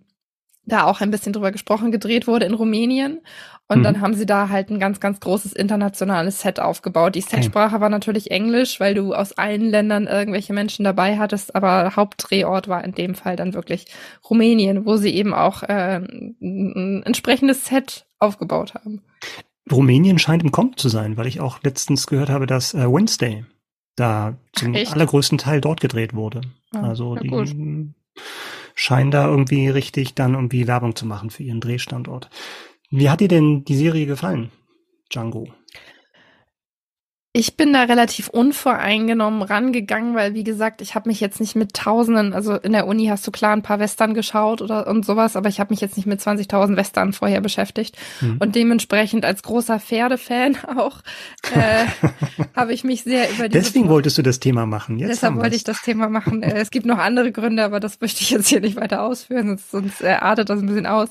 da 0.65 0.85
auch 0.85 1.01
ein 1.01 1.11
bisschen 1.11 1.33
drüber 1.33 1.51
gesprochen, 1.51 1.91
gedreht 1.91 2.27
wurde 2.27 2.45
in 2.45 2.53
Rumänien. 2.53 3.21
Und 3.67 3.79
mhm. 3.79 3.83
dann 3.83 4.01
haben 4.01 4.13
sie 4.13 4.25
da 4.25 4.49
halt 4.49 4.69
ein 4.69 4.79
ganz, 4.79 4.99
ganz 4.99 5.19
großes 5.19 5.53
internationales 5.53 6.41
Set 6.41 6.59
aufgebaut. 6.59 7.15
Die 7.15 7.21
Setsprache 7.21 7.79
war 7.79 7.89
natürlich 7.89 8.29
Englisch, 8.29 8.79
weil 8.79 8.93
du 8.93 9.13
aus 9.13 9.33
allen 9.33 9.69
Ländern 9.69 10.07
irgendwelche 10.07 10.53
Menschen 10.53 10.83
dabei 10.83 11.17
hattest, 11.17 11.55
aber 11.55 11.95
Hauptdrehort 11.95 12.67
war 12.67 12.83
in 12.83 12.93
dem 12.93 13.15
Fall 13.15 13.37
dann 13.37 13.53
wirklich 13.53 13.85
Rumänien, 14.29 14.85
wo 14.85 14.97
sie 14.97 15.15
eben 15.15 15.33
auch 15.33 15.63
äh, 15.63 16.01
ein 16.41 17.03
entsprechendes 17.03 17.65
Set 17.65 18.05
aufgebaut 18.19 18.73
haben. 18.73 19.01
Rumänien 19.71 20.19
scheint 20.19 20.43
im 20.43 20.51
Kommen 20.51 20.75
zu 20.75 20.89
sein, 20.89 21.15
weil 21.15 21.27
ich 21.27 21.39
auch 21.39 21.63
letztens 21.63 22.07
gehört 22.07 22.29
habe, 22.29 22.47
dass 22.47 22.73
äh, 22.73 22.91
Wednesday 22.91 23.45
da 23.95 24.35
zum 24.53 24.73
Echt? 24.73 24.93
allergrößten 24.93 25.37
Teil 25.37 25.61
dort 25.61 25.79
gedreht 25.79 26.13
wurde. 26.13 26.41
Ja, 26.73 26.81
also 26.81 27.15
die 27.15 27.27
gut. 27.27 27.55
Scheinen 28.81 29.11
da 29.11 29.27
irgendwie 29.27 29.69
richtig 29.69 30.15
dann 30.15 30.33
irgendwie 30.33 30.65
Werbung 30.65 30.95
zu 30.95 31.05
machen 31.05 31.29
für 31.29 31.43
ihren 31.43 31.61
Drehstandort. 31.61 32.31
Wie 32.89 33.11
hat 33.11 33.19
dir 33.21 33.27
denn 33.27 33.63
die 33.63 33.75
Serie 33.75 34.07
gefallen, 34.07 34.49
Django? 35.13 35.53
Ich 37.33 37.55
bin 37.55 37.71
da 37.71 37.83
relativ 37.83 38.27
unvoreingenommen 38.27 39.41
rangegangen, 39.41 40.15
weil 40.15 40.33
wie 40.33 40.43
gesagt, 40.43 40.81
ich 40.81 40.95
habe 40.95 41.07
mich 41.07 41.21
jetzt 41.21 41.39
nicht 41.39 41.55
mit 41.55 41.73
Tausenden, 41.73 42.33
also 42.33 42.55
in 42.55 42.73
der 42.73 42.87
Uni 42.87 43.05
hast 43.05 43.25
du 43.25 43.31
klar 43.31 43.53
ein 43.53 43.61
paar 43.61 43.79
Western 43.79 44.13
geschaut 44.13 44.61
oder 44.61 44.85
und 44.87 45.05
sowas, 45.05 45.37
aber 45.37 45.47
ich 45.47 45.61
habe 45.61 45.71
mich 45.71 45.79
jetzt 45.79 45.95
nicht 45.95 46.05
mit 46.05 46.19
20.000 46.19 46.75
Western 46.75 47.13
vorher 47.13 47.39
beschäftigt 47.39 47.95
hm. 48.19 48.35
und 48.39 48.55
dementsprechend 48.55 49.23
als 49.23 49.43
großer 49.43 49.79
Pferdefan 49.79 50.57
auch 50.77 50.99
äh, 51.55 51.85
habe 52.55 52.73
ich 52.73 52.83
mich 52.83 53.03
sehr 53.03 53.29
über 53.31 53.47
diese 53.47 53.63
Deswegen 53.63 53.87
wolltest 53.87 54.17
du 54.17 54.23
das 54.23 54.41
Thema 54.41 54.65
machen. 54.65 54.99
Jetzt 54.99 55.11
Deshalb 55.11 55.37
wollte 55.37 55.55
ich 55.55 55.63
das 55.63 55.81
Thema 55.81 56.09
machen. 56.09 56.43
Äh, 56.43 56.59
es 56.59 56.69
gibt 56.69 56.85
noch 56.85 56.97
andere 56.97 57.31
Gründe, 57.31 57.63
aber 57.63 57.79
das 57.79 58.01
möchte 58.01 58.23
ich 58.23 58.31
jetzt 58.31 58.49
hier 58.49 58.59
nicht 58.59 58.75
weiter 58.75 59.03
ausführen, 59.03 59.47
sonst, 59.47 59.71
sonst 59.71 60.01
äh, 60.01 60.17
artet 60.19 60.49
das 60.49 60.59
ein 60.59 60.65
bisschen 60.65 60.85
aus. 60.85 61.07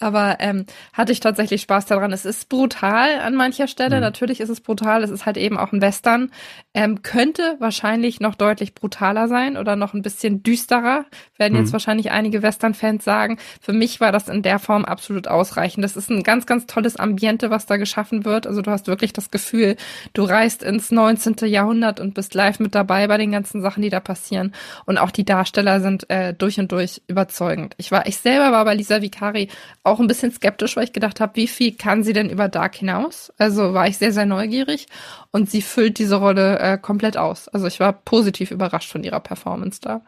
Aber 0.00 0.36
ähm, 0.40 0.66
hatte 0.92 1.12
ich 1.12 1.20
tatsächlich 1.20 1.62
Spaß 1.62 1.86
daran. 1.86 2.12
Es 2.12 2.24
ist 2.24 2.48
brutal 2.48 3.20
an 3.20 3.34
mancher 3.34 3.68
Stelle. 3.68 3.96
Hm. 3.96 4.02
Natürlich 4.02 4.40
ist 4.40 4.48
es 4.48 4.60
brutal. 4.60 5.04
Es 5.04 5.10
ist 5.10 5.26
halt 5.26 5.36
eben 5.36 5.58
auch 5.58 5.72
ein 5.72 5.80
Western. 5.82 6.30
Ähm, 6.72 7.02
könnte 7.02 7.56
wahrscheinlich 7.58 8.20
noch 8.20 8.34
deutlich 8.34 8.74
brutaler 8.74 9.28
sein 9.28 9.56
oder 9.56 9.76
noch 9.76 9.94
ein 9.94 10.02
bisschen 10.02 10.42
düsterer, 10.42 11.04
werden 11.36 11.56
jetzt 11.56 11.68
mhm. 11.68 11.72
wahrscheinlich 11.72 12.10
einige 12.10 12.42
Western-Fans 12.42 13.04
sagen. 13.04 13.38
Für 13.60 13.72
mich 13.72 14.00
war 14.00 14.12
das 14.12 14.28
in 14.28 14.42
der 14.42 14.58
Form 14.58 14.84
absolut 14.84 15.28
ausreichend. 15.28 15.84
Das 15.84 15.96
ist 15.96 16.10
ein 16.10 16.22
ganz, 16.22 16.46
ganz 16.46 16.66
tolles 16.66 16.96
Ambiente, 16.96 17.50
was 17.50 17.66
da 17.66 17.76
geschaffen 17.76 18.24
wird. 18.24 18.46
Also 18.46 18.62
du 18.62 18.70
hast 18.70 18.86
wirklich 18.86 19.12
das 19.12 19.30
Gefühl, 19.30 19.76
du 20.12 20.22
reist 20.22 20.62
ins 20.62 20.90
19. 20.90 21.36
Jahrhundert 21.48 22.00
und 22.00 22.14
bist 22.14 22.34
live 22.34 22.60
mit 22.60 22.74
dabei 22.74 23.06
bei 23.06 23.18
den 23.18 23.32
ganzen 23.32 23.60
Sachen, 23.60 23.82
die 23.82 23.90
da 23.90 24.00
passieren. 24.00 24.54
Und 24.86 24.98
auch 24.98 25.10
die 25.10 25.24
Darsteller 25.24 25.80
sind 25.80 26.08
äh, 26.08 26.32
durch 26.32 26.58
und 26.58 26.72
durch 26.72 27.02
überzeugend. 27.08 27.74
Ich 27.78 27.90
war, 27.90 28.06
ich 28.06 28.18
selber 28.18 28.52
war 28.52 28.64
bei 28.64 28.74
Lisa 28.74 29.02
Vicari 29.02 29.48
auch 29.90 30.00
ein 30.00 30.06
bisschen 30.06 30.32
skeptisch, 30.32 30.76
weil 30.76 30.84
ich 30.84 30.92
gedacht 30.92 31.20
habe, 31.20 31.36
wie 31.36 31.46
viel 31.46 31.76
kann 31.76 32.02
sie 32.02 32.12
denn 32.12 32.30
über 32.30 32.48
Dark 32.48 32.76
hinaus? 32.76 33.32
Also 33.38 33.74
war 33.74 33.86
ich 33.86 33.98
sehr, 33.98 34.12
sehr 34.12 34.26
neugierig 34.26 34.86
und 35.30 35.50
sie 35.50 35.62
füllt 35.62 35.98
diese 35.98 36.16
Rolle 36.16 36.58
äh, 36.58 36.78
komplett 36.78 37.16
aus. 37.16 37.48
Also 37.48 37.66
ich 37.66 37.80
war 37.80 37.92
positiv 37.92 38.50
überrascht 38.50 38.90
von 38.90 39.04
ihrer 39.04 39.20
Performance 39.20 39.80
da. 39.80 40.02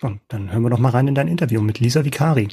Und 0.00 0.20
dann 0.28 0.52
hören 0.52 0.62
wir 0.62 0.70
doch 0.70 0.78
mal 0.78 0.90
rein 0.90 1.08
in 1.08 1.14
dein 1.14 1.28
Interview 1.28 1.60
mit 1.60 1.80
Lisa 1.80 2.04
Vicari. 2.04 2.48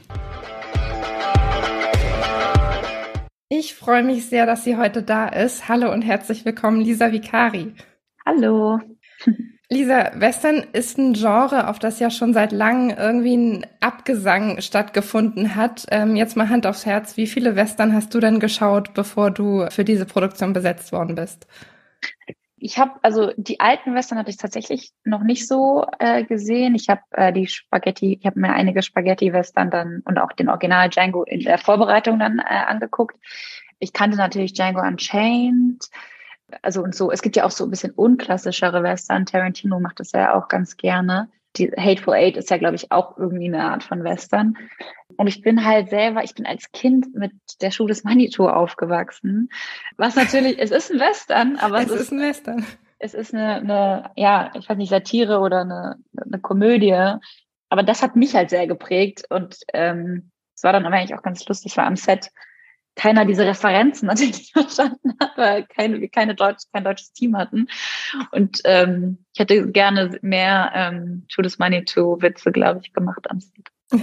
Ich 3.50 3.76
freue 3.76 4.04
mich 4.04 4.28
sehr, 4.28 4.46
dass 4.46 4.64
sie 4.64 4.78
heute 4.78 5.04
da 5.04 5.28
ist. 5.28 5.70
Hallo 5.70 5.92
und 5.92 6.02
herzlich 6.02 6.46
willkommen, 6.46 6.82
Lisa 6.82 7.12
Vicari. 7.12 7.74
Hallo. 8.26 8.80
Lisa, 9.70 10.12
Western 10.16 10.58
ist 10.74 10.98
ein 10.98 11.14
Genre, 11.14 11.68
auf 11.68 11.80
das 11.80 12.00
ja 12.00 12.12
schon 12.12 12.34
seit 12.34 12.52
langem 12.52 12.96
irgendwie 12.96 13.36
ein 13.36 13.68
Abgesang 13.80 14.62
stattgefunden 14.62 15.56
hat. 15.56 15.86
Ähm, 15.90 16.16
jetzt 16.16 16.38
mal 16.38 16.50
Hand 16.50 16.68
aufs 16.68 16.86
Herz, 16.86 17.18
wie 17.18 17.26
viele 17.26 17.56
Western 17.56 17.94
hast 17.94 18.14
du 18.14 18.20
denn 18.20 18.40
geschaut, 18.40 18.94
bevor 18.94 19.32
du 19.32 19.68
für 19.72 19.84
diese 19.84 20.06
Produktion 20.06 20.54
besetzt 20.54 20.92
worden 20.92 21.16
bist? 21.16 21.48
Ich 22.58 22.78
habe 22.78 22.94
also 23.02 23.32
die 23.38 23.60
alten 23.60 23.94
Western 23.96 24.18
hatte 24.18 24.30
ich 24.30 24.38
tatsächlich 24.38 24.92
noch 25.04 25.24
nicht 25.24 25.48
so 25.48 25.86
äh, 26.00 26.24
gesehen. 26.24 26.76
Ich 26.76 26.88
habe 26.88 27.02
äh, 27.12 27.34
die 27.34 27.48
Spaghetti, 27.48 28.18
ich 28.20 28.26
habe 28.26 28.40
mir 28.40 28.54
einige 28.54 28.82
Spaghetti-Western 28.82 29.72
dann 29.72 30.02
und 30.06 30.20
auch 30.20 30.32
den 30.32 30.50
Original 30.50 30.90
Django 30.90 31.24
in 31.24 31.42
der 31.42 31.58
Vorbereitung 31.58 32.20
dann 32.20 32.40
äh, 32.40 32.44
angeguckt. 32.44 33.18
Ich 33.80 33.94
kannte 33.94 34.18
natürlich 34.18 34.54
Django 34.54 34.82
Unchained. 34.82 35.90
Also 36.62 36.84
und 36.84 36.96
so, 36.96 37.12
es 37.12 37.22
gibt 37.22 37.36
ja 37.36 37.46
auch 37.46 37.52
so 37.52 37.64
ein 37.64 37.70
bisschen 37.70 37.92
unklassischere 37.92 38.84
Western. 38.84 39.26
Tarantino 39.26 39.80
macht 39.80 40.00
das 40.00 40.12
ja 40.12 40.36
auch 40.36 40.48
ganz 40.48 40.78
gerne 40.78 41.30
die 41.58 41.72
Hateful 41.78 42.14
Eight 42.14 42.38
ist 42.38 42.50
ja, 42.50 42.58
glaube 42.58 42.76
ich, 42.76 42.92
auch 42.92 43.18
irgendwie 43.18 43.48
eine 43.48 43.64
Art 43.64 43.84
von 43.84 44.04
Western. 44.04 44.58
Und 45.18 45.28
ich 45.28 45.42
bin 45.42 45.66
halt 45.66 45.90
selber, 45.90 46.24
ich 46.24 46.36
bin 46.36 46.46
als 46.46 46.72
Kind 46.72 47.16
mit 47.16 47.32
der 47.62 47.72
Schuh 47.72 47.88
des 47.88 48.04
Manitou 48.04 48.48
aufgewachsen. 48.48 49.50
Was 49.98 50.16
natürlich, 50.16 50.60
es 50.60 50.72
ist 50.72 50.92
ein 50.92 51.00
Western, 51.00 51.58
aber 51.58 51.80
es, 51.80 51.90
es 51.90 52.02
ist 52.02 52.12
ein 52.12 52.22
Western. 52.22 52.66
Es 53.00 53.14
ist 53.14 53.34
eine, 53.34 53.56
eine, 53.56 54.12
ja, 54.16 54.52
ich 54.56 54.68
weiß 54.70 54.78
nicht, 54.78 54.90
Satire 54.90 55.40
oder 55.40 55.62
eine, 55.62 55.98
eine 56.18 56.40
Komödie. 56.40 57.18
Aber 57.70 57.84
das 57.84 58.02
hat 58.02 58.16
mich 58.16 58.36
halt 58.36 58.50
sehr 58.50 58.68
geprägt 58.68 59.26
und 59.30 59.58
ähm, 59.74 60.32
es 60.56 60.64
war 60.64 60.72
dann 60.72 60.86
aber 60.86 60.96
eigentlich 60.96 61.18
auch 61.18 61.24
ganz 61.24 61.46
lustig, 61.48 61.76
weil 61.76 61.86
am 61.86 61.98
Set 61.98 62.32
keiner 62.96 63.26
diese 63.26 63.46
Referenzen 63.46 64.08
natürlich 64.08 64.52
verstanden 64.52 65.14
hat, 65.20 65.32
weil 65.38 65.66
keine, 65.66 66.02
wir 66.02 66.10
keine 66.10 66.36
Deutsch, 66.36 66.64
kein 66.74 66.84
deutsches 66.84 67.14
Team 67.14 67.38
hatten. 67.38 67.68
Und 68.32 68.62
ähm, 68.64 69.20
ich 69.34 69.40
hätte 69.40 69.72
gerne 69.72 70.18
mehr 70.22 70.72
ähm, 70.74 71.26
Judas 71.30 71.60
Manitou-Witze, 71.60 72.52
glaube 72.52 72.82
ich, 72.84 72.94
gemacht 72.94 73.30
am 73.30 73.40
Set. 73.40 73.72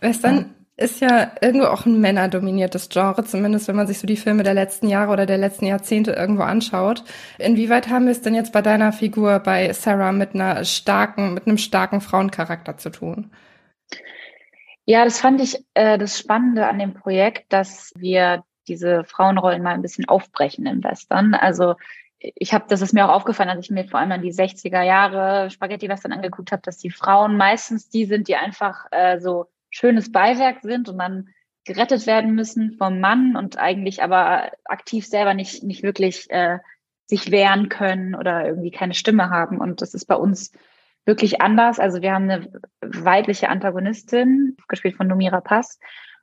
Western 0.00 0.36
ja. 0.36 0.84
ist 0.84 1.00
ja 1.00 1.32
irgendwo 1.40 1.66
auch 1.66 1.86
ein 1.86 2.00
männerdominiertes 2.00 2.88
Genre, 2.88 3.24
zumindest 3.24 3.68
wenn 3.68 3.76
man 3.76 3.86
sich 3.86 3.98
so 3.98 4.06
die 4.06 4.16
Filme 4.16 4.42
der 4.42 4.54
letzten 4.54 4.88
Jahre 4.88 5.12
oder 5.12 5.26
der 5.26 5.38
letzten 5.38 5.66
Jahrzehnte 5.66 6.12
irgendwo 6.12 6.42
anschaut. 6.42 7.04
Inwieweit 7.38 7.88
haben 7.88 8.04
wir 8.04 8.12
es 8.12 8.22
denn 8.22 8.34
jetzt 8.34 8.52
bei 8.52 8.62
deiner 8.62 8.92
Figur, 8.92 9.38
bei 9.40 9.72
Sarah, 9.72 10.12
mit 10.12 10.34
einer 10.34 10.64
starken, 10.64 11.34
mit 11.34 11.46
einem 11.46 11.58
starken 11.58 12.00
Frauencharakter 12.00 12.76
zu 12.76 12.90
tun? 12.90 13.30
Ja, 14.90 15.04
das 15.04 15.20
fand 15.20 15.42
ich 15.42 15.62
äh, 15.74 15.98
das 15.98 16.18
Spannende 16.18 16.66
an 16.66 16.78
dem 16.78 16.94
Projekt, 16.94 17.52
dass 17.52 17.92
wir 17.94 18.42
diese 18.68 19.04
Frauenrollen 19.04 19.62
mal 19.62 19.74
ein 19.74 19.82
bisschen 19.82 20.08
aufbrechen 20.08 20.64
im 20.64 20.82
Western. 20.82 21.34
Also 21.34 21.74
ich 22.18 22.54
habe, 22.54 22.64
das 22.68 22.80
ist 22.80 22.94
mir 22.94 23.04
auch 23.04 23.14
aufgefallen, 23.14 23.50
als 23.50 23.66
ich 23.66 23.70
mir 23.70 23.86
vor 23.86 24.00
allem 24.00 24.12
an 24.12 24.22
die 24.22 24.32
60er 24.32 24.80
Jahre 24.80 25.50
Spaghetti-Western 25.50 26.12
angeguckt 26.12 26.52
habe, 26.52 26.62
dass 26.62 26.78
die 26.78 26.88
Frauen 26.88 27.36
meistens 27.36 27.90
die 27.90 28.06
sind, 28.06 28.28
die 28.28 28.36
einfach 28.36 28.86
äh, 28.90 29.20
so 29.20 29.50
schönes 29.68 30.10
Beiwerk 30.10 30.62
sind 30.62 30.88
und 30.88 30.96
dann 30.96 31.28
gerettet 31.66 32.06
werden 32.06 32.34
müssen 32.34 32.72
vom 32.78 32.98
Mann 32.98 33.36
und 33.36 33.58
eigentlich 33.58 34.02
aber 34.02 34.52
aktiv 34.64 35.06
selber 35.06 35.34
nicht, 35.34 35.62
nicht 35.64 35.82
wirklich 35.82 36.30
äh, 36.30 36.60
sich 37.04 37.30
wehren 37.30 37.68
können 37.68 38.14
oder 38.14 38.46
irgendwie 38.46 38.70
keine 38.70 38.94
Stimme 38.94 39.28
haben. 39.28 39.58
Und 39.58 39.82
das 39.82 39.92
ist 39.92 40.06
bei 40.06 40.16
uns 40.16 40.50
wirklich 41.08 41.40
anders. 41.40 41.80
Also 41.80 42.02
wir 42.02 42.12
haben 42.12 42.30
eine 42.30 42.52
weibliche 42.82 43.48
Antagonistin, 43.48 44.56
gespielt 44.68 44.96
von 44.96 45.08
Numira 45.08 45.40
Pass. 45.40 45.80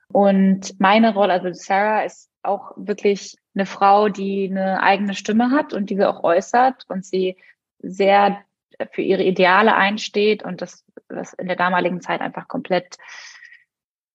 Und 0.08 0.78
meine 0.80 1.12
Rolle, 1.12 1.32
also 1.32 1.52
Sarah, 1.52 2.04
ist 2.04 2.30
auch 2.42 2.72
wirklich 2.76 3.36
eine 3.54 3.66
Frau, 3.66 4.08
die 4.08 4.48
eine 4.48 4.80
eigene 4.82 5.14
Stimme 5.14 5.50
hat 5.50 5.74
und 5.74 5.90
diese 5.90 6.08
auch 6.08 6.22
äußert 6.22 6.84
und 6.88 7.04
sie 7.04 7.36
sehr 7.80 8.38
für 8.92 9.02
ihre 9.02 9.24
Ideale 9.24 9.74
einsteht 9.74 10.44
und 10.44 10.62
das, 10.62 10.84
was 11.08 11.32
in 11.34 11.48
der 11.48 11.56
damaligen 11.56 12.00
Zeit 12.00 12.20
einfach 12.20 12.46
komplett 12.46 12.96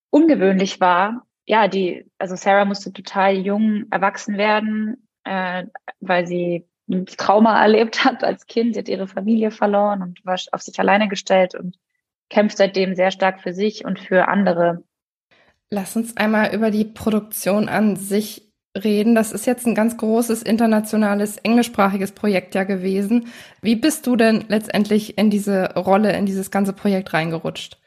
ungewöhnlich 0.10 0.80
war. 0.80 1.26
Ja, 1.46 1.68
die, 1.68 2.10
also 2.18 2.36
Sarah 2.38 2.64
musste 2.64 2.94
total 2.94 3.36
jung 3.36 3.88
erwachsen 3.92 4.38
werden, 4.38 5.08
äh, 5.26 5.66
weil 6.00 6.28
sie 6.28 6.66
ein 6.92 7.06
Trauma 7.06 7.62
erlebt 7.62 8.04
hat 8.04 8.24
als 8.24 8.48
Kind. 8.48 8.74
Sie 8.74 8.80
hat 8.80 8.90
ihre 8.90 9.08
Familie 9.08 9.52
verloren 9.52 10.02
und 10.02 10.26
war 10.26 10.38
auf 10.52 10.62
sich 10.62 10.80
alleine 10.80 11.08
gestellt 11.08 11.56
und 11.56 11.78
kämpft 12.30 12.58
seitdem 12.58 12.96
sehr 12.96 13.12
stark 13.12 13.42
für 13.42 13.54
sich 13.54 13.86
und 13.86 14.00
für 14.00 14.28
andere. 14.28 14.84
Lass 15.70 15.96
uns 15.96 16.18
einmal 16.18 16.54
über 16.54 16.70
die 16.70 16.86
Produktion 16.86 17.70
an 17.70 17.96
sich 17.96 18.52
reden. 18.78 19.16
Das 19.16 19.32
ist 19.32 19.46
jetzt 19.46 19.66
ein 19.66 19.76
ganz 19.76 19.98
großes 19.98 20.44
internationales 20.44 21.38
englischsprachiges 21.38 22.14
Projekt 22.14 22.56
ja 22.56 22.64
gewesen. 22.64 23.28
Wie 23.62 23.76
bist 23.76 24.08
du 24.08 24.16
denn 24.16 24.46
letztendlich 24.48 25.18
in 25.18 25.30
diese 25.30 25.74
Rolle, 25.76 26.16
in 26.16 26.26
dieses 26.26 26.52
ganze 26.52 26.74
Projekt 26.74 27.14
reingerutscht? 27.14 27.80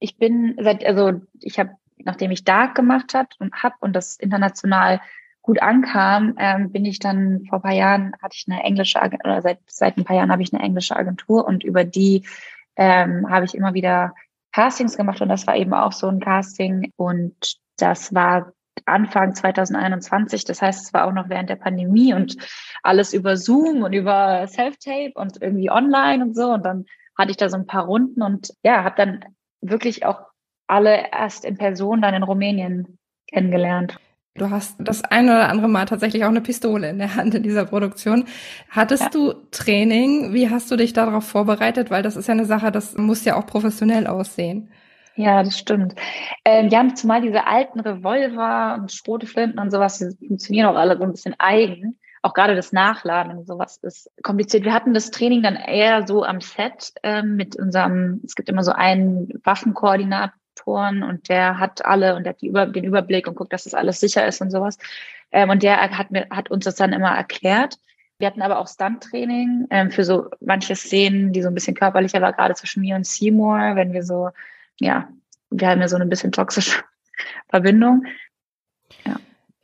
Ich 0.00 0.16
bin 0.16 0.56
seit, 0.60 0.84
also 0.84 1.20
ich 1.40 1.58
habe, 1.58 1.70
nachdem 1.98 2.30
ich 2.30 2.44
Dark 2.44 2.76
gemacht 2.76 3.14
hat 3.14 3.34
und 3.40 3.62
hab 3.62 3.74
und 3.80 3.94
das 3.94 4.16
international 4.16 5.00
gut 5.48 5.62
ankam, 5.62 6.34
ähm, 6.36 6.70
bin 6.72 6.84
ich 6.84 6.98
dann 6.98 7.46
vor 7.48 7.62
paar 7.62 7.72
Jahren 7.72 8.12
hatte 8.20 8.36
ich 8.36 8.44
eine 8.48 8.62
englische 8.62 8.98
oder 9.00 9.40
seit 9.40 9.60
seit 9.66 9.96
ein 9.96 10.04
paar 10.04 10.16
Jahren 10.16 10.30
habe 10.30 10.42
ich 10.42 10.52
eine 10.52 10.62
englische 10.62 10.94
Agentur 10.94 11.46
und 11.46 11.64
über 11.64 11.84
die 11.84 12.26
ähm, 12.76 13.30
habe 13.30 13.46
ich 13.46 13.54
immer 13.54 13.72
wieder 13.72 14.12
Castings 14.52 14.98
gemacht 14.98 15.22
und 15.22 15.30
das 15.30 15.46
war 15.46 15.56
eben 15.56 15.72
auch 15.72 15.92
so 15.92 16.06
ein 16.06 16.20
Casting 16.20 16.92
und 16.96 17.34
das 17.78 18.14
war 18.14 18.52
Anfang 18.84 19.34
2021. 19.34 20.44
Das 20.44 20.60
heißt, 20.60 20.84
es 20.84 20.92
war 20.92 21.06
auch 21.06 21.12
noch 21.12 21.30
während 21.30 21.48
der 21.48 21.56
Pandemie 21.56 22.12
und 22.12 22.36
alles 22.82 23.14
über 23.14 23.38
Zoom 23.38 23.82
und 23.84 23.94
über 23.94 24.46
Self-Tape 24.46 25.12
und 25.14 25.40
irgendwie 25.40 25.70
online 25.70 26.22
und 26.22 26.36
so. 26.36 26.52
Und 26.52 26.66
dann 26.66 26.84
hatte 27.16 27.30
ich 27.30 27.38
da 27.38 27.48
so 27.48 27.56
ein 27.56 27.66
paar 27.66 27.86
Runden 27.86 28.20
und 28.20 28.52
ja, 28.62 28.84
habe 28.84 28.96
dann 28.96 29.24
wirklich 29.62 30.04
auch 30.04 30.20
alle 30.66 31.10
erst 31.10 31.46
in 31.46 31.56
Person 31.56 32.02
dann 32.02 32.14
in 32.14 32.22
Rumänien 32.22 32.98
kennengelernt. 33.26 33.98
Du 34.38 34.50
hast 34.50 34.76
das 34.78 35.04
ein 35.04 35.26
oder 35.26 35.48
andere 35.48 35.68
Mal 35.68 35.84
tatsächlich 35.84 36.24
auch 36.24 36.28
eine 36.28 36.40
Pistole 36.40 36.90
in 36.90 36.98
der 36.98 37.14
Hand 37.16 37.34
in 37.34 37.42
dieser 37.42 37.64
Produktion. 37.64 38.24
Hattest 38.70 39.02
ja. 39.02 39.08
du 39.10 39.34
Training? 39.50 40.32
Wie 40.32 40.48
hast 40.48 40.70
du 40.70 40.76
dich 40.76 40.92
darauf 40.92 41.24
vorbereitet? 41.26 41.90
Weil 41.90 42.02
das 42.02 42.16
ist 42.16 42.28
ja 42.28 42.32
eine 42.32 42.44
Sache, 42.44 42.72
das 42.72 42.96
muss 42.96 43.24
ja 43.24 43.36
auch 43.36 43.46
professionell 43.46 44.06
aussehen. 44.06 44.70
Ja, 45.16 45.42
das 45.42 45.58
stimmt. 45.58 45.96
Ähm, 46.44 46.70
wir 46.70 46.78
haben 46.78 46.94
zumal 46.94 47.20
diese 47.20 47.44
alten 47.44 47.80
Revolver 47.80 48.78
und 48.78 48.92
Schroteflinten 48.92 49.58
und 49.58 49.72
sowas, 49.72 49.98
die 49.98 50.28
funktionieren 50.28 50.68
auch 50.68 50.76
alle 50.76 50.96
so 50.96 51.02
ein 51.02 51.10
bisschen 51.10 51.34
eigen. 51.38 51.98
Auch 52.22 52.34
gerade 52.34 52.54
das 52.54 52.72
Nachladen 52.72 53.36
und 53.36 53.46
sowas 53.46 53.78
ist 53.82 54.10
kompliziert. 54.22 54.64
Wir 54.64 54.72
hatten 54.72 54.94
das 54.94 55.10
Training 55.10 55.42
dann 55.42 55.56
eher 55.56 56.06
so 56.06 56.22
am 56.22 56.40
Set 56.40 56.92
ähm, 57.02 57.34
mit 57.34 57.56
unserem, 57.56 58.20
es 58.24 58.36
gibt 58.36 58.48
immer 58.48 58.62
so 58.62 58.72
einen 58.72 59.28
Waffenkoordinatoren 60.58 61.02
und 61.02 61.28
der 61.28 61.58
hat 61.58 61.84
alle 61.84 62.16
und 62.16 62.24
der 62.24 62.34
hat 62.34 62.42
Über, 62.42 62.66
den 62.66 62.84
Überblick 62.84 63.26
und 63.26 63.34
guckt, 63.34 63.52
dass 63.52 63.64
das 63.64 63.74
alles 63.74 64.00
sicher 64.00 64.26
ist 64.26 64.40
und 64.40 64.50
sowas. 64.50 64.78
Ähm, 65.30 65.50
und 65.50 65.62
der 65.62 65.80
hat, 65.96 66.10
mir, 66.10 66.26
hat 66.30 66.50
uns 66.50 66.64
das 66.64 66.76
dann 66.76 66.92
immer 66.92 67.10
erklärt. 67.10 67.78
Wir 68.18 68.26
hatten 68.26 68.42
aber 68.42 68.58
auch 68.58 68.66
Stunt-Training 68.66 69.66
ähm, 69.70 69.90
für 69.90 70.04
so 70.04 70.28
manche 70.40 70.74
Szenen, 70.74 71.32
die 71.32 71.42
so 71.42 71.48
ein 71.48 71.54
bisschen 71.54 71.74
körperlicher 71.74 72.20
war, 72.20 72.32
gerade 72.32 72.54
zwischen 72.54 72.80
mir 72.80 72.96
und 72.96 73.06
Seymour, 73.06 73.76
wenn 73.76 73.92
wir 73.92 74.02
so 74.02 74.30
ja, 74.80 75.08
wir 75.50 75.68
haben 75.68 75.80
ja 75.80 75.88
so 75.88 75.96
eine 75.96 76.06
bisschen 76.06 76.32
toxische 76.32 76.82
Verbindung. 77.48 78.04
Ja. 79.04 79.16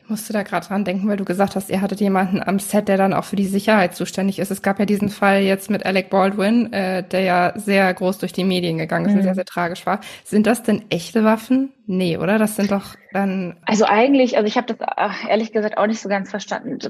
Ich 0.05 0.11
musste 0.11 0.35
da 0.35 0.43
gerade 0.43 0.67
dran 0.67 0.85
denken, 0.85 1.09
weil 1.09 1.17
du 1.17 1.25
gesagt 1.25 1.57
hast, 1.57 1.71
ihr 1.71 1.81
hattet 1.81 1.99
jemanden 1.99 2.43
am 2.43 2.59
Set, 2.59 2.89
der 2.89 2.99
dann 2.99 3.15
auch 3.15 3.25
für 3.25 3.37
die 3.37 3.47
Sicherheit 3.47 3.95
zuständig 3.95 4.39
ist. 4.39 4.51
Es 4.51 4.61
gab 4.61 4.79
ja 4.79 4.85
diesen 4.85 5.09
Fall 5.09 5.41
jetzt 5.41 5.71
mit 5.71 5.87
Alec 5.87 6.11
Baldwin, 6.11 6.71
äh, 6.75 7.03
der 7.03 7.21
ja 7.21 7.53
sehr 7.57 7.93
groß 7.95 8.19
durch 8.19 8.35
die 8.35 8.45
Medien 8.45 8.77
gegangen 8.77 9.07
ist 9.07 9.13
mhm. 9.13 9.19
und 9.19 9.23
sehr, 9.23 9.35
sehr 9.35 9.47
tragisch 9.47 9.87
war. 9.87 10.01
Sind 10.23 10.47
das 10.47 10.63
denn 10.63 10.85
echte 10.91 11.25
Waffen? 11.25 11.73
Nee, 11.87 12.19
oder? 12.19 12.39
Das 12.39 12.55
sind 12.55 12.71
doch 12.71 12.97
dann. 13.13 13.57
Also 13.65 13.87
eigentlich, 13.87 14.37
also 14.37 14.47
ich 14.47 14.59
habe 14.59 14.75
das 14.75 14.87
ehrlich 15.27 15.53
gesagt 15.53 15.79
auch 15.79 15.87
nicht 15.87 16.03
so 16.03 16.11
ganz 16.11 16.29
verstanden. 16.29 16.81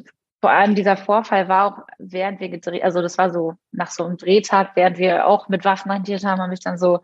Vor 0.40 0.50
allem 0.50 0.74
dieser 0.74 0.96
Vorfall 0.96 1.48
war 1.48 1.66
auch, 1.66 1.78
während 2.00 2.40
wir 2.40 2.48
gedreht, 2.48 2.82
also 2.82 3.00
das 3.00 3.16
war 3.16 3.30
so 3.30 3.54
nach 3.70 3.92
so 3.92 4.04
einem 4.04 4.16
Drehtag, 4.16 4.72
während 4.74 4.98
wir 4.98 5.28
auch 5.28 5.48
mit 5.48 5.64
Waffen 5.64 5.92
hantiert 5.92 6.24
haben, 6.24 6.42
habe 6.42 6.52
ich 6.52 6.60
dann 6.60 6.78
so 6.78 6.98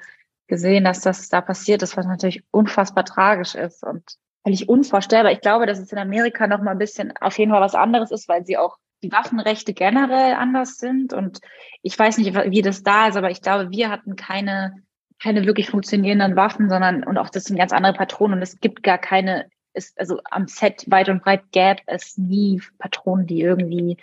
gesehen, 0.48 0.82
dass 0.82 1.02
das 1.02 1.28
da 1.28 1.40
passiert 1.40 1.84
ist, 1.84 1.96
was 1.96 2.04
natürlich 2.04 2.42
unfassbar 2.50 3.04
tragisch 3.04 3.54
ist 3.54 3.84
und 3.84 4.02
völlig 4.44 4.68
unvorstellbar. 4.68 5.32
Ich 5.32 5.40
glaube, 5.40 5.66
dass 5.66 5.78
es 5.78 5.92
in 5.92 5.98
Amerika 5.98 6.46
noch 6.46 6.62
mal 6.62 6.72
ein 6.72 6.78
bisschen 6.78 7.12
auf 7.20 7.38
jeden 7.38 7.50
Fall 7.50 7.60
was 7.60 7.74
anderes 7.74 8.10
ist, 8.10 8.28
weil 8.28 8.44
sie 8.44 8.56
auch 8.56 8.78
die 9.02 9.12
Waffenrechte 9.12 9.72
generell 9.72 10.34
anders 10.34 10.78
sind. 10.78 11.12
Und 11.12 11.40
ich 11.82 11.98
weiß 11.98 12.18
nicht, 12.18 12.34
wie 12.34 12.62
das 12.62 12.82
da 12.82 13.08
ist, 13.08 13.16
aber 13.16 13.30
ich 13.30 13.42
glaube, 13.42 13.70
wir 13.70 13.90
hatten 13.90 14.16
keine, 14.16 14.74
keine 15.22 15.46
wirklich 15.46 15.70
funktionierenden 15.70 16.36
Waffen, 16.36 16.68
sondern, 16.68 17.04
und 17.04 17.18
auch 17.18 17.30
das 17.30 17.44
sind 17.44 17.56
ganz 17.56 17.72
andere 17.72 17.94
Patronen 17.94 18.36
und 18.36 18.42
es 18.42 18.60
gibt 18.60 18.82
gar 18.82 18.98
keine, 18.98 19.46
ist, 19.72 19.98
also 19.98 20.20
am 20.30 20.48
Set 20.48 20.84
weit 20.88 21.08
und 21.08 21.22
breit 21.22 21.42
gäbe 21.52 21.80
es 21.86 22.18
nie 22.18 22.60
Patronen, 22.78 23.26
die 23.26 23.40
irgendwie 23.40 23.96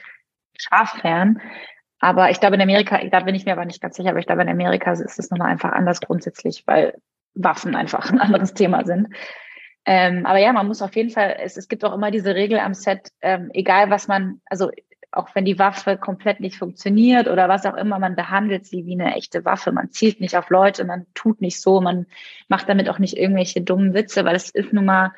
scharf 0.58 1.04
wären. 1.04 1.42
Aber 2.00 2.30
ich 2.30 2.40
glaube, 2.40 2.56
in 2.56 2.62
Amerika, 2.62 3.00
da 3.10 3.22
bin 3.22 3.36
ich 3.36 3.46
mir 3.46 3.54
aber 3.54 3.66
nicht 3.66 3.82
ganz 3.82 3.96
sicher, 3.96 4.10
aber 4.10 4.20
ich 4.20 4.28
glaube, 4.28 4.44
in 4.44 4.50
Amerika 4.50 4.92
ist 4.92 5.20
es 5.20 5.32
nochmal 5.32 5.50
einfach 5.50 5.72
anders 5.72 6.00
grundsätzlich, 6.00 6.64
weil 6.68 6.96
Waffen 7.34 7.76
einfach 7.76 8.12
ein 8.12 8.20
anderes 8.20 8.54
Thema 8.54 8.86
sind. 8.86 9.10
Ähm, 9.90 10.26
aber 10.26 10.40
ja, 10.40 10.52
man 10.52 10.68
muss 10.68 10.82
auf 10.82 10.98
jeden 10.98 11.12
Fall, 11.12 11.38
es, 11.40 11.56
es 11.56 11.70
gibt 11.70 11.86
auch 11.86 11.94
immer 11.94 12.12
diese 12.12 12.36
Regel 12.36 12.60
am 12.60 12.74
Set, 12.74 13.10
ähm, 13.22 13.50
egal 13.54 13.90
was 13.90 14.10
man, 14.10 14.42
also 14.46 14.70
auch 15.12 15.34
wenn 15.34 15.46
die 15.46 15.58
Waffe 15.58 15.96
komplett 15.96 16.42
nicht 16.42 16.58
funktioniert 16.58 17.30
oder 17.30 17.48
was 17.48 17.66
auch 17.66 17.76
immer, 17.76 17.98
man 17.98 18.18
behandelt 18.18 18.66
sie 18.66 18.86
wie 18.86 19.00
eine 19.00 19.16
echte 19.16 19.46
Waffe. 19.46 19.72
Man 19.72 19.90
zielt 19.90 20.20
nicht 20.20 20.36
auf 20.36 20.50
Leute, 20.50 20.84
man 20.84 21.06
tut 21.14 21.40
nicht 21.40 21.62
so, 21.62 21.80
man 21.80 22.06
macht 22.50 22.68
damit 22.68 22.90
auch 22.90 23.00
nicht 23.00 23.16
irgendwelche 23.16 23.62
dummen 23.62 23.94
Witze, 23.94 24.26
weil 24.26 24.36
es 24.36 24.50
ist 24.50 24.74
nun 24.74 24.84
mal, 24.84 25.14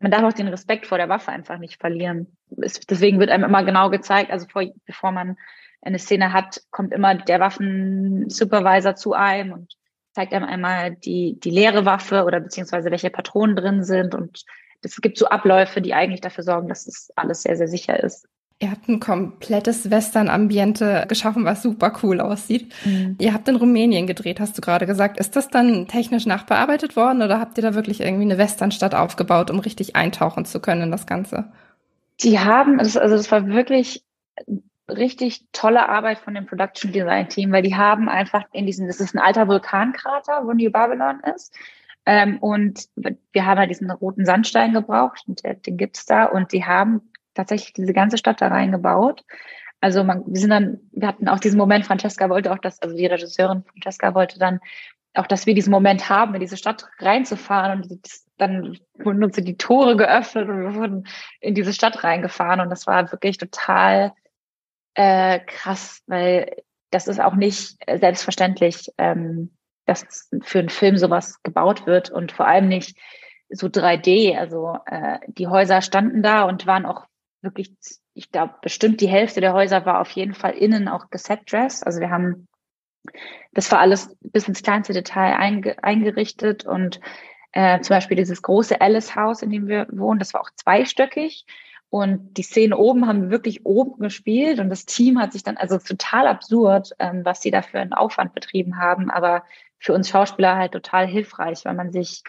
man 0.00 0.10
darf 0.10 0.24
auch 0.24 0.32
den 0.32 0.48
Respekt 0.48 0.88
vor 0.88 0.98
der 0.98 1.08
Waffe 1.08 1.30
einfach 1.30 1.58
nicht 1.58 1.80
verlieren. 1.80 2.36
Es, 2.60 2.80
deswegen 2.80 3.20
wird 3.20 3.30
einem 3.30 3.44
immer 3.44 3.62
genau 3.62 3.90
gezeigt, 3.90 4.32
also 4.32 4.48
vor, 4.48 4.64
bevor 4.86 5.12
man 5.12 5.36
eine 5.82 6.00
Szene 6.00 6.32
hat, 6.32 6.62
kommt 6.72 6.92
immer 6.92 7.14
der 7.14 7.38
Waffensupervisor 7.38 8.96
zu 8.96 9.12
einem 9.12 9.52
und 9.52 9.76
zeigt 10.12 10.32
einem 10.32 10.46
einmal 10.46 10.96
die, 10.96 11.38
die 11.38 11.50
leere 11.50 11.84
Waffe 11.84 12.24
oder 12.24 12.40
beziehungsweise 12.40 12.90
welche 12.90 13.10
Patronen 13.10 13.56
drin 13.56 13.84
sind. 13.84 14.14
Und 14.14 14.44
es 14.82 15.00
gibt 15.00 15.18
so 15.18 15.26
Abläufe, 15.26 15.80
die 15.80 15.94
eigentlich 15.94 16.20
dafür 16.20 16.44
sorgen, 16.44 16.68
dass 16.68 16.84
das 16.84 17.10
alles 17.16 17.42
sehr, 17.42 17.56
sehr 17.56 17.68
sicher 17.68 18.02
ist. 18.02 18.26
Ihr 18.62 18.70
habt 18.70 18.88
ein 18.88 19.00
komplettes 19.00 19.90
Western-Ambiente 19.90 21.06
geschaffen, 21.08 21.46
was 21.46 21.62
super 21.62 21.94
cool 22.02 22.20
aussieht. 22.20 22.74
Mhm. 22.84 23.16
Ihr 23.18 23.32
habt 23.32 23.48
in 23.48 23.56
Rumänien 23.56 24.06
gedreht, 24.06 24.38
hast 24.38 24.58
du 24.58 24.60
gerade 24.60 24.86
gesagt. 24.86 25.18
Ist 25.18 25.34
das 25.34 25.48
dann 25.48 25.88
technisch 25.88 26.26
nachbearbeitet 26.26 26.94
worden 26.94 27.22
oder 27.22 27.40
habt 27.40 27.56
ihr 27.56 27.62
da 27.62 27.74
wirklich 27.74 28.00
irgendwie 28.00 28.24
eine 28.24 28.36
Westernstadt 28.36 28.94
aufgebaut, 28.94 29.50
um 29.50 29.60
richtig 29.60 29.96
eintauchen 29.96 30.44
zu 30.44 30.60
können 30.60 30.82
in 30.82 30.90
das 30.90 31.06
Ganze? 31.06 31.50
Die 32.20 32.38
haben, 32.38 32.78
also 32.78 33.00
das 33.00 33.30
war 33.32 33.46
wirklich 33.46 34.04
richtig 34.96 35.46
tolle 35.52 35.88
Arbeit 35.88 36.18
von 36.18 36.34
dem 36.34 36.46
Production 36.46 36.92
Design 36.92 37.28
Team, 37.28 37.52
weil 37.52 37.62
die 37.62 37.76
haben 37.76 38.08
einfach 38.08 38.44
in 38.52 38.66
diesem, 38.66 38.86
das 38.86 39.00
ist 39.00 39.14
ein 39.14 39.18
alter 39.20 39.48
Vulkankrater, 39.48 40.42
wo 40.44 40.52
New 40.52 40.70
Babylon 40.70 41.20
ist. 41.34 41.54
Ähm, 42.06 42.38
und 42.38 42.88
wir 42.96 43.46
haben 43.46 43.58
halt 43.58 43.70
diesen 43.70 43.90
roten 43.90 44.24
Sandstein 44.24 44.72
gebraucht 44.72 45.22
und 45.26 45.44
der, 45.44 45.54
den 45.54 45.76
gibt's 45.76 46.06
da 46.06 46.24
und 46.24 46.52
die 46.52 46.64
haben 46.64 47.10
tatsächlich 47.34 47.72
diese 47.72 47.92
ganze 47.92 48.18
Stadt 48.18 48.40
da 48.40 48.48
reingebaut. 48.48 49.24
Also 49.80 50.04
man, 50.04 50.24
wir 50.26 50.40
sind 50.40 50.50
dann, 50.50 50.80
wir 50.92 51.08
hatten 51.08 51.28
auch 51.28 51.40
diesen 51.40 51.58
Moment, 51.58 51.86
Francesca 51.86 52.28
wollte 52.28 52.52
auch 52.52 52.58
das, 52.58 52.80
also 52.82 52.96
die 52.96 53.06
Regisseurin 53.06 53.64
Francesca 53.64 54.14
wollte 54.14 54.38
dann 54.38 54.60
auch, 55.14 55.26
dass 55.26 55.46
wir 55.46 55.54
diesen 55.54 55.70
Moment 55.70 56.08
haben, 56.08 56.34
in 56.34 56.40
diese 56.40 56.56
Stadt 56.56 56.86
reinzufahren 56.98 57.82
und 57.82 58.00
dann 58.38 58.78
wurden 58.94 59.24
uns 59.24 59.36
die 59.36 59.56
Tore 59.56 59.96
geöffnet 59.96 60.48
und 60.48 60.60
wir 60.60 60.74
wurden 60.74 61.06
in 61.40 61.54
diese 61.54 61.72
Stadt 61.72 62.04
reingefahren 62.04 62.60
und 62.60 62.70
das 62.70 62.86
war 62.86 63.10
wirklich 63.10 63.38
total 63.38 64.12
äh, 65.00 65.40
krass, 65.46 66.02
weil 66.06 66.62
das 66.90 67.08
ist 67.08 67.20
auch 67.20 67.34
nicht 67.34 67.78
selbstverständlich, 67.90 68.90
ähm, 68.98 69.56
dass 69.86 70.28
für 70.42 70.58
einen 70.58 70.68
Film 70.68 70.98
sowas 70.98 71.42
gebaut 71.42 71.86
wird 71.86 72.10
und 72.10 72.32
vor 72.32 72.46
allem 72.46 72.68
nicht 72.68 72.98
so 73.48 73.68
3D. 73.68 74.36
Also 74.36 74.76
äh, 74.84 75.18
die 75.26 75.46
Häuser 75.46 75.80
standen 75.80 76.22
da 76.22 76.42
und 76.42 76.66
waren 76.66 76.84
auch 76.84 77.06
wirklich, 77.40 77.72
ich 78.12 78.30
glaube, 78.30 78.56
bestimmt 78.60 79.00
die 79.00 79.08
Hälfte 79.08 79.40
der 79.40 79.54
Häuser 79.54 79.86
war 79.86 80.00
auf 80.00 80.10
jeden 80.10 80.34
Fall 80.34 80.52
innen 80.52 80.86
auch 80.86 81.08
gesetdressed. 81.08 81.86
Also 81.86 82.00
wir 82.00 82.10
haben, 82.10 82.46
das 83.52 83.72
war 83.72 83.78
alles 83.78 84.14
bis 84.20 84.48
ins 84.48 84.62
kleinste 84.62 84.92
Detail 84.92 85.36
einge 85.36 85.82
eingerichtet 85.82 86.66
und 86.66 87.00
äh, 87.52 87.80
zum 87.80 87.96
Beispiel 87.96 88.18
dieses 88.18 88.42
große 88.42 88.80
Alice 88.82 89.16
Haus, 89.16 89.40
in 89.40 89.48
dem 89.48 89.66
wir 89.66 89.86
wohnen, 89.90 90.18
das 90.18 90.34
war 90.34 90.42
auch 90.42 90.50
zweistöckig. 90.54 91.46
Und 91.90 92.36
die 92.36 92.42
Szenen 92.42 92.72
oben 92.72 93.08
haben 93.08 93.30
wirklich 93.30 93.66
oben 93.66 94.00
gespielt 94.00 94.60
und 94.60 94.70
das 94.70 94.86
Team 94.86 95.20
hat 95.20 95.32
sich 95.32 95.42
dann, 95.42 95.56
also 95.56 95.76
total 95.78 96.28
absurd, 96.28 96.92
ähm, 97.00 97.24
was 97.24 97.42
sie 97.42 97.50
da 97.50 97.62
für 97.62 97.80
einen 97.80 97.92
Aufwand 97.92 98.32
betrieben 98.32 98.78
haben, 98.78 99.10
aber 99.10 99.42
für 99.80 99.92
uns 99.92 100.08
Schauspieler 100.08 100.56
halt 100.56 100.70
total 100.70 101.08
hilfreich, 101.08 101.64
weil 101.64 101.74
man 101.74 101.90
sich, 101.90 102.22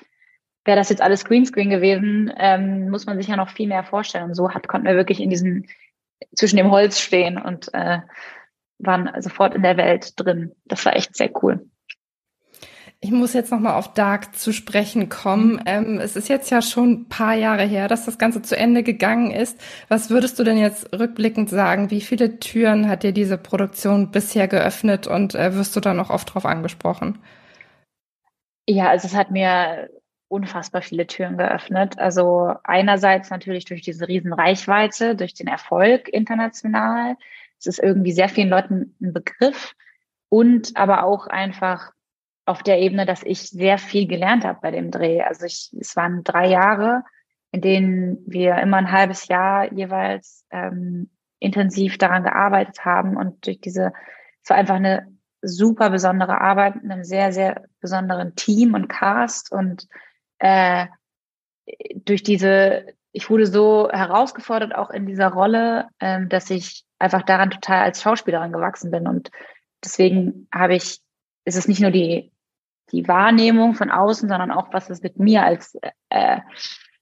wäre 0.66 0.78
das 0.78 0.90
jetzt 0.90 1.04
alles 1.04 1.26
Greenscreen 1.26 1.70
gewesen, 1.70 2.34
ähm, 2.38 2.90
muss 2.90 3.06
man 3.06 3.18
sich 3.18 3.28
ja 3.28 3.36
noch 3.36 3.50
viel 3.50 3.68
mehr 3.68 3.84
vorstellen. 3.84 4.26
Und 4.26 4.36
so 4.36 4.52
hat, 4.52 4.68
konnten 4.68 4.88
wir 4.88 4.96
wirklich 4.96 5.20
in 5.20 5.30
diesem, 5.30 5.66
zwischen 6.36 6.58
dem 6.58 6.72
Holz 6.72 7.00
stehen 7.00 7.38
und 7.38 7.72
äh, 7.76 8.00
waren 8.80 9.12
sofort 9.22 9.54
in 9.54 9.62
der 9.62 9.78
Welt 9.78 10.20
drin. 10.20 10.56
Das 10.66 10.84
war 10.86 10.96
echt 10.96 11.16
sehr 11.16 11.30
cool. 11.44 11.70
Ich 13.04 13.10
muss 13.10 13.34
jetzt 13.34 13.52
nochmal 13.52 13.74
auf 13.74 13.96
Dark 13.96 14.36
zu 14.36 14.54
sprechen 14.54 15.10
kommen. 15.10 15.54
Mhm. 15.54 15.62
Ähm, 15.66 16.00
es 16.00 16.16
ist 16.16 16.30
jetzt 16.30 16.52
ja 16.52 16.62
schon 16.62 16.92
ein 16.92 17.10
paar 17.10 17.34
Jahre 17.34 17.64
her, 17.64 17.88
dass 17.88 18.06
das 18.06 18.20
Ganze 18.20 18.44
zu 18.44 18.56
Ende 18.56 18.84
gegangen 18.84 19.32
ist. 19.32 19.60
Was 19.88 20.12
würdest 20.12 20.38
du 20.38 20.44
denn 20.44 20.58
jetzt 20.60 20.94
rückblickend 20.94 21.50
sagen? 21.50 21.90
Wie 21.90 22.02
viele 22.02 22.38
Türen 22.38 22.88
hat 22.88 23.02
dir 23.02 23.12
diese 23.12 23.40
Produktion 23.40 24.12
bisher 24.12 24.48
geöffnet 24.48 25.08
und 25.08 25.34
äh, 25.34 25.56
wirst 25.56 25.76
du 25.76 25.80
da 25.80 25.96
noch 25.96 26.12
oft 26.12 26.32
drauf 26.32 26.46
angesprochen? 26.46 27.18
Ja, 28.68 28.90
also 28.90 29.08
es 29.08 29.16
hat 29.16 29.32
mir 29.32 29.90
unfassbar 30.28 30.84
viele 30.84 31.08
Türen 31.08 31.40
geöffnet. 31.40 31.98
Also 31.98 32.54
einerseits 32.64 33.32
natürlich 33.32 33.66
durch 33.66 33.82
diese 33.82 34.08
riesen 34.08 34.32
Reichweite, 34.32 35.16
durch 35.16 35.34
den 35.34 35.48
Erfolg 35.48 36.08
international. 36.08 37.16
Es 37.58 37.66
ist 37.66 37.80
irgendwie 37.80 38.12
sehr 38.12 38.30
vielen 38.30 38.50
Leuten 38.50 38.96
ein 39.02 39.12
Begriff 39.12 39.74
und 40.30 40.78
aber 40.78 41.04
auch 41.04 41.26
einfach 41.26 41.94
auf 42.52 42.64
der 42.64 42.80
Ebene, 42.80 43.06
dass 43.06 43.24
ich 43.24 43.50
sehr 43.50 43.78
viel 43.78 44.08
gelernt 44.08 44.44
habe 44.44 44.60
bei 44.62 44.72
dem 44.72 44.92
Dreh. 44.92 45.22
Also 45.22 45.46
ich, 45.46 45.74
es 45.80 45.96
waren 45.96 46.24
drei 46.26 46.48
Jahre, 46.48 47.04
in 47.52 47.62
denen 47.62 48.18
wir 48.28 48.58
immer 48.58 48.78
ein 48.78 48.92
halbes 48.92 49.30
Jahr 49.30 49.72
jeweils 49.72 50.46
ähm, 50.52 51.10
intensiv 51.40 51.98
daran 51.98 52.24
gearbeitet 52.24 52.84
haben 52.84 53.16
und 53.16 53.46
durch 53.48 53.62
diese, 53.62 53.94
es 54.44 54.50
war 54.50 54.58
einfach 54.58 54.76
eine 54.76 55.08
super 55.42 55.90
besondere 55.90 56.40
Arbeit 56.40 56.76
mit 56.76 56.92
einem 56.92 57.04
sehr, 57.06 57.32
sehr 57.32 57.64
besonderen 57.80 58.36
Team 58.36 58.74
und 58.74 58.90
Cast 58.90 59.52
und 59.52 59.88
äh, 60.40 60.88
durch 61.96 62.22
diese, 62.22 62.86
ich 63.14 63.30
wurde 63.30 63.48
so 63.48 63.90
herausgefordert 63.90 64.76
auch 64.76 64.90
in 64.90 65.06
dieser 65.06 65.30
Rolle, 65.30 65.88
ähm, 66.02 66.28
dass 66.28 66.50
ich 66.50 66.84
einfach 67.00 67.24
daran 67.24 67.50
total 67.50 67.84
als 67.84 68.02
Schauspielerin 68.02 68.52
gewachsen 68.52 68.92
bin 68.92 69.08
und 69.08 69.32
deswegen 69.84 70.48
habe 70.54 70.76
ich, 70.76 71.00
ist 71.46 71.58
es 71.58 71.68
nicht 71.68 71.82
nur 71.82 71.92
die, 71.92 72.31
die 72.92 73.08
Wahrnehmung 73.08 73.76
von 73.76 73.92
außen, 73.92 74.28
sondern 74.30 74.52
auch, 74.52 74.74
was 74.74 74.90
es 74.90 75.02
mit 75.02 75.20
mir 75.20 75.44
als 75.44 75.78
äh, 76.10 76.40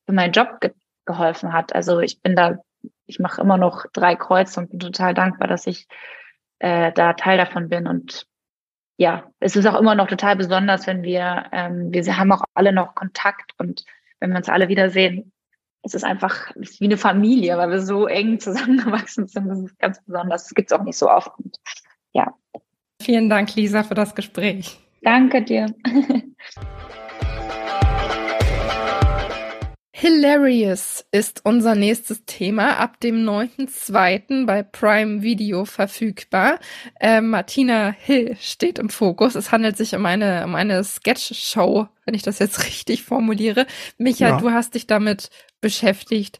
für 0.05 0.13
meinen 0.13 0.33
Job 0.33 0.59
ge 0.61 0.71
geholfen 1.05 1.53
hat. 1.53 1.73
Also 1.73 2.01
ich 2.01 2.21
bin 2.21 2.35
da, 2.35 2.59
ich 3.07 3.17
mache 3.17 3.41
immer 3.41 3.57
noch 3.57 3.87
drei 3.93 4.15
Kreuze 4.15 4.59
und 4.59 4.69
bin 4.69 4.79
total 4.79 5.15
dankbar, 5.15 5.47
dass 5.47 5.65
ich 5.65 5.87
äh, 6.59 6.91
da 6.91 7.13
Teil 7.13 7.39
davon 7.39 7.67
bin 7.67 7.87
und 7.87 8.27
ja, 8.97 9.31
es 9.39 9.55
ist 9.55 9.65
auch 9.65 9.79
immer 9.79 9.95
noch 9.95 10.07
total 10.07 10.35
besonders, 10.35 10.85
wenn 10.85 11.03
wir, 11.03 11.45
ähm, 11.53 11.91
wir 11.91 12.17
haben 12.17 12.31
auch 12.33 12.43
alle 12.53 12.73
noch 12.73 12.95
Kontakt 12.95 13.53
und 13.57 13.85
wenn 14.19 14.31
wir 14.31 14.37
uns 14.37 14.49
alle 14.49 14.67
wiedersehen, 14.67 15.31
es 15.83 15.93
ist 15.93 16.03
einfach 16.03 16.51
wie 16.55 16.83
eine 16.85 16.97
Familie, 16.97 17.57
weil 17.57 17.69
wir 17.69 17.81
so 17.81 18.07
eng 18.07 18.39
zusammengewachsen 18.39 19.27
sind. 19.27 19.47
Das 19.47 19.59
ist 19.59 19.79
ganz 19.79 20.03
besonders. 20.03 20.43
Das 20.43 20.53
gibt 20.53 20.71
es 20.71 20.77
auch 20.77 20.83
nicht 20.83 20.97
so 20.97 21.09
oft. 21.09 21.31
Und, 21.39 21.55
ja. 22.11 22.33
Vielen 23.01 23.29
Dank, 23.29 23.55
Lisa, 23.55 23.83
für 23.83 23.95
das 23.95 24.15
Gespräch. 24.15 24.79
Danke 25.01 25.41
dir. 25.43 25.67
Hilarious 30.01 31.05
ist 31.11 31.41
unser 31.43 31.75
nächstes 31.75 32.23
Thema, 32.23 32.77
ab 32.77 33.01
dem 33.01 33.25
9.2. 33.27 34.45
bei 34.45 34.63
Prime 34.63 35.21
Video 35.23 35.65
verfügbar. 35.65 36.59
Äh, 37.01 37.19
Martina 37.19 37.91
Hill 37.91 38.37
steht 38.39 38.79
im 38.79 38.87
Fokus. 38.89 39.35
Es 39.35 39.51
handelt 39.51 39.75
sich 39.75 39.95
um 39.95 40.05
eine, 40.05 40.45
um 40.45 40.55
eine 40.55 40.85
Sketch-Show, 40.85 41.89
wenn 42.05 42.13
ich 42.13 42.23
das 42.23 42.39
jetzt 42.39 42.65
richtig 42.65 43.03
formuliere. 43.03 43.67
Micha, 43.97 44.29
ja. 44.29 44.37
du 44.37 44.51
hast 44.51 44.75
dich 44.75 44.87
damit 44.87 45.31
beschäftigt. 45.59 46.39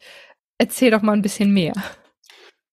Erzähl 0.57 0.91
doch 0.91 1.01
mal 1.01 1.11
ein 1.13 1.21
bisschen 1.21 1.53
mehr. 1.53 1.73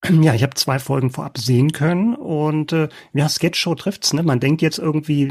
Ja, 0.22 0.34
ich 0.34 0.42
habe 0.42 0.54
zwei 0.54 0.78
Folgen 0.78 1.10
vorab 1.10 1.38
sehen 1.38 1.72
können 1.72 2.14
und 2.14 2.72
äh, 2.72 2.88
ja, 3.12 3.28
Sketchshow 3.28 3.74
trifft's, 3.74 4.12
ne? 4.12 4.22
Man 4.22 4.40
denkt 4.40 4.62
jetzt 4.62 4.78
irgendwie, 4.78 5.28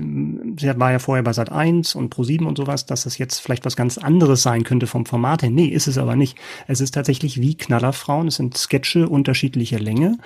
sie 0.60 0.80
war 0.80 0.92
ja 0.92 1.00
vorher 1.00 1.24
bei 1.24 1.34
Sat 1.34 1.52
1 1.52 1.96
und 1.96 2.10
Pro 2.10 2.24
7 2.24 2.46
und 2.46 2.58
sowas, 2.58 2.86
dass 2.86 3.04
das 3.04 3.18
jetzt 3.18 3.40
vielleicht 3.40 3.66
was 3.66 3.76
ganz 3.76 3.98
anderes 3.98 4.44
sein 4.44 4.64
könnte 4.64 4.88
vom 4.88 5.06
Format 5.06 5.44
her. 5.44 5.50
Nee, 5.50 5.68
ist 5.68 5.88
es 5.88 5.98
aber 5.98 6.16
nicht. 6.16 6.38
Es 6.68 6.82
ist 6.82 6.94
tatsächlich 6.94 7.40
wie 7.42 7.56
Knallerfrauen, 7.56 8.28
es 8.28 8.36
sind 8.36 8.58
Sketche 8.58 9.08
unterschiedlicher 9.08 9.80
Länge. 9.80 10.18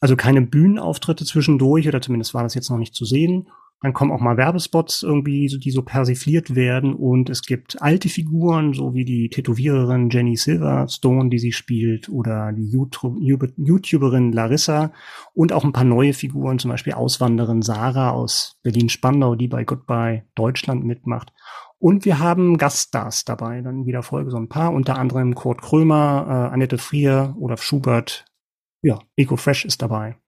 Also 0.00 0.16
keine 0.16 0.42
Bühnenauftritte 0.42 1.24
zwischendurch, 1.24 1.86
oder 1.86 2.00
zumindest 2.00 2.34
war 2.34 2.42
das 2.42 2.54
jetzt 2.54 2.70
noch 2.70 2.78
nicht 2.78 2.94
zu 2.94 3.04
sehen. 3.04 3.48
Dann 3.82 3.92
kommen 3.92 4.12
auch 4.12 4.20
mal 4.20 4.36
Werbespots 4.36 5.02
irgendwie, 5.02 5.48
die 5.48 5.70
so 5.72 5.82
persifliert 5.82 6.54
werden 6.54 6.94
und 6.94 7.28
es 7.28 7.42
gibt 7.42 7.82
alte 7.82 8.08
Figuren, 8.08 8.74
so 8.74 8.94
wie 8.94 9.04
die 9.04 9.28
Tätowiererin 9.28 10.08
Jenny 10.08 10.36
Silverstone, 10.36 11.30
die 11.30 11.40
sie 11.40 11.50
spielt, 11.50 12.08
oder 12.08 12.52
die 12.52 12.70
YouTuberin 12.70 14.32
Larissa 14.32 14.92
und 15.34 15.52
auch 15.52 15.64
ein 15.64 15.72
paar 15.72 15.84
neue 15.84 16.12
Figuren, 16.12 16.60
zum 16.60 16.70
Beispiel 16.70 16.92
Auswanderin 16.92 17.62
Sarah 17.62 18.10
aus 18.10 18.60
Berlin-Spandau, 18.62 19.34
die 19.34 19.48
bei 19.48 19.64
Goodbye 19.64 20.24
Deutschland 20.36 20.84
mitmacht. 20.84 21.32
Und 21.78 22.04
wir 22.04 22.20
haben 22.20 22.58
Gaststars 22.58 23.24
dabei, 23.24 23.60
dann 23.62 23.86
wieder 23.86 24.04
Folge 24.04 24.30
so 24.30 24.36
ein 24.36 24.48
paar, 24.48 24.72
unter 24.72 24.96
anderem 24.96 25.34
Kurt 25.34 25.60
Krömer, 25.60 26.26
äh, 26.28 26.54
Annette 26.54 26.78
Frier, 26.78 27.34
Olaf 27.40 27.62
Schubert, 27.64 28.24
ja, 28.82 29.00
Eco 29.16 29.36
Fresh 29.36 29.64
ist 29.64 29.82
dabei. 29.82 30.21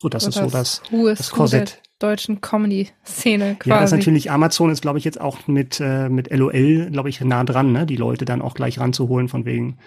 So, 0.00 0.08
das 0.08 0.24
so 0.24 0.28
ist 0.28 0.36
so 0.36 0.50
das, 0.50 0.82
das 0.90 1.30
Korsett 1.30 1.82
deutschen 1.98 2.40
Comedy-Szene 2.40 3.56
quasi. 3.58 3.70
Ja, 3.70 3.80
das 3.80 3.92
ist 3.92 3.98
natürlich, 3.98 4.30
Amazon 4.30 4.70
ist, 4.70 4.82
glaube 4.82 4.98
ich, 4.98 5.04
jetzt 5.04 5.20
auch 5.20 5.46
mit, 5.46 5.80
äh, 5.80 6.08
mit 6.08 6.30
LOL, 6.30 6.90
glaube 6.90 7.08
ich, 7.08 7.20
nah 7.20 7.42
dran, 7.44 7.72
ne? 7.72 7.86
die 7.86 7.96
Leute 7.96 8.24
dann 8.24 8.40
auch 8.40 8.54
gleich 8.54 8.78
ranzuholen, 8.78 9.28
von 9.28 9.44
wegen 9.44 9.78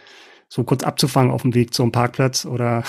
so 0.50 0.66
kurz 0.66 0.84
abzufangen 0.84 1.32
auf 1.32 1.44
dem 1.44 1.54
Weg 1.54 1.74
zum 1.74 1.94
Parkplatz 1.94 2.46
oder 2.46 2.84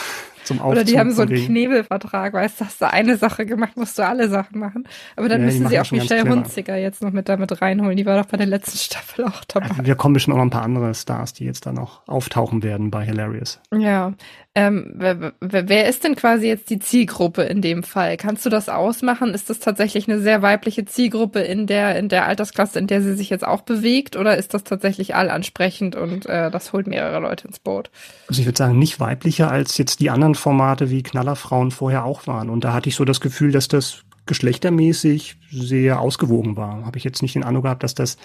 zum 0.45 0.61
Aufzug. 0.61 0.73
Oder 0.73 0.85
die 0.85 0.99
haben 0.99 1.13
so 1.13 1.23
einen 1.23 1.35
Knebelvertrag, 1.35 2.33
weißt 2.33 2.61
du, 2.61 2.65
hast 2.65 2.81
du 2.81 2.91
eine 2.91 3.17
Sache 3.17 3.47
gemacht, 3.47 3.77
musst 3.77 3.99
du 3.99 4.07
alle 4.07 4.29
Sachen 4.29 4.59
machen. 4.59 4.89
Aber 5.17 5.29
dann 5.29 5.41
ja, 5.41 5.47
müssen 5.47 5.69
sie 5.69 5.81
auch 5.81 5.91
Michelle 5.91 6.29
Hunziker 6.29 6.77
jetzt 6.77 7.03
noch 7.03 7.13
mit 7.13 7.29
damit 7.29 7.61
reinholen. 7.63 7.97
Die 7.97 8.07
war 8.07 8.21
doch 8.21 8.27
bei 8.27 8.37
der 8.37 8.47
letzten 8.47 8.79
Staffel 8.79 9.25
auch 9.25 9.45
dabei. 9.45 9.69
Ja, 9.79 9.85
wir 9.87 9.95
kommen 9.95 10.15
bestimmt 10.15 10.35
auch 10.35 10.39
noch 10.39 10.47
ein 10.47 10.51
paar 10.51 10.63
andere 10.63 10.95
Stars, 10.95 11.33
die 11.33 11.45
jetzt 11.45 11.67
dann 11.67 11.79
auch 11.79 12.01
auftauchen 12.07 12.63
werden 12.63 12.91
bei 12.91 13.05
Hilarious. 13.05 13.61
Ja. 13.73 14.13
Ähm, 14.55 14.93
wer, 14.97 15.33
wer 15.41 15.89
ist 15.89 16.05
denn 16.05 16.15
quasi 16.15 16.47
jetzt 16.47 16.69
die 16.69 16.79
Zielgruppe 16.79 17.43
in 17.43 17.63
dem 17.63 17.83
Fall? 17.83 18.19
Kannst 18.19 18.45
du 18.45 18.51
das 18.51 18.69
ausmachen? 18.69 19.33
Ist 19.33 19.49
das 19.49 19.61
tatsächlich 19.61 20.09
eine 20.09 20.21
sehr 20.21 20.43
weibliche 20.43 20.85
Zielgruppe 20.85 21.41
in 21.41 21.67
der, 21.67 21.99
in 21.99 22.11
der 22.11 22.27
Altersklasse, 22.27 22.79
in 22.79 22.87
der 22.87 23.01
sie 23.01 23.15
sich 23.15 23.31
jetzt 23.31 23.47
auch 23.47 23.63
bewegt? 23.63 24.15
Oder 24.15 24.37
ist 24.37 24.53
das 24.53 24.65
tatsächlich 24.65 25.15
allansprechend 25.15 25.97
und 25.97 26.27
äh, 26.27 26.51
das 26.51 26.75
holt 26.75 26.87
mehrere 26.87 27.21
Leute 27.21 27.49
ins 27.49 27.61
Boot? 27.61 27.91
Also 28.29 28.41
ich 28.41 28.47
würde 28.47 28.59
sagen, 28.59 28.79
nicht 28.79 29.01
weiblicher 29.01 29.51
als 29.51 29.79
jetzt 29.79 30.01
die 30.01 30.11
anderen 30.11 30.32
Formate 30.35 30.91
wie 30.91 31.03
Knallerfrauen 31.03 31.71
vorher 31.71 32.05
auch 32.05 32.27
waren. 32.27 32.51
Und 32.51 32.65
da 32.65 32.73
hatte 32.73 32.89
ich 32.89 32.97
so 32.97 33.05
das 33.05 33.21
Gefühl, 33.21 33.53
dass 33.53 33.69
das 33.69 34.05
geschlechtermäßig 34.27 35.37
sehr 35.51 36.01
ausgewogen 36.01 36.57
war. 36.57 36.85
Habe 36.85 36.99
ich 36.99 37.05
jetzt 37.05 37.23
nicht 37.23 37.35
den 37.35 37.45
Eindruck 37.45 37.65
gehabt, 37.65 37.83
dass 37.83 37.95
das, 37.95 38.17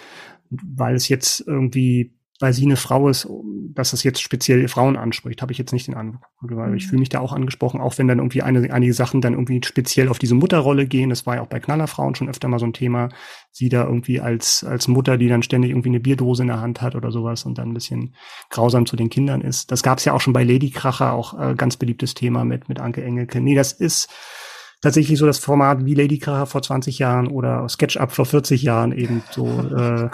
weil 0.50 0.96
es 0.96 1.10
jetzt 1.10 1.44
irgendwie 1.48 2.14
weil 2.40 2.54
sie 2.54 2.66
eine 2.66 2.76
Frau 2.76 3.10
ist, 3.10 3.28
dass 3.74 3.92
das 3.92 4.04
jetzt 4.04 4.22
speziell 4.22 4.68
Frauen 4.68 4.96
anspricht, 4.96 5.42
habe 5.42 5.52
ich 5.52 5.58
jetzt 5.58 5.74
nicht 5.74 5.88
den 5.88 5.96
Eindruck. 5.96 6.22
Weil 6.42 6.76
ich 6.76 6.86
mhm. 6.86 6.90
fühle 6.90 7.00
mich 7.00 7.10
da 7.10 7.20
auch 7.20 7.34
angesprochen, 7.34 7.82
auch 7.82 7.98
wenn 7.98 8.08
dann 8.08 8.20
irgendwie 8.20 8.44
eine, 8.44 8.72
einige 8.72 8.94
Sachen 8.94 9.22
dann 9.22 9.34
irgendwie 9.34 9.62
speziell 9.64 10.10
auf 10.10 10.20
diese 10.20 10.36
Mutterrolle 10.36 10.88
gehen. 10.88 11.10
Das 11.10 11.26
war 11.26 11.36
ja 11.36 11.42
auch 11.42 11.48
bei 11.48 11.60
Knallerfrauen 11.60 12.16
schon 12.16 12.30
öfter 12.30 12.48
mal 12.48 12.60
so 12.60 12.66
ein 12.66 12.74
Thema. 12.74 13.10
Sie 13.52 13.70
da 13.70 13.84
irgendwie 13.86 14.20
als, 14.20 14.64
als 14.64 14.88
Mutter, 14.88 15.18
die 15.18 15.28
dann 15.28 15.44
ständig 15.44 15.72
irgendwie 15.72 15.90
eine 15.90 16.00
Bierdose 16.00 16.44
in 16.44 16.50
der 16.50 16.62
Hand 16.62 16.82
hat 16.82 16.96
oder 16.96 17.12
sowas 17.12 17.44
und 17.46 17.58
dann 17.58 17.70
ein 17.70 17.74
bisschen 17.74 18.16
grausam 18.50 18.86
zu 18.86 18.96
den 18.96 19.10
Kindern 19.10 19.42
ist. 19.42 19.72
Das 19.72 19.82
gab 19.82 19.98
es 19.98 20.06
ja 20.06 20.14
auch 20.14 20.22
schon 20.22 20.34
bei 20.34 20.44
Lady 20.44 20.70
Kracher, 20.70 21.14
auch 21.14 21.40
äh, 21.40 21.56
ganz 21.56 21.78
beliebtes 21.78 22.14
Thema 22.14 22.46
mit, 22.46 22.70
mit 22.70 22.80
Anke 22.80 23.04
Engelke. 23.04 23.42
Nee, 23.42 23.56
das 23.56 23.74
ist, 23.74 24.10
tatsächlich 24.82 25.18
so 25.18 25.26
das 25.26 25.40
Format 25.40 25.86
wie 25.86 25.96
Lady 25.96 26.20
Kracher 26.20 26.46
vor 26.46 26.62
20 26.62 27.00
Jahren 27.00 27.28
oder 27.28 27.68
SketchUp 27.68 28.12
vor 28.12 28.26
40 28.26 28.62
Jahren 28.62 28.92
eben 28.92 29.24
so 29.32 29.48
äh, 29.76 30.10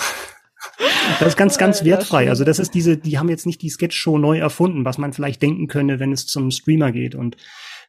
Das 1.19 1.29
ist 1.29 1.37
ganz, 1.37 1.57
ganz 1.57 1.83
wertfrei. 1.85 2.29
Also 2.29 2.43
das 2.43 2.59
ist 2.59 2.73
diese, 2.73 2.97
die 2.97 3.17
haben 3.17 3.29
jetzt 3.29 3.45
nicht 3.45 3.61
die 3.61 3.69
Sketch-Show 3.69 4.17
neu 4.17 4.39
erfunden, 4.39 4.85
was 4.85 4.97
man 4.97 5.13
vielleicht 5.13 5.41
denken 5.41 5.67
könnte, 5.67 5.99
wenn 5.99 6.11
es 6.11 6.25
zum 6.25 6.51
Streamer 6.51 6.91
geht. 6.91 7.15
Und 7.15 7.37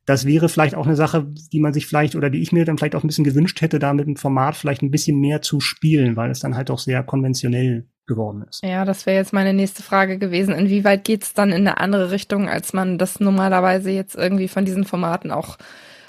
das 0.07 0.27
wäre 0.27 0.49
vielleicht 0.49 0.75
auch 0.75 0.87
eine 0.87 0.97
Sache, 0.97 1.27
die 1.53 1.61
man 1.61 1.73
sich 1.73 1.87
vielleicht 1.87 2.15
oder 2.15 2.29
die 2.29 2.43
ich 2.43 2.53
mir 2.53 2.65
dann 2.65 2.77
vielleicht 2.77 2.95
auch 2.95 3.05
ein 3.05 3.07
bisschen 3.07 3.25
gewünscht 3.25 3.61
hätte, 3.61 3.79
da 3.79 3.95
mit 3.95 4.07
dem 4.07 4.17
Format 4.17 4.57
vielleicht 4.57 4.83
ein 4.83 4.91
bisschen 4.91 5.19
mehr 5.19 5.41
zu 5.41 5.61
spielen, 5.61 6.17
weil 6.17 6.31
es 6.31 6.41
dann 6.41 6.57
halt 6.57 6.71
auch 6.71 6.79
sehr 6.79 7.03
konventionell 7.03 7.87
geworden 8.07 8.45
ist. 8.49 8.63
Ja, 8.63 8.85
das 8.85 9.07
wäre 9.07 9.17
jetzt 9.17 9.33
meine 9.33 9.55
nächste 9.55 9.83
Frage 9.83 10.19
gewesen. 10.19 10.55
Inwieweit 10.55 11.05
geht's 11.05 11.33
dann 11.33 11.51
in 11.51 11.67
eine 11.67 11.79
andere 11.79 12.11
Richtung, 12.11 12.51
als 12.51 12.75
man 12.75 12.99
das 12.99 13.19
normalerweise 13.19 13.91
jetzt 13.91 14.15
irgendwie 14.15 14.49
von 14.49 14.67
diesen 14.67 14.85
Formaten 14.85 15.31
auch 15.31 15.57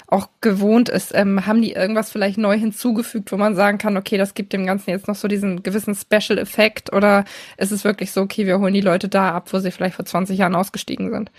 auch 0.08 0.28
gewohnt 0.40 0.88
ist. 0.88 1.12
Ähm, 1.14 1.46
haben 1.46 1.62
die 1.62 1.72
irgendwas 1.72 2.10
vielleicht 2.10 2.38
neu 2.38 2.56
hinzugefügt, 2.56 3.32
wo 3.32 3.36
man 3.36 3.54
sagen 3.54 3.78
kann, 3.78 3.96
okay, 3.96 4.16
das 4.18 4.34
gibt 4.34 4.52
dem 4.52 4.66
Ganzen 4.66 4.90
jetzt 4.90 5.08
noch 5.08 5.16
so 5.16 5.28
diesen 5.28 5.62
gewissen 5.62 5.94
Special-Effekt 5.94 6.92
oder 6.92 7.24
ist 7.56 7.72
es 7.72 7.84
wirklich 7.84 8.12
so, 8.12 8.22
okay, 8.22 8.46
wir 8.46 8.58
holen 8.58 8.74
die 8.74 8.80
Leute 8.80 9.08
da 9.08 9.32
ab, 9.32 9.52
wo 9.52 9.58
sie 9.58 9.70
vielleicht 9.70 9.96
vor 9.96 10.04
20 10.04 10.38
Jahren 10.38 10.54
ausgestiegen 10.54 11.10
sind? 11.10 11.30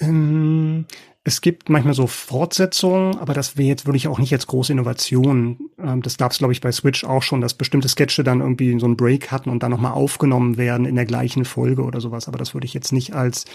Ähm, 0.00 0.86
es 1.26 1.40
gibt 1.40 1.70
manchmal 1.70 1.94
so 1.94 2.06
Fortsetzungen, 2.06 3.16
aber 3.18 3.32
das 3.32 3.56
wäre 3.56 3.68
jetzt 3.68 3.86
wirklich 3.86 4.08
auch 4.08 4.18
nicht 4.18 4.30
jetzt 4.30 4.46
große 4.46 4.72
Innovation. 4.72 5.70
Ähm, 5.78 6.02
das 6.02 6.18
gab 6.18 6.32
es, 6.32 6.38
glaube 6.38 6.52
ich, 6.52 6.60
bei 6.60 6.70
Switch 6.70 7.04
auch 7.04 7.22
schon, 7.22 7.40
dass 7.40 7.54
bestimmte 7.54 7.88
Sketche 7.88 8.24
dann 8.24 8.40
irgendwie 8.40 8.78
so 8.78 8.86
einen 8.86 8.96
Break 8.96 9.30
hatten 9.30 9.48
und 9.48 9.62
dann 9.62 9.70
nochmal 9.70 9.92
aufgenommen 9.92 10.58
werden 10.58 10.84
in 10.84 10.96
der 10.96 11.06
gleichen 11.06 11.46
Folge 11.46 11.82
oder 11.82 12.00
sowas. 12.00 12.28
Aber 12.28 12.36
das 12.36 12.52
würde 12.52 12.66
ich 12.66 12.74
jetzt 12.74 12.92
nicht 12.92 13.14
als 13.14 13.46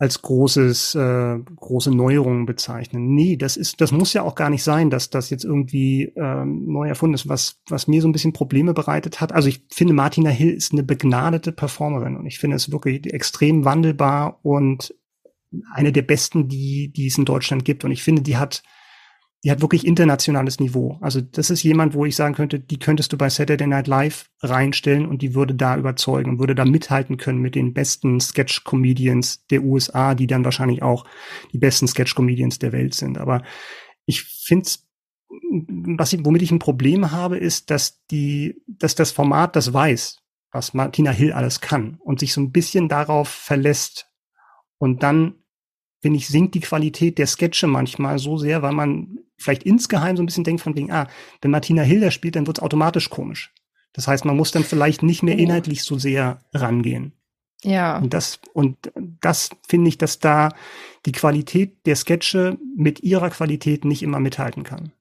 als 0.00 0.22
großes, 0.22 0.94
äh, 0.94 1.38
große 1.56 1.90
Neuerungen 1.90 2.46
bezeichnen. 2.46 3.14
Nee, 3.14 3.36
das 3.36 3.56
ist, 3.56 3.80
das 3.80 3.90
muss 3.90 4.12
ja 4.12 4.22
auch 4.22 4.36
gar 4.36 4.48
nicht 4.48 4.62
sein, 4.62 4.90
dass 4.90 5.10
das 5.10 5.28
jetzt 5.28 5.44
irgendwie 5.44 6.12
ähm, 6.14 6.66
neu 6.66 6.88
erfunden 6.88 7.14
ist. 7.14 7.28
Was, 7.28 7.60
was 7.68 7.88
mir 7.88 8.00
so 8.00 8.08
ein 8.08 8.12
bisschen 8.12 8.32
Probleme 8.32 8.74
bereitet 8.74 9.20
hat. 9.20 9.32
Also 9.32 9.48
ich 9.48 9.64
finde, 9.72 9.94
Martina 9.94 10.30
Hill 10.30 10.52
ist 10.52 10.72
eine 10.72 10.84
begnadete 10.84 11.50
Performerin 11.50 12.16
und 12.16 12.26
ich 12.26 12.38
finde 12.38 12.56
es 12.56 12.70
wirklich 12.70 13.12
extrem 13.12 13.64
wandelbar 13.64 14.38
und 14.44 14.94
eine 15.72 15.92
der 15.92 16.02
besten, 16.02 16.48
die, 16.48 16.92
die 16.92 17.08
es 17.08 17.18
in 17.18 17.24
Deutschland 17.24 17.64
gibt. 17.64 17.84
Und 17.84 17.90
ich 17.90 18.02
finde, 18.04 18.22
die 18.22 18.36
hat 18.36 18.62
die 19.44 19.50
hat 19.50 19.60
wirklich 19.60 19.86
internationales 19.86 20.58
Niveau. 20.58 20.98
Also 21.00 21.20
das 21.20 21.50
ist 21.50 21.62
jemand, 21.62 21.94
wo 21.94 22.04
ich 22.04 22.16
sagen 22.16 22.34
könnte, 22.34 22.58
die 22.58 22.78
könntest 22.78 23.12
du 23.12 23.16
bei 23.16 23.30
Saturday 23.30 23.66
Night 23.66 23.86
Live 23.86 24.30
reinstellen 24.42 25.06
und 25.06 25.22
die 25.22 25.34
würde 25.34 25.54
da 25.54 25.76
überzeugen 25.76 26.32
und 26.32 26.38
würde 26.40 26.56
da 26.56 26.64
mithalten 26.64 27.18
können 27.18 27.40
mit 27.40 27.54
den 27.54 27.72
besten 27.72 28.20
Sketch-Comedians 28.20 29.46
der 29.46 29.62
USA, 29.62 30.14
die 30.14 30.26
dann 30.26 30.44
wahrscheinlich 30.44 30.82
auch 30.82 31.04
die 31.52 31.58
besten 31.58 31.86
Sketch-Comedians 31.86 32.58
der 32.58 32.72
Welt 32.72 32.94
sind. 32.94 33.18
Aber 33.18 33.42
ich 34.06 34.24
finde 34.24 34.68
was 35.30 36.12
ich, 36.12 36.24
womit 36.24 36.42
ich 36.42 36.50
ein 36.50 36.58
Problem 36.58 37.10
habe, 37.10 37.36
ist, 37.36 37.70
dass 37.70 38.04
die, 38.06 38.62
dass 38.66 38.94
das 38.94 39.12
Format 39.12 39.56
das 39.56 39.72
weiß, 39.72 40.18
was 40.52 40.74
Martina 40.74 41.10
Hill 41.10 41.32
alles 41.32 41.60
kann 41.60 41.98
und 42.00 42.20
sich 42.20 42.32
so 42.32 42.40
ein 42.40 42.50
bisschen 42.50 42.88
darauf 42.88 43.28
verlässt 43.28 44.10
und 44.78 45.02
dann 45.02 45.34
finde 46.00 46.18
ich, 46.18 46.28
sinkt 46.28 46.54
die 46.54 46.60
Qualität 46.60 47.18
der 47.18 47.26
Sketche 47.26 47.66
manchmal 47.66 48.18
so 48.18 48.38
sehr, 48.38 48.62
weil 48.62 48.72
man 48.72 49.18
vielleicht 49.38 49.62
insgeheim 49.62 50.16
so 50.16 50.22
ein 50.22 50.26
bisschen 50.26 50.44
denkt 50.44 50.62
von 50.62 50.76
wegen, 50.76 50.90
ah, 50.92 51.08
wenn 51.40 51.50
Martina 51.50 51.82
Hilder 51.82 52.10
spielt, 52.10 52.36
dann 52.36 52.46
wird 52.46 52.58
es 52.58 52.62
automatisch 52.62 53.08
komisch. 53.10 53.52
Das 53.92 54.06
heißt, 54.06 54.24
man 54.24 54.36
muss 54.36 54.50
dann 54.50 54.64
vielleicht 54.64 55.02
nicht 55.02 55.22
mehr 55.22 55.38
inhaltlich 55.38 55.82
so 55.82 55.98
sehr 55.98 56.40
rangehen. 56.52 57.12
Ja. 57.62 57.98
Und 57.98 58.14
das, 58.14 58.40
und 58.52 58.92
das 59.20 59.50
finde 59.66 59.88
ich, 59.88 59.98
dass 59.98 60.18
da 60.18 60.50
die 61.06 61.12
Qualität 61.12 61.86
der 61.86 61.96
Sketche 61.96 62.58
mit 62.76 63.00
ihrer 63.00 63.30
Qualität 63.30 63.84
nicht 63.84 64.02
immer 64.02 64.20
mithalten 64.20 64.62
kann. 64.62 64.92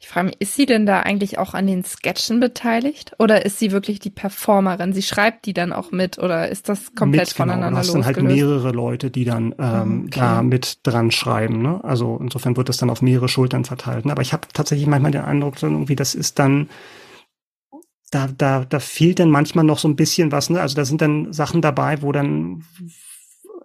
Ich 0.00 0.08
frage 0.08 0.28
mich, 0.28 0.36
ist 0.40 0.54
sie 0.54 0.66
denn 0.66 0.86
da 0.86 1.00
eigentlich 1.00 1.38
auch 1.38 1.54
an 1.54 1.66
den 1.66 1.84
Sketchen 1.84 2.40
beteiligt? 2.40 3.12
Oder 3.18 3.44
ist 3.44 3.58
sie 3.58 3.72
wirklich 3.72 4.00
die 4.00 4.10
Performerin? 4.10 4.92
Sie 4.92 5.02
schreibt 5.02 5.46
die 5.46 5.52
dann 5.52 5.72
auch 5.72 5.90
mit 5.90 6.18
oder 6.18 6.48
ist 6.48 6.68
das 6.68 6.94
komplett 6.94 7.28
mit, 7.28 7.36
genau. 7.36 7.52
voneinander. 7.52 7.70
Du 7.70 7.76
hast 7.76 7.94
dann 7.94 8.04
halt 8.04 8.22
mehrere 8.22 8.72
Leute, 8.72 9.10
die 9.10 9.24
dann 9.24 9.54
ähm, 9.58 10.04
okay. 10.06 10.20
da 10.20 10.42
mit 10.42 10.86
dran 10.86 11.10
schreiben. 11.10 11.62
Ne? 11.62 11.82
Also 11.84 12.18
insofern 12.20 12.56
wird 12.56 12.68
das 12.68 12.78
dann 12.78 12.90
auf 12.90 13.02
mehrere 13.02 13.28
Schultern 13.28 13.64
verteilt. 13.64 14.06
Ne? 14.06 14.12
Aber 14.12 14.22
ich 14.22 14.32
habe 14.32 14.48
tatsächlich 14.52 14.86
manchmal 14.86 15.12
den 15.12 15.22
Eindruck, 15.22 15.62
irgendwie, 15.62 15.96
das 15.96 16.14
ist 16.14 16.38
dann 16.38 16.68
da, 18.10 18.26
da, 18.26 18.64
da 18.64 18.80
fehlt 18.80 19.18
dann 19.18 19.30
manchmal 19.30 19.64
noch 19.64 19.78
so 19.78 19.88
ein 19.88 19.96
bisschen 19.96 20.32
was, 20.32 20.50
ne? 20.50 20.60
Also 20.60 20.74
da 20.74 20.84
sind 20.84 21.00
dann 21.00 21.32
Sachen 21.32 21.60
dabei, 21.60 22.02
wo 22.02 22.12
dann, 22.12 22.64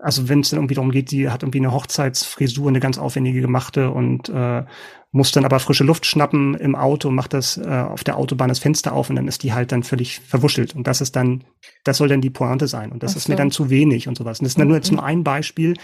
also 0.03 0.27
wenn 0.27 0.41
es 0.41 0.49
dann 0.49 0.59
irgendwie 0.59 0.75
darum 0.75 0.91
geht, 0.91 1.09
sie 1.09 1.29
hat 1.29 1.43
irgendwie 1.43 1.59
eine 1.59 1.71
Hochzeitsfrisur, 1.71 2.67
eine 2.67 2.81
ganz 2.81 2.97
aufwendige 2.97 3.39
gemachte 3.39 3.89
und 3.89 4.27
äh, 4.27 4.65
muss 5.11 5.31
dann 5.31 5.45
aber 5.45 5.59
frische 5.59 5.85
Luft 5.85 6.05
schnappen 6.05 6.55
im 6.55 6.75
Auto, 6.75 7.09
macht 7.09 7.33
das 7.33 7.57
äh, 7.57 7.69
auf 7.69 8.03
der 8.03 8.17
Autobahn 8.17 8.49
das 8.49 8.59
Fenster 8.59 8.93
auf 8.93 9.09
und 9.09 9.15
dann 9.15 9.29
ist 9.29 9.43
die 9.43 9.53
halt 9.53 9.71
dann 9.71 9.83
völlig 9.83 10.19
verwuschelt. 10.19 10.75
Und 10.75 10.87
das 10.87 10.99
ist 10.99 11.15
dann, 11.15 11.45
das 11.85 11.97
soll 11.97 12.09
dann 12.09 12.19
die 12.19 12.31
Pointe 12.31 12.67
sein. 12.67 12.91
Und 12.91 13.01
das 13.01 13.13
so. 13.13 13.17
ist 13.17 13.29
mir 13.29 13.35
dann 13.35 13.51
zu 13.51 13.69
wenig 13.69 14.09
und 14.09 14.17
sowas. 14.17 14.39
Und 14.39 14.45
das 14.45 14.51
ist 14.51 14.59
dann 14.59 14.67
nur 14.67 14.77
jetzt 14.77 14.91
nur 14.91 15.03
ein 15.03 15.23
Beispiel. 15.23 15.75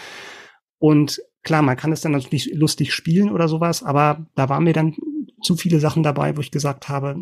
Und 0.79 1.21
klar, 1.43 1.61
man 1.61 1.77
kann 1.77 1.93
es 1.93 2.01
dann 2.01 2.11
natürlich 2.11 2.51
lustig 2.53 2.93
spielen 2.93 3.31
oder 3.31 3.47
sowas, 3.47 3.83
aber 3.83 4.25
da 4.35 4.49
waren 4.49 4.65
mir 4.65 4.73
dann 4.73 4.95
zu 5.41 5.55
viele 5.55 5.79
Sachen 5.79 6.03
dabei, 6.03 6.35
wo 6.35 6.41
ich 6.41 6.51
gesagt 6.51 6.89
habe, 6.89 7.15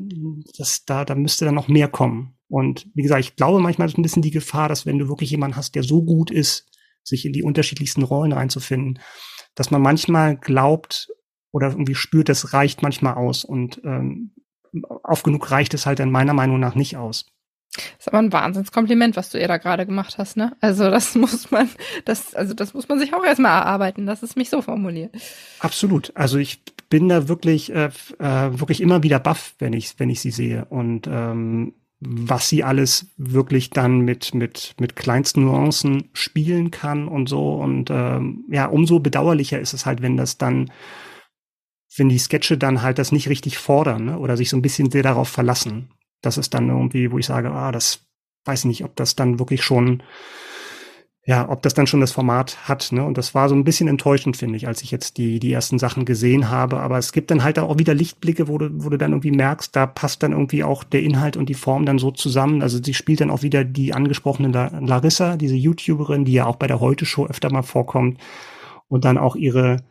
dass 0.57 0.85
da, 0.85 1.05
da 1.05 1.13
müsste 1.13 1.45
dann 1.45 1.55
noch 1.55 1.67
mehr 1.67 1.89
kommen. 1.89 2.33
Und 2.47 2.89
wie 2.95 3.03
gesagt, 3.03 3.21
ich 3.21 3.35
glaube 3.35 3.59
manchmal 3.59 3.87
ist 3.87 3.99
ein 3.99 4.01
bisschen 4.01 4.23
die 4.23 4.31
Gefahr, 4.31 4.67
dass 4.67 4.87
wenn 4.87 4.97
du 4.97 5.09
wirklich 5.09 5.29
jemanden 5.29 5.57
hast, 5.57 5.75
der 5.75 5.83
so 5.83 6.01
gut 6.03 6.31
ist, 6.31 6.71
sich 7.07 7.25
in 7.25 7.33
die 7.33 7.43
unterschiedlichsten 7.43 8.03
Rollen 8.03 8.33
reinzufinden, 8.33 8.99
dass 9.55 9.71
man 9.71 9.81
manchmal 9.81 10.37
glaubt, 10.37 11.07
oder 11.51 11.69
irgendwie 11.69 11.95
spürt, 11.95 12.29
das 12.29 12.53
reicht 12.53 12.83
manchmal 12.83 13.15
aus. 13.15 13.43
Und 13.43 13.81
ähm, 13.83 14.31
oft 15.03 15.23
genug 15.23 15.49
reicht 15.49 15.73
es 15.73 15.85
halt 15.85 15.99
in 15.99 16.11
meiner 16.11 16.33
Meinung 16.33 16.59
nach 16.59 16.75
nicht 16.75 16.97
aus. 16.97 17.25
Das 17.73 17.83
ist 17.99 18.07
aber 18.07 18.19
ein 18.19 18.33
Wahnsinnskompliment, 18.33 19.15
was 19.15 19.29
du 19.29 19.39
ihr 19.39 19.47
da 19.47 19.57
gerade 19.57 19.85
gemacht 19.85 20.17
hast, 20.17 20.37
ne? 20.37 20.55
Also 20.61 20.89
das 20.89 21.15
muss 21.15 21.51
man, 21.51 21.69
das, 22.05 22.33
also 22.35 22.53
das 22.53 22.73
muss 22.73 22.87
man 22.87 22.99
sich 22.99 23.13
auch 23.13 23.23
erstmal 23.23 23.59
erarbeiten, 23.59 24.05
das 24.05 24.23
ist 24.23 24.35
mich 24.35 24.49
so 24.49 24.61
formuliert. 24.61 25.15
Absolut. 25.59 26.11
Also 26.15 26.37
ich 26.37 26.61
bin 26.89 27.09
da 27.09 27.27
wirklich, 27.27 27.73
äh, 27.73 27.89
äh, 28.19 28.59
wirklich 28.59 28.81
immer 28.81 29.03
wieder 29.03 29.19
baff, 29.19 29.55
wenn 29.59 29.73
ich, 29.73 29.99
wenn 29.99 30.09
ich 30.09 30.21
sie 30.21 30.31
sehe. 30.31 30.65
Und 30.65 31.07
ähm, 31.07 31.73
was 31.99 32.47
sie 32.49 32.63
alles 32.63 33.11
wirklich 33.17 33.71
dann 33.71 34.01
mit, 34.01 34.35
mit, 34.35 34.75
mit 34.79 34.95
kleinsten 34.95 35.45
Nuancen 35.45 36.09
spielen 36.13 36.69
kann 36.69 37.07
und 37.07 37.27
so. 37.27 37.55
Und 37.55 37.89
ähm, 37.89 38.45
ja, 38.49 38.65
umso 38.67 38.99
bedauerlicher 38.99 39.59
ist 39.59 39.73
es 39.73 39.85
halt, 39.85 40.01
wenn 40.01 40.17
das 40.17 40.37
dann 40.37 40.71
wenn 41.97 42.09
die 42.09 42.19
Sketche 42.19 42.57
dann 42.57 42.81
halt 42.81 42.99
das 42.99 43.11
nicht 43.11 43.29
richtig 43.29 43.57
fordern 43.57 44.05
ne? 44.05 44.19
oder 44.19 44.37
sich 44.37 44.49
so 44.49 44.57
ein 44.57 44.61
bisschen 44.61 44.91
sehr 44.91 45.03
darauf 45.03 45.29
verlassen. 45.29 45.89
Das 46.21 46.37
ist 46.37 46.53
dann 46.53 46.69
irgendwie, 46.69 47.11
wo 47.11 47.17
ich 47.17 47.25
sage, 47.25 47.51
ah, 47.51 47.71
das 47.71 48.07
weiß 48.45 48.65
nicht, 48.65 48.83
ob 48.83 48.95
das 48.95 49.15
dann 49.15 49.39
wirklich 49.39 49.63
schon, 49.63 50.03
ja, 51.27 51.49
ob 51.49 51.61
das 51.61 51.73
dann 51.73 51.87
schon 51.87 51.99
das 51.99 52.13
Format 52.13 52.69
hat. 52.69 52.93
Ne? 52.93 53.03
Und 53.03 53.17
das 53.17 53.35
war 53.35 53.49
so 53.49 53.55
ein 53.55 53.65
bisschen 53.65 53.89
enttäuschend, 53.89 54.37
finde 54.37 54.55
ich, 54.55 54.65
als 54.65 54.81
ich 54.81 54.91
jetzt 54.91 55.17
die, 55.17 55.39
die 55.39 55.51
ersten 55.51 55.77
Sachen 55.77 56.05
gesehen 56.05 56.49
habe. 56.49 56.79
Aber 56.79 56.97
es 56.97 57.11
gibt 57.11 57.31
dann 57.31 57.43
halt 57.43 57.59
auch 57.59 57.77
wieder 57.77 57.93
Lichtblicke, 57.93 58.47
wo 58.47 58.57
du, 58.57 58.69
wo 58.75 58.87
du 58.87 58.97
dann 58.97 59.11
irgendwie 59.11 59.31
merkst, 59.31 59.75
da 59.75 59.87
passt 59.87 60.23
dann 60.23 60.31
irgendwie 60.31 60.63
auch 60.63 60.85
der 60.85 61.03
Inhalt 61.03 61.35
und 61.35 61.49
die 61.49 61.53
Form 61.53 61.85
dann 61.85 61.99
so 61.99 62.11
zusammen. 62.11 62.61
Also 62.61 62.81
sie 62.81 62.93
spielt 62.93 63.19
dann 63.19 63.29
auch 63.29 63.41
wieder 63.41 63.65
die 63.65 63.93
angesprochene 63.93 64.71
Larissa, 64.79 65.35
diese 65.35 65.57
YouTuberin, 65.57 66.23
die 66.23 66.31
ja 66.31 66.45
auch 66.45 66.55
bei 66.55 66.67
der 66.67 66.79
Heute-Show 66.79 67.27
öfter 67.27 67.51
mal 67.51 67.61
vorkommt. 67.61 68.21
Und 68.87 69.03
dann 69.03 69.17
auch 69.17 69.35
ihre, 69.35 69.83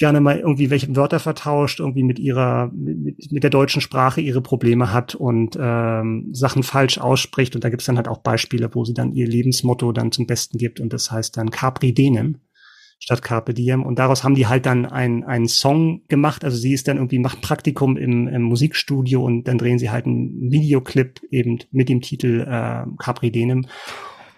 gerne 0.00 0.20
mal 0.20 0.38
irgendwie 0.38 0.70
welche 0.70 0.96
Wörter 0.96 1.20
vertauscht, 1.20 1.78
irgendwie 1.78 2.02
mit 2.02 2.18
ihrer, 2.18 2.72
mit, 2.74 3.30
mit 3.30 3.44
der 3.44 3.50
deutschen 3.50 3.80
Sprache 3.80 4.20
ihre 4.20 4.40
Probleme 4.40 4.92
hat 4.92 5.14
und 5.14 5.56
ähm, 5.60 6.30
Sachen 6.32 6.64
falsch 6.64 6.98
ausspricht. 6.98 7.54
Und 7.54 7.62
da 7.62 7.70
gibt's 7.70 7.86
dann 7.86 7.96
halt 7.96 8.08
auch 8.08 8.18
Beispiele, 8.18 8.68
wo 8.74 8.84
sie 8.84 8.94
dann 8.94 9.12
ihr 9.12 9.28
Lebensmotto 9.28 9.92
dann 9.92 10.10
zum 10.10 10.26
Besten 10.26 10.58
gibt 10.58 10.80
und 10.80 10.92
das 10.92 11.12
heißt 11.12 11.36
dann 11.36 11.50
Capri 11.50 11.94
Denem 11.94 12.40
statt 13.00 13.22
Carpe 13.22 13.54
Diem. 13.54 13.82
Und 13.82 13.98
daraus 13.98 14.22
haben 14.22 14.34
die 14.34 14.46
halt 14.46 14.66
dann 14.66 14.86
ein, 14.86 15.24
einen 15.24 15.48
Song 15.48 16.02
gemacht. 16.08 16.44
Also 16.44 16.58
sie 16.58 16.74
ist 16.74 16.86
dann 16.86 16.98
irgendwie, 16.98 17.18
macht 17.18 17.40
Praktikum 17.40 17.96
im, 17.96 18.28
im 18.28 18.42
Musikstudio 18.42 19.24
und 19.24 19.48
dann 19.48 19.58
drehen 19.58 19.78
sie 19.78 19.90
halt 19.90 20.06
einen 20.06 20.50
Videoclip 20.52 21.22
eben 21.30 21.58
mit 21.72 21.88
dem 21.88 22.02
Titel 22.02 22.46
äh, 22.46 22.84
Capri 22.98 23.30
Denem. 23.32 23.66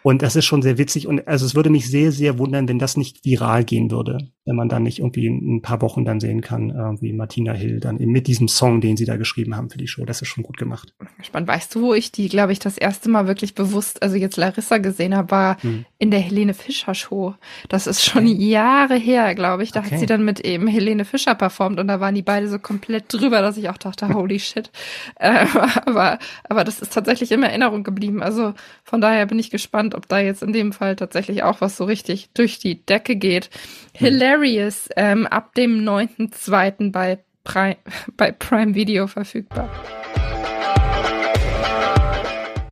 Und 0.04 0.22
das 0.22 0.34
ist 0.34 0.46
schon 0.46 0.62
sehr 0.62 0.78
witzig. 0.78 1.06
Und 1.06 1.26
also 1.28 1.44
es 1.46 1.54
würde 1.54 1.70
mich 1.70 1.88
sehr, 1.88 2.12
sehr 2.12 2.38
wundern, 2.38 2.68
wenn 2.68 2.78
das 2.78 2.96
nicht 2.96 3.24
viral 3.24 3.64
gehen 3.64 3.90
würde. 3.90 4.30
Wenn 4.44 4.56
man 4.56 4.68
dann 4.68 4.82
nicht 4.82 4.98
irgendwie 4.98 5.26
in 5.26 5.56
ein 5.56 5.62
paar 5.62 5.80
Wochen 5.82 6.04
dann 6.04 6.18
sehen 6.18 6.40
kann, 6.40 6.70
irgendwie 6.70 7.12
Martina 7.12 7.52
Hill 7.52 7.78
dann 7.78 7.98
eben 7.98 8.10
mit 8.10 8.26
diesem 8.26 8.48
Song, 8.48 8.80
den 8.80 8.96
sie 8.96 9.04
da 9.04 9.16
geschrieben 9.16 9.56
haben 9.56 9.70
für 9.70 9.78
die 9.78 9.86
Show. 9.86 10.04
Das 10.04 10.20
ist 10.20 10.28
schon 10.28 10.42
gut 10.42 10.56
gemacht. 10.56 10.94
Spannend. 11.22 11.48
Weißt 11.48 11.74
du, 11.74 11.82
wo 11.82 11.94
ich 11.94 12.10
die, 12.10 12.28
glaube 12.28 12.52
ich, 12.52 12.58
das 12.58 12.76
erste 12.76 13.08
Mal 13.08 13.28
wirklich 13.28 13.54
bewusst, 13.54 14.02
also 14.02 14.16
jetzt 14.16 14.36
Larissa 14.36 14.78
gesehen 14.78 15.16
habe, 15.16 15.30
war 15.30 15.62
hm. 15.62 15.84
in 15.98 16.10
der 16.10 16.20
Helene 16.20 16.54
Fischer 16.54 16.94
Show. 16.94 17.34
Das 17.68 17.86
ist 17.86 18.04
schon 18.04 18.26
okay. 18.26 18.34
Jahre 18.34 18.96
her, 18.96 19.34
glaube 19.34 19.62
ich. 19.62 19.70
Da 19.70 19.80
okay. 19.80 19.92
hat 19.92 20.00
sie 20.00 20.06
dann 20.06 20.24
mit 20.24 20.40
eben 20.40 20.66
Helene 20.66 21.04
Fischer 21.04 21.34
performt 21.34 21.78
und 21.78 21.86
da 21.86 22.00
waren 22.00 22.14
die 22.14 22.22
beide 22.22 22.48
so 22.48 22.58
komplett 22.58 23.12
drüber, 23.12 23.42
dass 23.42 23.56
ich 23.56 23.68
auch 23.68 23.78
dachte, 23.78 24.08
holy 24.14 24.40
shit. 24.40 24.70
Äh, 25.16 25.46
aber, 25.86 26.18
aber 26.48 26.64
das 26.64 26.80
ist 26.80 26.92
tatsächlich 26.92 27.30
in 27.32 27.42
Erinnerung 27.42 27.84
geblieben. 27.84 28.22
Also 28.22 28.54
von 28.82 29.00
daher 29.00 29.26
bin 29.26 29.38
ich 29.38 29.50
gespannt, 29.50 29.94
ob 29.94 30.08
da 30.08 30.18
jetzt 30.18 30.42
in 30.42 30.52
dem 30.52 30.72
Fall 30.72 30.96
tatsächlich 30.96 31.42
auch 31.42 31.60
was 31.60 31.76
so 31.76 31.84
richtig 31.84 32.30
durch 32.34 32.58
die 32.58 32.84
Decke 32.84 33.16
geht. 33.16 33.50
Hm. 33.96 34.06
Hilarious, 34.32 34.88
ähm, 34.96 35.26
ab 35.26 35.54
dem 35.54 35.84
9.2. 35.84 36.90
bei 36.90 37.18
Prime, 37.44 37.76
bei 38.16 38.32
Prime 38.32 38.74
Video 38.74 39.06
verfügbar. 39.06 39.68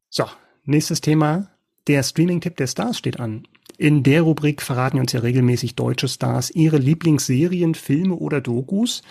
So, 0.08 0.24
nächstes 0.64 1.02
Thema. 1.02 1.48
Der 1.86 2.02
Streaming-Tipp 2.02 2.56
der 2.56 2.66
Stars 2.66 2.96
steht 2.96 3.20
an. 3.20 3.46
In 3.76 4.02
der 4.02 4.22
Rubrik 4.22 4.62
verraten 4.62 4.98
uns 4.98 5.12
ja 5.12 5.20
regelmäßig 5.20 5.74
deutsche 5.74 6.08
Stars 6.08 6.50
ihre 6.50 6.78
Lieblingsserien, 6.78 7.74
Filme 7.74 8.14
oder 8.14 8.40
Dokus. 8.40 9.02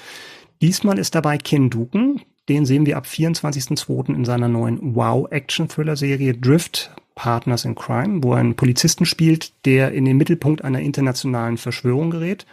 Diesmal 0.61 0.97
ist 0.97 1.13
dabei 1.13 1.37
Ken 1.37 1.69
Duken. 1.69 2.21
Den 2.47 2.65
sehen 2.65 2.87
wir 2.87 2.97
ab 2.97 3.05
24.02. 3.05 4.15
in 4.15 4.25
seiner 4.25 4.47
neuen 4.47 4.95
Wow-Action-Thriller-Serie 4.95 6.33
Drift 6.33 6.91
Partners 7.19 7.65
in 7.65 7.75
Crime, 7.75 8.23
wo 8.23 8.31
einen 8.31 8.55
Polizisten 8.55 9.05
spielt, 9.05 9.51
der 9.65 9.91
in 9.91 10.05
den 10.05 10.15
Mittelpunkt 10.15 10.63
einer 10.63 10.79
internationalen 10.79 11.57
Verschwörung 11.57 12.11
gerät. 12.11 12.45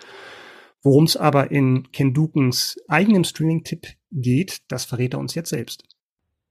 Worum 0.83 1.05
es 1.05 1.17
aber 1.17 1.53
in 1.53 1.85
Ken 1.93 2.13
Dukens 2.13 2.77
eigenem 2.89 3.23
Streaming-Tipp 3.23 3.87
geht, 4.11 4.63
das 4.69 4.85
verrät 4.85 5.15
er 5.15 5.21
uns 5.21 5.37
jetzt 5.37 5.51
selbst. 5.51 5.85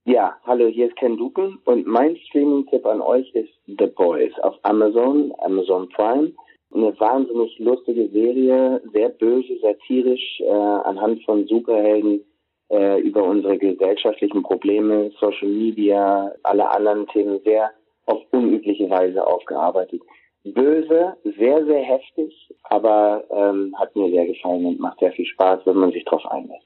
Ja, 0.06 0.38
hallo, 0.46 0.68
hier 0.68 0.88
ist 0.88 0.96
Ken 0.96 1.18
Duken 1.18 1.58
und 1.66 1.88
mein 1.88 2.16
Streaming-Tipp 2.28 2.86
an 2.86 3.02
euch 3.02 3.30
ist 3.34 3.50
The 3.66 3.88
Boys 3.88 4.32
auf 4.44 4.56
Amazon, 4.64 5.34
Amazon 5.40 5.90
Prime. 5.90 6.32
Eine 6.74 6.98
wahnsinnig 7.00 7.60
lustige 7.60 8.08
Serie, 8.10 8.82
sehr 8.94 9.10
böse, 9.10 9.58
satirisch, 9.62 10.40
äh, 10.40 10.52
anhand 10.52 11.24
von 11.26 11.48
Superhelden 11.48 12.24
äh, 12.70 13.02
über 13.02 13.24
unsere 13.24 13.58
gesellschaftlichen 13.58 14.42
Probleme, 14.44 15.12
Social 15.20 15.50
Media, 15.50 16.32
alle 16.44 16.70
anderen 16.70 17.08
Themen 17.08 17.40
sehr 17.44 17.72
auf 18.06 18.22
unübliche 18.32 18.90
Weise 18.90 19.26
aufgearbeitet. 19.26 20.02
Böse, 20.44 21.18
sehr, 21.38 21.66
sehr 21.66 21.84
heftig, 21.84 22.54
aber 22.64 23.24
ähm, 23.32 23.74
hat 23.80 23.96
mir 23.96 24.10
sehr 24.12 24.28
gefallen 24.28 24.66
und 24.66 24.80
macht 24.80 25.00
sehr 25.00 25.12
viel 25.12 25.26
Spaß, 25.26 25.62
wenn 25.66 25.78
man 25.78 25.92
sich 25.92 26.06
darauf 26.06 26.26
einlässt. 26.28 26.66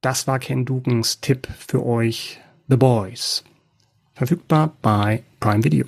Das 0.00 0.26
war 0.26 0.38
Ken 0.38 0.64
Dugens 0.64 1.20
Tipp 1.20 1.46
für 1.46 1.84
euch, 1.86 2.40
The 2.68 2.76
Boys. 2.76 3.44
Verfügbar 4.14 4.72
bei 4.82 5.22
Prime 5.38 5.62
Video. 5.62 5.86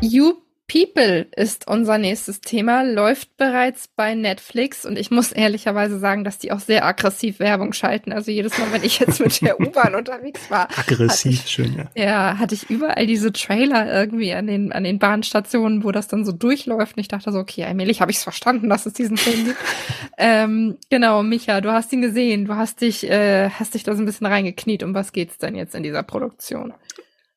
You 0.00 0.34
People 0.68 1.28
ist 1.36 1.68
unser 1.68 1.96
nächstes 1.96 2.40
Thema, 2.40 2.82
läuft 2.82 3.36
bereits 3.36 3.86
bei 3.86 4.14
Netflix 4.14 4.84
und 4.84 4.98
ich 4.98 5.12
muss 5.12 5.30
ehrlicherweise 5.30 6.00
sagen, 6.00 6.24
dass 6.24 6.38
die 6.38 6.50
auch 6.50 6.58
sehr 6.58 6.84
aggressiv 6.84 7.38
Werbung 7.38 7.72
schalten. 7.72 8.12
Also 8.12 8.32
jedes 8.32 8.58
Mal, 8.58 8.72
wenn 8.72 8.82
ich 8.82 8.98
jetzt 8.98 9.20
mit 9.20 9.40
der 9.42 9.60
U-Bahn 9.60 9.94
unterwegs 9.94 10.50
war. 10.50 10.68
Aggressiv, 10.76 11.44
ich, 11.44 11.50
schön, 11.50 11.76
ja. 11.76 11.84
Ja, 11.94 12.38
hatte 12.38 12.56
ich 12.56 12.68
überall 12.68 13.06
diese 13.06 13.32
Trailer 13.32 13.92
irgendwie 13.92 14.32
an 14.32 14.48
den, 14.48 14.72
an 14.72 14.82
den 14.82 14.98
Bahnstationen, 14.98 15.84
wo 15.84 15.92
das 15.92 16.08
dann 16.08 16.24
so 16.24 16.32
durchläuft 16.32 16.96
und 16.96 17.00
ich 17.00 17.08
dachte 17.08 17.30
so, 17.30 17.38
okay, 17.38 17.64
allmählich 17.64 18.00
habe 18.00 18.10
ich 18.10 18.16
es 18.16 18.24
verstanden, 18.24 18.68
dass 18.68 18.86
es 18.86 18.92
diesen 18.92 19.16
Film 19.16 19.44
gibt. 19.44 19.58
ähm, 20.18 20.78
genau, 20.90 21.22
Micha, 21.22 21.60
du 21.60 21.72
hast 21.72 21.92
ihn 21.92 22.02
gesehen, 22.02 22.44
du 22.46 22.56
hast 22.56 22.80
dich, 22.80 23.08
äh, 23.08 23.50
hast 23.50 23.74
dich 23.74 23.84
da 23.84 23.94
so 23.94 24.02
ein 24.02 24.06
bisschen 24.06 24.26
reingekniet. 24.26 24.82
Um 24.82 24.94
was 24.94 25.12
geht's 25.12 25.38
denn 25.38 25.54
jetzt 25.54 25.76
in 25.76 25.84
dieser 25.84 26.02
Produktion? 26.02 26.74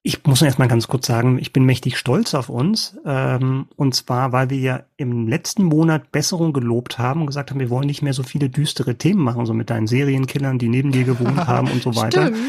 Ich 0.02 0.26
muss 0.26 0.42
erst 0.42 0.60
mal 0.60 0.68
ganz 0.70 0.88
kurz 0.88 1.08
sagen, 1.08 1.40
ich 1.40 1.52
bin 1.52 1.66
mächtig 1.66 1.98
stolz 1.98 2.34
auf 2.34 2.48
uns. 2.48 2.98
Ähm, 3.06 3.68
und 3.76 3.96
zwar, 3.96 4.32
weil 4.32 4.50
wir 4.50 4.58
ja 4.58 4.84
im 4.96 5.28
letzten 5.28 5.64
Monat 5.64 6.12
Besserung 6.12 6.54
gelobt 6.54 6.98
haben 6.98 7.22
und 7.22 7.28
gesagt 7.28 7.52
haben, 7.52 7.60
wir 7.60 7.70
wollen 7.70 7.88
nicht 7.88 8.02
mehr 8.02 8.14
so 8.14 8.24
viele 8.24 8.50
düstere 8.50 8.96
Themen 8.96 9.22
machen, 9.22 9.46
so 9.46 9.54
mit 9.54 9.70
deinen 9.70 9.88
Serienkillern, 9.88 10.58
die 10.58 10.70
neben 10.70 10.92
dir 10.92 11.04
gewohnt 11.04 11.36
haben 11.48 11.70
und 11.70 11.84
so 11.84 11.96
weiter. 11.96 12.28
Stimmt. 12.28 12.40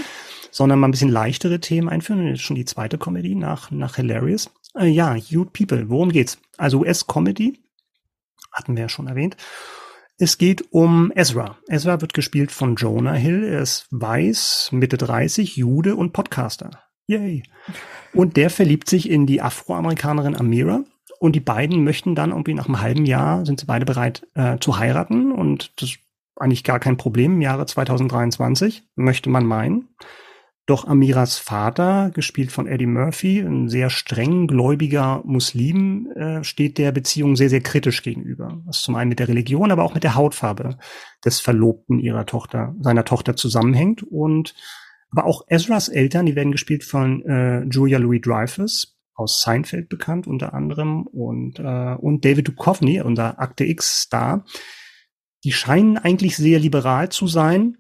Sondern 0.53 0.78
mal 0.78 0.88
ein 0.88 0.92
bisschen 0.92 1.11
leichtere 1.11 1.61
Themen 1.61 1.88
einführen. 1.88 2.26
Das 2.26 2.34
ist 2.34 2.42
schon 2.44 2.57
die 2.57 2.64
zweite 2.64 2.98
Comedy 2.98 3.34
nach, 3.34 3.70
nach 3.72 3.96
Hilarious. 3.96 4.51
Äh, 4.76 4.86
ja, 4.86 5.16
You 5.16 5.44
People, 5.44 5.88
worum 5.88 6.12
geht's? 6.12 6.38
Also 6.57 6.80
US-Comedy, 6.80 7.61
hatten 8.53 8.76
wir 8.76 8.82
ja 8.82 8.88
schon 8.88 9.09
erwähnt. 9.09 9.36
Es 10.18 10.38
geht 10.38 10.64
um 10.70 11.12
Ezra. 11.14 11.57
Ezra 11.66 12.01
wird 12.01 12.14
gespielt 12.14 12.53
von 12.53 12.76
Jonah 12.76 13.14
Hill. 13.14 13.42
Er 13.42 13.62
ist 13.62 13.86
weiß, 13.90 14.68
Mitte 14.72 14.98
30, 14.98 15.57
Jude 15.57 15.96
und 15.96 16.12
Podcaster. 16.12 16.70
Yay. 17.11 17.42
Und 18.14 18.36
der 18.36 18.50
verliebt 18.50 18.88
sich 18.88 19.11
in 19.11 19.26
die 19.26 19.42
Afroamerikanerin 19.42 20.36
Amira. 20.36 20.84
Und 21.18 21.34
die 21.34 21.40
beiden 21.40 21.84
möchten 21.84 22.14
dann 22.14 22.30
irgendwie 22.30 22.54
nach 22.54 22.66
einem 22.66 22.80
halben 22.80 23.04
Jahr, 23.04 23.44
sind 23.44 23.61
sie 23.61 23.66
beide 23.66 23.84
bereit 23.84 24.26
äh, 24.34 24.58
zu 24.58 24.78
heiraten. 24.78 25.32
Und 25.32 25.72
das 25.80 25.90
ist 25.90 25.98
eigentlich 26.36 26.64
gar 26.64 26.78
kein 26.78 26.96
Problem 26.96 27.34
im 27.34 27.40
Jahre 27.42 27.66
2023, 27.66 28.84
möchte 28.94 29.28
man 29.28 29.44
meinen. 29.44 29.88
Doch 30.66 30.86
Amiras 30.86 31.36
Vater, 31.36 32.11
gespielt 32.14 32.52
von 32.52 32.68
Eddie 32.68 32.86
Murphy, 32.86 33.40
ein 33.40 33.68
sehr 33.68 33.90
streng 33.90 34.46
gläubiger 34.46 35.20
Muslim, 35.24 36.12
äh, 36.14 36.44
steht 36.44 36.78
der 36.78 36.92
Beziehung 36.92 37.34
sehr, 37.34 37.50
sehr 37.50 37.61
kritisch 37.61 38.02
gegenüber. 38.02 38.62
Was 38.66 38.82
zum 38.82 38.94
einen 38.94 39.08
mit 39.08 39.18
der 39.18 39.28
Religion, 39.28 39.72
aber 39.72 39.82
auch 39.82 39.94
mit 39.94 40.04
der 40.04 40.14
Hautfarbe 40.14 40.78
des 41.24 41.40
Verlobten 41.40 41.98
ihrer 41.98 42.24
Tochter, 42.24 42.76
seiner 42.80 43.04
Tochter 43.04 43.34
zusammenhängt. 43.34 44.04
Und 44.04 44.54
aber 45.11 45.24
auch 45.24 45.42
Ezras 45.48 45.88
Eltern, 45.88 46.26
die 46.26 46.36
werden 46.36 46.52
gespielt 46.52 46.84
von 46.84 47.22
äh, 47.24 47.64
Julia 47.64 47.98
Louis 47.98 48.20
Dreyfus, 48.20 48.96
aus 49.14 49.42
Seinfeld 49.42 49.88
bekannt 49.88 50.26
unter 50.26 50.54
anderem, 50.54 51.06
und, 51.06 51.58
äh, 51.58 51.94
und 51.94 52.24
David 52.24 52.48
Duchovny, 52.48 53.00
unser 53.00 53.38
Akte 53.38 53.64
X-Star. 53.64 54.44
Die 55.44 55.52
scheinen 55.52 55.98
eigentlich 55.98 56.36
sehr 56.36 56.58
liberal 56.58 57.08
zu 57.08 57.26
sein, 57.26 57.76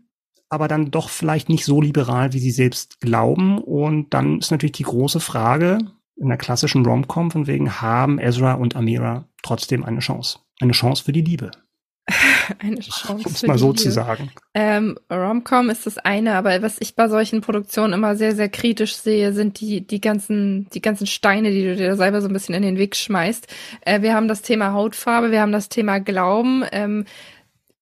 aber 0.48 0.66
dann 0.68 0.90
doch 0.90 1.08
vielleicht 1.08 1.48
nicht 1.48 1.64
so 1.64 1.80
liberal, 1.80 2.32
wie 2.32 2.40
sie 2.40 2.50
selbst 2.50 3.00
glauben. 3.00 3.58
Und 3.58 4.12
dann 4.12 4.38
ist 4.38 4.50
natürlich 4.50 4.72
die 4.72 4.82
große 4.82 5.20
Frage 5.20 5.78
in 6.16 6.28
der 6.28 6.36
klassischen 6.36 6.84
Rom-Com 6.84 7.30
von 7.30 7.46
wegen, 7.46 7.80
haben 7.80 8.18
Ezra 8.18 8.54
und 8.54 8.76
Amira 8.76 9.28
trotzdem 9.42 9.84
eine 9.84 10.00
Chance? 10.00 10.40
Eine 10.60 10.72
Chance 10.72 11.04
für 11.04 11.12
die 11.12 11.22
Liebe. 11.22 11.50
eine 12.58 12.80
Chance. 12.80 13.26
Um 13.26 13.32
es 13.32 13.42
mal 13.42 13.58
so 13.58 13.72
zu 13.72 13.90
sagen. 13.90 14.30
Ähm, 14.54 14.98
Romcom 15.10 15.70
ist 15.70 15.86
das 15.86 15.98
eine, 15.98 16.34
aber 16.34 16.62
was 16.62 16.76
ich 16.80 16.96
bei 16.96 17.08
solchen 17.08 17.40
Produktionen 17.40 17.92
immer 17.92 18.16
sehr, 18.16 18.34
sehr 18.34 18.48
kritisch 18.48 18.96
sehe, 18.96 19.32
sind 19.32 19.60
die, 19.60 19.86
die 19.86 20.00
ganzen, 20.00 20.68
die 20.70 20.82
ganzen 20.82 21.06
Steine, 21.06 21.50
die 21.50 21.64
du 21.64 21.76
dir 21.76 21.96
selber 21.96 22.20
so 22.20 22.28
ein 22.28 22.32
bisschen 22.32 22.54
in 22.54 22.62
den 22.62 22.78
Weg 22.78 22.96
schmeißt. 22.96 23.46
Äh, 23.82 24.02
wir 24.02 24.14
haben 24.14 24.28
das 24.28 24.42
Thema 24.42 24.72
Hautfarbe, 24.72 25.30
wir 25.30 25.40
haben 25.40 25.52
das 25.52 25.68
Thema 25.68 25.98
Glauben. 25.98 26.64
Ähm, 26.72 27.04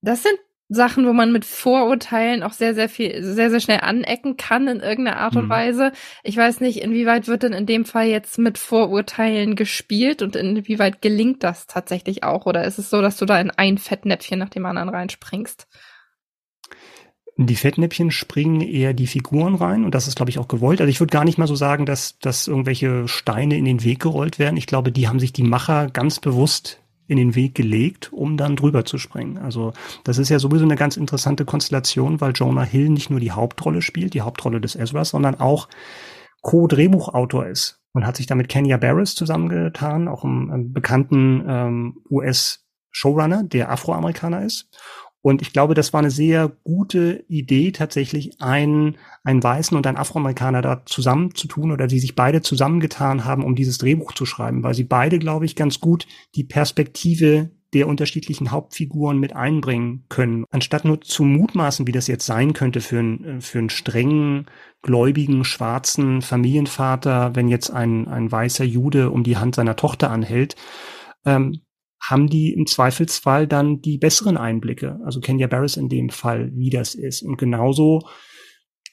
das 0.02 0.22
sind 0.22 0.38
Sachen, 0.68 1.06
wo 1.06 1.14
man 1.14 1.32
mit 1.32 1.46
Vorurteilen 1.46 2.42
auch 2.42 2.52
sehr, 2.52 2.74
sehr 2.74 2.90
viel, 2.90 3.22
sehr, 3.22 3.50
sehr 3.50 3.60
schnell 3.60 3.80
anecken 3.80 4.36
kann 4.36 4.68
in 4.68 4.80
irgendeiner 4.80 5.18
Art 5.18 5.34
und 5.34 5.46
mhm. 5.46 5.50
Weise. 5.50 5.92
Ich 6.22 6.36
weiß 6.36 6.60
nicht, 6.60 6.82
inwieweit 6.82 7.26
wird 7.26 7.42
denn 7.42 7.54
in 7.54 7.64
dem 7.64 7.86
Fall 7.86 8.06
jetzt 8.06 8.38
mit 8.38 8.58
Vorurteilen 8.58 9.56
gespielt 9.56 10.20
und 10.20 10.36
inwieweit 10.36 11.00
gelingt 11.00 11.42
das 11.42 11.66
tatsächlich 11.66 12.22
auch? 12.22 12.44
Oder 12.44 12.64
ist 12.64 12.78
es 12.78 12.90
so, 12.90 13.00
dass 13.00 13.16
du 13.16 13.24
da 13.24 13.40
in 13.40 13.50
ein 13.50 13.78
Fettnäpfchen 13.78 14.38
nach 14.38 14.50
dem 14.50 14.66
anderen 14.66 14.90
reinspringst? 14.90 15.66
Die 17.40 17.56
Fettnäpfchen 17.56 18.10
springen 18.10 18.60
eher 18.60 18.92
die 18.92 19.06
Figuren 19.06 19.54
rein 19.54 19.84
und 19.84 19.94
das 19.94 20.08
ist, 20.08 20.16
glaube 20.16 20.28
ich, 20.28 20.38
auch 20.38 20.48
gewollt. 20.48 20.80
Also 20.80 20.90
ich 20.90 21.00
würde 21.00 21.12
gar 21.12 21.24
nicht 21.24 21.38
mal 21.38 21.46
so 21.46 21.54
sagen, 21.54 21.86
dass, 21.86 22.18
dass 22.18 22.48
irgendwelche 22.48 23.06
Steine 23.08 23.56
in 23.56 23.64
den 23.64 23.84
Weg 23.84 24.00
gerollt 24.00 24.38
werden. 24.38 24.56
Ich 24.56 24.66
glaube, 24.66 24.90
die 24.90 25.08
haben 25.08 25.20
sich 25.20 25.32
die 25.32 25.44
Macher 25.44 25.88
ganz 25.88 26.18
bewusst 26.18 26.82
in 27.08 27.16
den 27.16 27.34
Weg 27.34 27.54
gelegt, 27.54 28.12
um 28.12 28.36
dann 28.36 28.54
drüber 28.54 28.84
zu 28.84 28.98
springen. 28.98 29.38
Also 29.38 29.72
das 30.04 30.18
ist 30.18 30.28
ja 30.28 30.38
sowieso 30.38 30.64
eine 30.64 30.76
ganz 30.76 30.96
interessante 30.96 31.44
Konstellation, 31.44 32.20
weil 32.20 32.32
Jonah 32.32 32.62
Hill 32.62 32.90
nicht 32.90 33.10
nur 33.10 33.18
die 33.18 33.32
Hauptrolle 33.32 33.82
spielt, 33.82 34.14
die 34.14 34.20
Hauptrolle 34.20 34.60
des 34.60 34.76
Ezra, 34.76 35.04
sondern 35.04 35.34
auch 35.40 35.68
Co-Drehbuchautor 36.42 37.46
ist 37.46 37.80
und 37.92 38.06
hat 38.06 38.16
sich 38.16 38.26
damit 38.26 38.48
Kenya 38.48 38.76
Barris 38.76 39.14
zusammengetan, 39.14 40.06
auch 40.06 40.22
einem, 40.22 40.50
einem 40.50 40.72
bekannten 40.72 41.44
ähm, 41.48 42.02
US-Showrunner, 42.10 43.42
der 43.42 43.70
Afroamerikaner 43.70 44.44
ist. 44.44 44.68
Und 45.20 45.42
ich 45.42 45.52
glaube, 45.52 45.74
das 45.74 45.92
war 45.92 46.00
eine 46.00 46.10
sehr 46.10 46.48
gute 46.64 47.24
Idee, 47.28 47.72
tatsächlich 47.72 48.40
einen, 48.40 48.96
einen 49.24 49.42
Weißen 49.42 49.76
und 49.76 49.86
einen 49.86 49.96
Afroamerikaner 49.96 50.62
da 50.62 50.86
zusammenzutun 50.86 51.72
oder 51.72 51.86
die 51.86 51.98
sich 51.98 52.14
beide 52.14 52.40
zusammengetan 52.40 53.24
haben, 53.24 53.44
um 53.44 53.54
dieses 53.54 53.78
Drehbuch 53.78 54.12
zu 54.12 54.26
schreiben, 54.26 54.62
weil 54.62 54.74
sie 54.74 54.84
beide, 54.84 55.18
glaube 55.18 55.44
ich, 55.44 55.56
ganz 55.56 55.80
gut 55.80 56.06
die 56.34 56.44
Perspektive 56.44 57.50
der 57.74 57.86
unterschiedlichen 57.86 58.50
Hauptfiguren 58.50 59.18
mit 59.18 59.36
einbringen 59.36 60.04
können. 60.08 60.44
Anstatt 60.50 60.84
nur 60.84 61.00
zu 61.02 61.24
mutmaßen, 61.24 61.86
wie 61.86 61.92
das 61.92 62.06
jetzt 62.06 62.24
sein 62.24 62.54
könnte 62.54 62.80
für 62.80 62.98
einen, 62.98 63.40
für 63.42 63.58
einen 63.58 63.70
strengen, 63.70 64.46
gläubigen, 64.80 65.44
schwarzen 65.44 66.22
Familienvater, 66.22 67.34
wenn 67.34 67.48
jetzt 67.48 67.70
ein, 67.70 68.08
ein 68.08 68.32
weißer 68.32 68.64
Jude 68.64 69.10
um 69.10 69.22
die 69.22 69.36
Hand 69.36 69.54
seiner 69.54 69.76
Tochter 69.76 70.10
anhält, 70.10 70.56
ähm, 71.26 71.60
haben 72.00 72.28
die 72.28 72.52
im 72.52 72.66
Zweifelsfall 72.66 73.46
dann 73.46 73.80
die 73.80 73.98
besseren 73.98 74.36
Einblicke. 74.36 74.98
Also 75.04 75.20
Kenya 75.20 75.46
Barris 75.46 75.76
in 75.76 75.88
dem 75.88 76.10
Fall, 76.10 76.50
wie 76.54 76.70
das 76.70 76.94
ist. 76.94 77.22
Und 77.22 77.36
genauso 77.36 78.02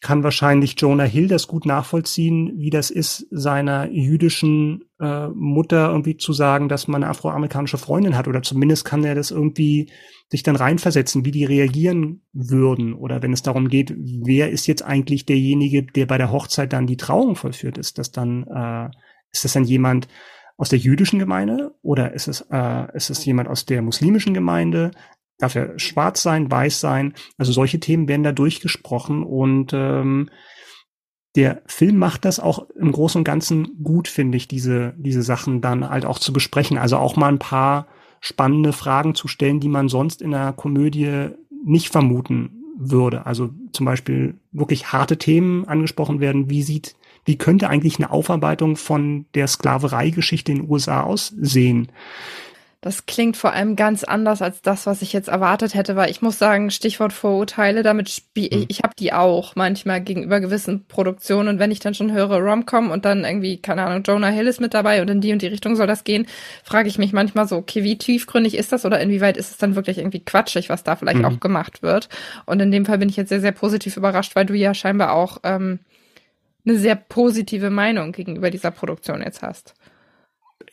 kann 0.01 0.24
wahrscheinlich 0.24 0.76
Jonah 0.78 1.03
Hill 1.03 1.28
das 1.28 1.47
gut 1.47 1.66
nachvollziehen, 1.66 2.53
wie 2.58 2.70
das 2.70 2.91
ist, 2.91 3.26
seiner 3.32 3.89
jüdischen 3.91 4.84
äh, 4.99 5.30
Mutter 5.30 5.89
irgendwie 5.89 6.18
zu 6.18 6.32
sagen, 6.32 6.70
dass 6.70 6.88
man 6.88 7.03
eine 7.03 7.10
afroamerikanische 7.10 7.80
Freundin 7.80 8.16
hat. 8.16 8.28
Oder 8.28 8.43
zumindest 8.43 8.86
kann 8.86 9.03
er 9.03 9.16
das 9.16 9.32
irgendwie 9.32 9.89
sich 10.30 10.43
dann 10.43 10.56
reinversetzen, 10.56 11.26
wie 11.26 11.32
die 11.32 11.45
reagieren 11.45 12.22
würden. 12.34 12.93
Oder 12.93 13.24
wenn 13.24 13.34
es 13.34 13.41
darum 13.41 13.68
geht, 13.68 13.95
wer 13.97 14.51
ist 14.51 14.68
jetzt 14.68 14.84
eigentlich 14.84 15.26
derjenige, 15.26 15.84
der 15.84 16.06
bei 16.06 16.18
der 16.18 16.32
Hochzeit 16.32 16.74
dann 16.74 16.88
die 16.88 16.97
Trauung 16.97 17.36
vollführt 17.36 17.78
ist, 17.78 17.97
dass 17.97 18.12
dann, 18.12 18.43
äh, 18.43 18.89
ist 19.32 19.43
das 19.43 19.53
dann 19.53 19.64
jemand, 19.64 20.08
aus 20.58 20.70
der 20.70 20.80
jüdischen 20.80 21.20
Gemeinde 21.20 21.76
oder 21.82 22.14
ist 22.14 22.28
es, 22.28 22.41
äh, 22.49 22.95
ist 22.95 23.10
es 23.10 23.26
jemand 23.26 23.49
aus 23.49 23.66
der 23.66 23.82
muslimischen 23.82 24.34
Gemeinde? 24.34 24.91
Darf 25.38 25.56
er 25.56 25.78
schwarz 25.78 26.22
sein, 26.22 26.49
weiß 26.49 26.80
sein? 26.80 27.14
Also 27.38 27.51
solche 27.51 27.80
Themen 27.80 28.08
werden 28.08 28.24
da 28.24 28.32
durchgesprochen 28.32 29.24
und 29.24 29.74
ähm, 29.74 30.30
der 31.36 31.62
Film 31.66 31.97
macht 31.97 32.24
das 32.24 32.39
auch 32.39 32.70
im 32.80 32.93
Großen 32.93 33.20
und 33.20 33.26
Ganzen 33.26 33.84
gut, 33.84 34.08
finde 34.08 34.38
ich, 34.38 34.47
diese, 34.47 34.93
diese 34.97 35.22
Sachen 35.22 35.60
dann 35.60 35.89
halt 35.89 36.06
auch 36.06 36.20
zu 36.20 36.32
besprechen. 36.32 36.78
Also 36.78 36.97
auch 36.97 37.18
mal 37.18 37.28
ein 37.28 37.39
paar 37.39 37.88
spannende 38.22 38.72
Fragen 38.72 39.16
zu 39.16 39.28
stellen, 39.28 39.60
die 39.60 39.68
man 39.68 39.89
sonst 39.89 40.22
in 40.22 40.34
einer 40.34 40.53
Komödie 40.53 41.32
nicht 41.66 41.89
vermuten 41.89 42.64
würde. 42.78 43.26
Also 43.26 43.49
zum 43.74 43.86
Beispiel 43.86 44.39
wirklich 44.53 44.93
harte 44.93 45.18
Themen 45.18 45.68
angesprochen 45.68 46.22
werden. 46.22 46.49
Wie 46.49 46.64
sieht 46.64 46.95
wie 47.26 47.38
könnte 47.38 47.69
eigentlich 47.69 47.97
eine 47.97 48.11
Aufarbeitung 48.11 48.76
von 48.76 49.26
der 49.34 49.47
Sklavereigeschichte 49.47 50.51
in 50.51 50.59
den 50.59 50.69
USA 50.69 51.01
aussehen? 51.01 51.91
Das 52.86 53.07
klingt 53.07 53.36
vor 53.36 53.51
allem 53.51 53.76
ganz 53.76 54.03
anders 54.03 54.43
als 54.43 54.61
das, 54.61 54.86
was 54.86 55.01
ich 55.01 55.11
jetzt 55.11 55.28
erwartet 55.28 55.73
hätte, 55.73 55.95
weil 55.95 56.11
ich 56.11 56.21
muss 56.21 56.38
sagen, 56.38 56.69
Stichwort 56.69 57.13
Vorurteile, 57.13 57.82
damit 57.82 58.11
spiele 58.11 58.57
mhm. 58.57 58.65
ich 58.67 58.84
habe 58.84 58.93
die 58.99 59.11
auch 59.11 59.55
manchmal 59.55 60.01
gegenüber 60.01 60.39
gewissen 60.39 60.86
Produktionen 60.86 61.49
und 61.49 61.57
wenn 61.57 61.71
ich 61.71 61.80
dann 61.80 61.95
schon 61.95 62.11
höre 62.11 62.38
Romcom 62.38 62.91
und 62.91 63.03
dann 63.03 63.23
irgendwie 63.23 63.57
keine 63.57 63.88
Ahnung 63.88 64.03
Jonah 64.03 64.28
Hill 64.28 64.45
ist 64.45 64.61
mit 64.61 64.76
dabei 64.76 65.01
und 65.01 65.09
in 65.09 65.19
die 65.19 65.34
und 65.34 65.41
die 65.41 65.47
Richtung 65.47 65.76
soll 65.76 65.88
das 65.88 66.03
gehen, 66.03 66.28
frage 66.63 66.88
ich 66.88 66.99
mich 66.99 67.11
manchmal 67.11 67.47
so, 67.47 67.55
okay, 67.55 67.84
wie 67.84 67.97
tiefgründig 67.97 68.55
ist 68.55 68.71
das 68.71 68.86
oder 68.86 68.99
inwieweit 68.99 69.38
ist 69.38 69.49
es 69.49 69.57
dann 69.57 69.76
wirklich 69.76 69.97
irgendwie 69.97 70.23
quatschig, 70.23 70.69
was 70.69 70.84
da 70.84 70.95
vielleicht 70.95 71.17
mhm. 71.17 71.26
auch 71.26 71.39
gemacht 71.39 71.82
wird? 71.82 72.07
Und 72.45 72.59
in 72.59 72.69
dem 72.69 72.86
Fall 72.86 72.99
bin 72.99 73.09
ich 73.09 73.15
jetzt 73.15 73.30
sehr 73.30 73.41
sehr 73.41 73.51
positiv 73.51 73.97
überrascht, 73.97 74.36
weil 74.36 74.45
du 74.45 74.53
ja 74.53 74.76
scheinbar 74.76 75.13
auch 75.13 75.39
ähm, 75.41 75.80
eine 76.66 76.78
sehr 76.78 76.95
positive 76.95 77.70
Meinung 77.70 78.11
gegenüber 78.11 78.49
dieser 78.49 78.72
Produktion 78.72 79.22
jetzt 79.22 79.41
hast. 79.41 79.74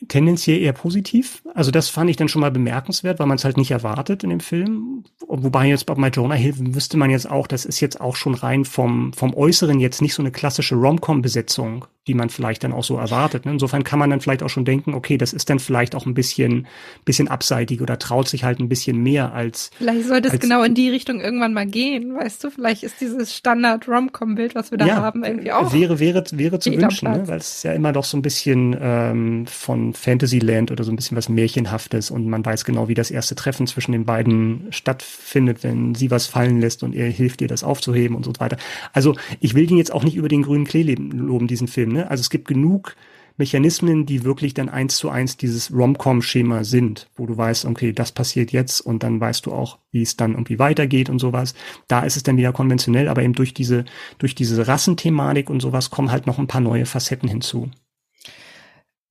Tendenziell 0.07 0.61
eher 0.61 0.73
positiv. 0.73 1.43
Also 1.53 1.71
das 1.71 1.89
fand 1.89 2.09
ich 2.09 2.15
dann 2.17 2.27
schon 2.27 2.41
mal 2.41 2.51
bemerkenswert, 2.51 3.19
weil 3.19 3.27
man 3.27 3.37
es 3.37 3.45
halt 3.45 3.57
nicht 3.57 3.71
erwartet 3.71 4.23
in 4.23 4.29
dem 4.29 4.39
Film. 4.39 5.03
Wobei 5.27 5.67
jetzt 5.67 5.85
bei 5.85 6.07
Jonah 6.09 6.35
Hill 6.35 6.55
wüsste 6.75 6.97
man 6.97 7.09
jetzt 7.09 7.29
auch, 7.29 7.47
das 7.47 7.65
ist 7.65 7.79
jetzt 7.79 7.99
auch 8.01 8.15
schon 8.15 8.33
rein 8.33 8.65
vom, 8.65 9.13
vom 9.13 9.33
Äußeren 9.33 9.79
jetzt 9.79 10.01
nicht 10.01 10.13
so 10.13 10.21
eine 10.21 10.31
klassische 10.31 10.75
Rom-Com-Besetzung. 10.75 11.85
die 12.07 12.13
man 12.13 12.29
vielleicht 12.29 12.65
dann 12.65 12.73
auch 12.73 12.83
so 12.83 12.97
erwartet. 12.97 13.45
Ne? 13.45 13.53
Insofern 13.53 13.85
kann 13.85 13.97
man 13.97 14.09
dann 14.09 14.19
vielleicht 14.19 14.43
auch 14.43 14.49
schon 14.49 14.65
denken, 14.65 14.93
okay, 14.93 15.17
das 15.17 15.31
ist 15.31 15.49
dann 15.49 15.59
vielleicht 15.59 15.95
auch 15.95 16.05
ein 16.05 16.13
bisschen, 16.13 16.67
bisschen 17.05 17.29
abseitig 17.29 17.81
oder 17.81 17.97
traut 17.97 18.27
sich 18.27 18.43
halt 18.43 18.59
ein 18.59 18.67
bisschen 18.67 19.01
mehr 19.01 19.33
als. 19.33 19.71
Vielleicht 19.77 20.07
sollte 20.07 20.27
es 20.27 20.39
genau 20.39 20.63
in 20.63 20.75
die 20.75 20.89
Richtung 20.89 21.21
irgendwann 21.21 21.53
mal 21.53 21.65
gehen, 21.65 22.13
weißt 22.15 22.43
du? 22.43 22.49
Vielleicht 22.49 22.83
ist 22.83 22.99
dieses 22.99 23.33
Standard-Rom-Com-Bild, 23.33 24.53
was 24.53 24.71
wir 24.71 24.77
da 24.77 24.85
ja, 24.85 24.95
haben, 24.97 25.23
irgendwie 25.23 25.53
auch. 25.53 25.71
Wäre, 25.71 25.99
wäre, 25.99 26.23
wäre 26.33 26.59
zu 26.59 26.71
wünschen, 26.75 27.09
ne? 27.09 27.27
weil 27.27 27.37
es 27.37 27.63
ja 27.63 27.71
immer 27.71 27.93
doch 27.93 28.03
so 28.03 28.17
ein 28.17 28.21
bisschen 28.21 28.75
ähm, 28.79 29.47
von 29.47 29.72
Fantasyland 29.93 30.71
oder 30.71 30.83
so 30.83 30.91
ein 30.91 30.95
bisschen 30.95 31.17
was 31.17 31.29
Märchenhaftes 31.29 32.11
und 32.11 32.27
man 32.27 32.45
weiß 32.45 32.65
genau, 32.65 32.87
wie 32.87 32.93
das 32.93 33.11
erste 33.11 33.35
Treffen 33.35 33.67
zwischen 33.67 33.91
den 33.91 34.05
beiden 34.05 34.67
stattfindet, 34.71 35.63
wenn 35.63 35.95
sie 35.95 36.11
was 36.11 36.27
fallen 36.27 36.59
lässt 36.59 36.83
und 36.83 36.95
er 36.95 37.09
hilft 37.09 37.41
ihr, 37.41 37.47
das 37.47 37.63
aufzuheben 37.63 38.15
und 38.15 38.25
so 38.25 38.33
weiter. 38.39 38.57
Also 38.93 39.15
ich 39.39 39.53
will 39.53 39.67
den 39.67 39.77
jetzt 39.77 39.93
auch 39.93 40.03
nicht 40.03 40.15
über 40.15 40.27
den 40.27 40.43
grünen 40.43 40.65
Klee 40.65 40.83
loben, 40.95 41.47
diesen 41.47 41.67
Film. 41.67 41.91
Ne? 41.91 42.09
Also 42.09 42.21
es 42.21 42.29
gibt 42.29 42.47
genug 42.47 42.95
Mechanismen, 43.37 44.05
die 44.05 44.23
wirklich 44.23 44.53
dann 44.53 44.69
eins 44.69 44.97
zu 44.97 45.09
eins 45.09 45.37
dieses 45.37 45.73
Rom-Com-Schema 45.73 46.63
sind, 46.63 47.09
wo 47.15 47.25
du 47.25 47.35
weißt, 47.35 47.65
okay, 47.65 47.91
das 47.91 48.11
passiert 48.11 48.51
jetzt 48.51 48.81
und 48.81 49.01
dann 49.01 49.19
weißt 49.19 49.45
du 49.45 49.53
auch, 49.53 49.79
wie 49.91 50.03
es 50.03 50.17
dann 50.17 50.33
irgendwie 50.33 50.59
weitergeht 50.59 51.09
und 51.09 51.19
sowas. 51.19 51.55
Da 51.87 52.01
ist 52.01 52.15
es 52.15 52.23
dann 52.23 52.37
wieder 52.37 52.53
konventionell, 52.53 53.07
aber 53.07 53.23
eben 53.23 53.33
durch 53.33 53.53
diese, 53.53 53.85
durch 54.19 54.35
diese 54.35 54.67
Rassenthematik 54.67 55.49
und 55.49 55.61
sowas 55.61 55.89
kommen 55.89 56.11
halt 56.11 56.27
noch 56.27 56.37
ein 56.37 56.47
paar 56.47 56.61
neue 56.61 56.85
Facetten 56.85 57.27
hinzu. 57.27 57.71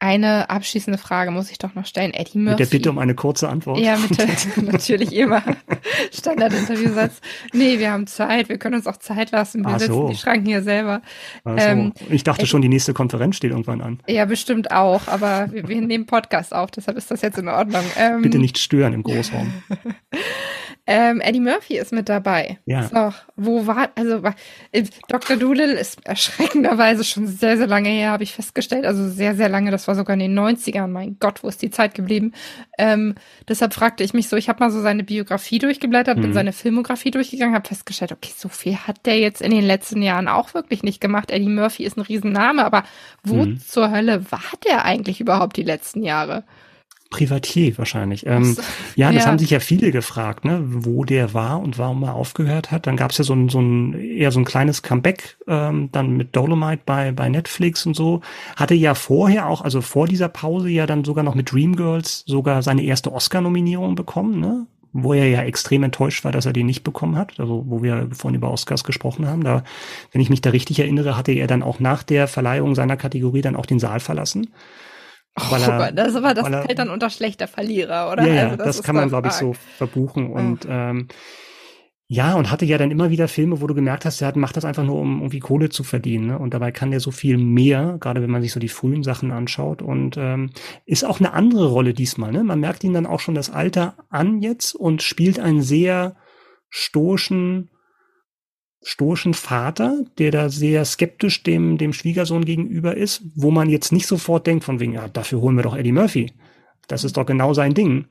Eine 0.03 0.51
abschließende 0.51 0.99
Frage 0.99 1.31
muss 1.31 1.49
ich 1.53 1.59
doch 1.59 1.77
noch 1.77 1.87
stellen. 1.87 2.13
Eddie 2.13 2.39
Murphy. 2.39 2.51
Mit 2.51 2.59
der 2.59 2.77
Bitte 2.77 2.91
um 2.91 2.99
eine 2.99 3.15
kurze 3.15 3.49
Antwort. 3.49 3.79
Ja, 3.79 3.97
bitte. 3.97 4.27
natürlich 4.61 5.13
immer. 5.13 5.45
Standardinterviewsatz. 6.13 7.21
Nee, 7.53 7.79
wir 7.79 7.93
haben 7.93 8.09
Zeit. 8.09 8.49
Wir 8.49 8.59
können 8.59 8.75
uns 8.75 8.89
auch 8.89 8.97
Zeit 8.97 9.31
lassen. 9.31 9.63
Wir 9.63 9.75
Ach 9.75 9.79
sitzen 9.79 9.93
so. 9.93 10.09
die 10.09 10.17
Schranken 10.17 10.47
hier 10.47 10.65
selber. 10.65 11.03
So. 11.45 11.53
Ähm, 11.57 11.93
ich 12.11 12.25
dachte 12.25 12.41
Eddie, 12.41 12.51
schon, 12.51 12.63
die 12.63 12.69
nächste 12.69 12.95
Konferenz 12.95 13.37
steht 13.37 13.53
irgendwann 13.53 13.81
an. 13.81 14.01
Ja, 14.09 14.25
bestimmt 14.25 14.73
auch. 14.73 15.07
Aber 15.07 15.53
wir, 15.53 15.69
wir 15.69 15.81
nehmen 15.81 16.07
Podcast 16.07 16.53
auf. 16.53 16.73
Deshalb 16.73 16.97
ist 16.97 17.13
das 17.13 17.23
jetzt 17.23 17.39
in 17.39 17.47
Ordnung. 17.47 17.85
Ähm, 17.97 18.23
bitte 18.23 18.41
nicht 18.41 18.59
stören 18.59 18.95
im 18.95 19.05
Großraum. 19.05 19.53
Ähm, 20.85 21.21
Eddie 21.21 21.39
Murphy 21.39 21.79
ist 21.79 21.93
mit 21.93 22.09
dabei. 22.09 22.59
Ja. 22.67 22.83
So, 22.89 23.15
wo 23.37 23.67
war, 23.69 23.91
also 23.95 24.21
äh, 24.73 24.83
Dr. 25.09 25.37
Doolittle 25.37 25.79
ist 25.79 26.05
erschreckenderweise 26.05 27.05
schon 27.05 27.29
sehr, 27.29 27.57
sehr 27.57 27.69
lange 27.69 27.89
her, 27.89 28.11
habe 28.11 28.25
ich 28.25 28.33
festgestellt. 28.33 28.85
Also 28.85 29.09
sehr, 29.09 29.37
sehr 29.37 29.49
lange, 29.49 29.71
das 29.71 29.87
war 29.87 29.95
sogar 29.95 30.15
in 30.15 30.21
den 30.21 30.37
90ern. 30.37 30.89
Mein 30.89 31.19
Gott, 31.21 31.45
wo 31.45 31.49
ist 31.49 31.63
die 31.63 31.71
Zeit 31.71 31.95
geblieben? 31.95 32.33
Ähm, 32.79 33.15
deshalb 33.49 33.75
fragte 33.75 34.03
ich 34.03 34.13
mich 34.13 34.29
so, 34.29 34.37
ich 34.37 34.49
habe 34.49 34.59
mal 34.59 34.73
so 34.73 34.81
seine 34.81 35.05
Biografie 35.05 35.61
durchgeblättert, 35.61 36.19
mhm. 36.19 36.23
bin 36.23 36.33
seine 36.33 36.53
Filmografie 36.53 37.13
durchgegangen, 37.13 37.55
habe 37.55 37.69
festgestellt, 37.69 38.11
okay, 38.11 38.33
so 38.37 38.49
viel 38.49 38.77
hat 38.77 39.07
der 39.07 39.21
jetzt 39.21 39.41
in 39.41 39.53
den 39.53 39.65
letzten 39.65 40.03
Jahren 40.03 40.27
auch 40.27 40.53
wirklich 40.53 40.83
nicht 40.83 41.01
gemacht. 41.01 41.31
Eddie 41.31 41.49
Murphy 41.49 41.85
ist 41.85 41.97
ein 41.97 42.03
Riesenname, 42.03 42.65
aber 42.65 42.83
wo 43.23 43.45
mhm. 43.45 43.61
zur 43.61 43.93
Hölle 43.93 44.33
war 44.33 44.41
der 44.65 44.85
eigentlich 44.85 45.21
überhaupt 45.21 45.57
die 45.57 45.63
letzten 45.63 46.03
Jahre? 46.03 46.43
Privatier 47.13 47.79
wahrscheinlich. 47.79 48.27
Ähm, 48.27 48.57
ja, 48.97 49.13
das 49.13 49.25
ja. 49.25 49.31
haben 49.31 49.39
sich 49.39 49.51
ja 49.51 49.61
viele 49.61 49.93
gefragt, 49.93 50.45
ne, 50.45 50.63
wo 50.65 51.05
der 51.05 51.35
war 51.35 51.61
und 51.61 51.79
warum 51.79 52.03
er 52.03 52.15
aufgehört 52.15 52.73
hat. 52.73 52.89
Dann 52.89 52.97
gab 52.97 53.13
es 53.13 53.19
ja 53.19 53.25
so 53.25 53.35
ein, 53.35 53.49
so 53.49 53.61
ein 53.61 53.95
eher 53.95 54.33
so 54.33 54.41
ein 54.41 54.45
kleines 54.45 54.83
Comeback 54.83 55.37
ähm, 55.47 55.91
dann 55.93 56.17
mit 56.17 56.35
Dolomite 56.35 56.83
bei 56.85 57.13
bei 57.13 57.29
Netflix 57.29 57.87
und 57.87 57.95
so. 57.95 58.23
Hatte 58.57 58.75
ja 58.75 58.95
vorher 58.95 59.49
auch, 59.49 59.61
also 59.63 59.81
vor 59.81 60.09
dieser 60.09 60.29
Pause 60.29 60.71
ja 60.71 60.87
dann 60.87 61.05
sogar 61.05 61.23
noch 61.23 61.35
mit 61.35 61.53
Dreamgirls 61.53 62.25
sogar 62.27 62.63
seine 62.63 62.83
erste 62.83 63.13
Oscar-Nominierung 63.13 63.95
bekommen, 63.95 64.41
ne? 64.41 64.67
Wo 64.95 65.15
er 65.15 65.27
ja 65.29 65.43
extrem 65.43 65.85
enttäuscht 65.85 66.23
war, 66.25 66.33
dass 66.33 66.45
er 66.45 66.53
die 66.53 66.65
nicht 66.65 66.85
bekommen 66.85 67.17
hat. 67.17 67.41
Also 67.41 67.65
wo 67.67 67.83
wir 67.83 68.09
vorhin 68.13 68.37
über 68.37 68.51
Oscars 68.51 68.85
gesprochen 68.85 69.27
haben. 69.27 69.43
Da, 69.43 69.65
wenn 70.11 70.21
ich 70.21 70.29
mich 70.29 70.43
da 70.43 70.51
richtig 70.51 70.81
erinnere, 70.81 71.17
hatte 71.17 71.33
er 71.33 71.47
dann 71.47 71.63
auch 71.63 71.81
nach 71.81 72.03
der 72.03 72.29
Verleihung 72.29 72.75
seiner 72.75 72.99
Kategorie 72.99 73.41
dann 73.41 73.57
auch 73.57 73.65
den 73.65 73.79
Saal 73.79 74.01
verlassen. 74.01 74.49
Weil 75.35 75.63
er, 75.63 75.91
oh 75.91 75.95
das, 75.95 76.15
aber 76.15 76.35
das 76.35 76.49
er, 76.49 76.63
fällt 76.63 76.79
dann 76.79 76.91
unter 76.91 77.09
schlechter 77.09 77.49
Verlierer, 77.49 78.13
oder? 78.13 78.27
Ja, 78.27 78.35
ja 78.35 78.43
also 78.45 78.57
das, 78.57 78.77
das 78.77 78.83
kann 78.83 78.97
man, 78.97 79.09
glaube 79.09 79.29
ich, 79.29 79.35
so 79.35 79.55
verbuchen. 79.79 80.31
Und 80.31 80.67
ähm, 80.69 81.09
ja, 82.15 82.35
und 82.35 82.51
hatte 82.51 82.67
ja 82.67 82.77
dann 82.77 82.91
immer 82.91 83.09
wieder 83.09 83.27
Filme, 83.27 83.63
wo 83.63 83.67
du 83.67 83.75
gemerkt 83.75 84.05
hast, 84.05 84.21
er 84.21 84.37
macht 84.37 84.59
das 84.59 84.67
einfach 84.67 84.85
nur, 84.85 84.97
um 84.97 85.21
irgendwie 85.21 85.41
Kohle 85.41 85.71
zu 85.71 85.83
verdienen. 85.83 86.27
Ne? 86.27 86.39
Und 86.39 86.53
dabei 86.53 86.71
kann 86.71 86.91
der 86.91 87.01
so 87.01 87.11
viel 87.11 87.39
mehr, 87.39 87.97
gerade 88.01 88.21
wenn 88.21 88.31
man 88.31 88.43
sich 88.43 88.53
so 88.53 88.61
die 88.61 88.69
frühen 88.69 89.03
Sachen 89.03 89.33
anschaut. 89.33 89.81
Und 89.81 90.19
ähm, 90.19 90.51
ist 90.85 91.05
auch 91.05 91.21
eine 91.21 91.33
andere 91.33 91.69
Rolle 91.69 91.95
diesmal. 91.95 92.31
Ne? 92.31 92.45
Man 92.45 92.61
merkt 92.61 92.85
ihn 92.85 92.93
dann 92.93 93.07
auch 93.07 93.21
schon 93.21 93.35
das 93.35 93.49
Alter 93.49 93.97
an 94.11 94.43
jetzt 94.43 94.75
und 94.75 95.01
spielt 95.01 95.41
einen 95.41 95.63
sehr 95.63 96.17
stoischen, 96.69 97.71
stoischen 98.83 99.35
Vater, 99.35 100.05
der 100.19 100.31
da 100.31 100.49
sehr 100.49 100.85
skeptisch 100.85 101.43
dem, 101.43 101.79
dem 101.79 101.93
Schwiegersohn 101.93 102.45
gegenüber 102.45 102.97
ist, 102.97 103.23
wo 103.35 103.51
man 103.51 103.71
jetzt 103.71 103.93
nicht 103.93 104.07
sofort 104.07 104.47
denkt 104.47 104.65
von 104.65 104.81
wegen, 104.81 104.95
ja, 104.95 105.09
dafür 105.09 105.41
holen 105.41 105.57
wir 105.57 105.63
doch 105.63 105.77
Eddie 105.77 105.93
Murphy. 105.93 106.33
Das 106.89 107.05
ist 107.05 107.17
doch 107.17 107.27
genau 107.27 107.55
sein 107.55 107.75
Ding. 107.75 108.07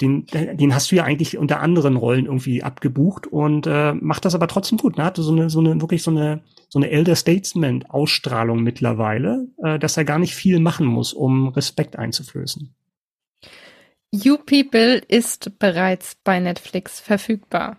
Den, 0.00 0.26
den 0.26 0.74
hast 0.74 0.90
du 0.90 0.96
ja 0.96 1.04
eigentlich 1.04 1.38
unter 1.38 1.60
anderen 1.60 1.96
Rollen 1.96 2.26
irgendwie 2.26 2.64
abgebucht 2.64 3.28
und 3.28 3.68
äh, 3.68 3.94
macht 3.94 4.24
das 4.24 4.34
aber 4.34 4.48
trotzdem 4.48 4.76
gut. 4.76 4.98
Ne? 4.98 5.04
Hatte 5.04 5.22
so 5.22 5.32
eine, 5.32 5.48
so 5.48 5.60
eine, 5.60 5.80
wirklich 5.80 6.02
so 6.02 6.10
eine, 6.10 6.42
so 6.68 6.80
eine 6.80 6.90
Elder 6.90 7.14
Statesman 7.14 7.84
Ausstrahlung 7.84 8.64
mittlerweile, 8.64 9.46
äh, 9.62 9.78
dass 9.78 9.96
er 9.96 10.04
gar 10.04 10.18
nicht 10.18 10.34
viel 10.34 10.58
machen 10.58 10.86
muss, 10.86 11.12
um 11.12 11.48
Respekt 11.48 11.96
einzuflößen. 11.96 12.74
You 14.10 14.36
People 14.36 14.98
ist 15.08 15.58
bereits 15.60 16.16
bei 16.24 16.40
Netflix 16.40 16.98
verfügbar. 16.98 17.76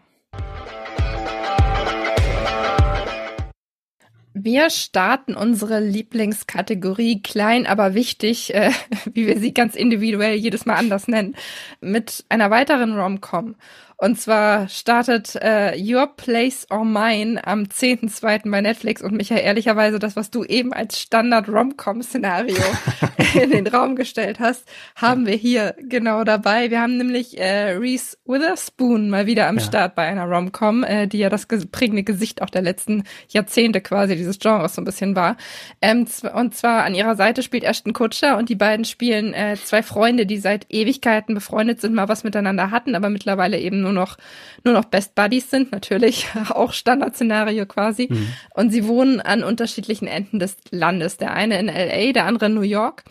Wir 4.38 4.70
starten 4.70 5.34
unsere 5.34 5.80
Lieblingskategorie 5.80 7.22
klein, 7.22 7.66
aber 7.66 7.94
wichtig, 7.94 8.54
äh, 8.54 8.72
wie 9.14 9.28
wir 9.28 9.40
sie 9.40 9.54
ganz 9.54 9.76
individuell 9.76 10.36
jedes 10.36 10.66
Mal 10.66 10.76
anders 10.76 11.08
nennen, 11.08 11.38
mit 11.80 12.26
einer 12.28 12.52
weiteren 12.52 13.00
Rom-Com. 13.00 13.56
Und 13.98 14.20
zwar 14.20 14.68
startet 14.68 15.36
äh, 15.36 15.74
Your 15.78 16.08
Place 16.18 16.68
or 16.70 16.84
Mine 16.84 17.46
am 17.48 17.64
10.2. 17.64 18.50
bei 18.50 18.62
Netflix 18.62 19.02
und 19.02 19.14
Michael, 19.14 19.42
ehrlicherweise 19.42 20.00
das, 20.00 20.18
was 20.18 20.32
du 20.32 20.44
eben 20.44 20.74
als 20.74 21.00
Standard 21.00 21.48
Rom-Com-Szenario 21.48 22.58
in 23.42 23.52
den 23.52 23.68
Raum 23.68 23.96
gestellt 23.96 24.40
hast, 24.40 24.66
haben 24.96 25.26
wir 25.26 25.36
hier 25.36 25.76
genau 25.80 26.26
dabei. 26.26 26.72
Wir 26.72 26.82
haben 26.82 26.98
nämlich 26.98 27.40
äh, 27.40 27.72
Reese 27.72 28.18
Witherspoon 28.26 29.10
mal 29.10 29.28
wieder 29.28 29.48
am 29.48 29.58
ja. 29.58 29.64
Start 29.64 29.96
bei 29.96 30.04
einer 30.04 30.26
Rom-Com, 30.26 30.84
äh, 30.84 31.08
die 31.08 31.20
ja 31.20 31.30
das 31.30 31.46
prägende 31.46 32.04
Gesicht 32.04 32.42
auch 32.42 32.50
der 32.50 32.62
letzten 32.64 33.04
Jahrzehnte 33.30 33.80
quasi 33.80 34.18
dieses 34.18 34.40
Genres 34.40 34.76
so 34.76 34.82
ein 34.82 34.86
bisschen 34.86 35.16
war. 35.16 35.38
Ähm, 35.82 36.06
und 36.34 36.56
zwar 36.56 36.84
an 36.84 36.96
ihrer 36.96 37.16
Seite 37.16 37.44
spielt 37.44 37.64
Ashton 37.64 37.94
Kutscher 37.94 38.38
und 38.38 38.50
die 38.50 38.56
beiden 38.56 38.84
spielen 38.84 39.34
äh, 39.34 39.56
zwei 39.56 39.84
Freunde, 39.84 40.26
die 40.26 40.38
seit 40.38 40.66
Ewigkeiten 40.70 41.34
befreundet 41.34 41.80
sind, 41.80 41.94
mal 41.94 42.10
was 42.10 42.26
miteinander 42.26 42.72
hatten, 42.72 42.96
aber 42.96 43.10
mittlerweile 43.10 43.58
eben 43.58 43.85
nur 43.86 43.94
noch, 43.94 44.18
nur 44.64 44.74
noch 44.74 44.86
Best 44.86 45.16
Buddies 45.16 45.50
sind, 45.50 45.72
natürlich 45.72 46.28
auch 46.50 46.74
Standardszenario 46.74 47.66
quasi. 47.66 48.08
Mhm. 48.10 48.28
Und 48.54 48.72
sie 48.72 48.88
wohnen 48.88 49.22
an 49.22 49.44
unterschiedlichen 49.44 50.08
Enden 50.08 50.40
des 50.40 50.58
Landes. 50.72 51.18
Der 51.18 51.34
eine 51.34 51.60
in 51.60 51.68
LA, 51.68 52.12
der 52.12 52.26
andere 52.26 52.48
in 52.48 52.56
New 52.56 52.62
York. 52.62 53.04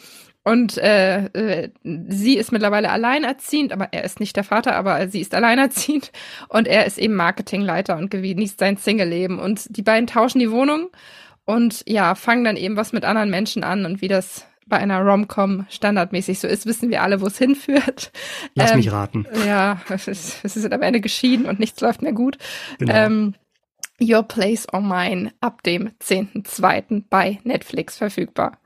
Und 0.46 0.76
äh, 0.76 1.24
äh, 1.28 1.70
sie 1.82 2.36
ist 2.36 2.52
mittlerweile 2.52 2.90
alleinerziehend, 2.90 3.72
aber 3.72 3.88
er 3.92 4.04
ist 4.04 4.20
nicht 4.20 4.36
der 4.36 4.44
Vater, 4.44 4.76
aber 4.76 5.08
sie 5.08 5.22
ist 5.22 5.34
alleinerziehend 5.34 6.12
und 6.48 6.68
er 6.68 6.84
ist 6.84 6.98
eben 6.98 7.14
Marketingleiter 7.14 7.96
und 7.96 8.10
genießt 8.10 8.58
sein 8.58 8.76
Single-Leben. 8.76 9.38
Und 9.38 9.64
die 9.74 9.82
beiden 9.82 10.06
tauschen 10.06 10.40
die 10.40 10.50
Wohnung 10.50 10.90
und 11.46 11.82
ja, 11.86 12.14
fangen 12.14 12.44
dann 12.44 12.58
eben 12.58 12.76
was 12.76 12.92
mit 12.92 13.06
anderen 13.06 13.30
Menschen 13.30 13.64
an 13.64 13.86
und 13.86 14.02
wie 14.02 14.08
das 14.08 14.46
bei 14.66 14.78
einer 14.78 15.00
Rom-Com 15.00 15.66
standardmäßig 15.68 16.38
so 16.38 16.48
ist, 16.48 16.66
wissen 16.66 16.90
wir 16.90 17.02
alle, 17.02 17.20
wo 17.20 17.26
es 17.26 17.38
hinführt. 17.38 18.12
Lass 18.54 18.70
ähm, 18.72 18.78
mich 18.78 18.92
raten. 18.92 19.26
Ja, 19.46 19.80
es 19.88 20.08
ist, 20.08 20.38
es 20.42 20.56
ist 20.56 20.72
am 20.72 20.82
Ende 20.82 21.00
geschieden 21.00 21.46
und 21.46 21.60
nichts 21.60 21.80
läuft 21.80 22.02
mehr 22.02 22.12
gut. 22.12 22.38
Genau. 22.78 22.94
Ähm, 22.94 23.34
Your 24.00 24.22
Place 24.22 24.66
or 24.72 24.80
Mine 24.80 25.32
ab 25.40 25.62
dem 25.62 25.90
10.2. 26.02 27.04
bei 27.08 27.40
Netflix 27.44 27.96
verfügbar. 27.96 28.58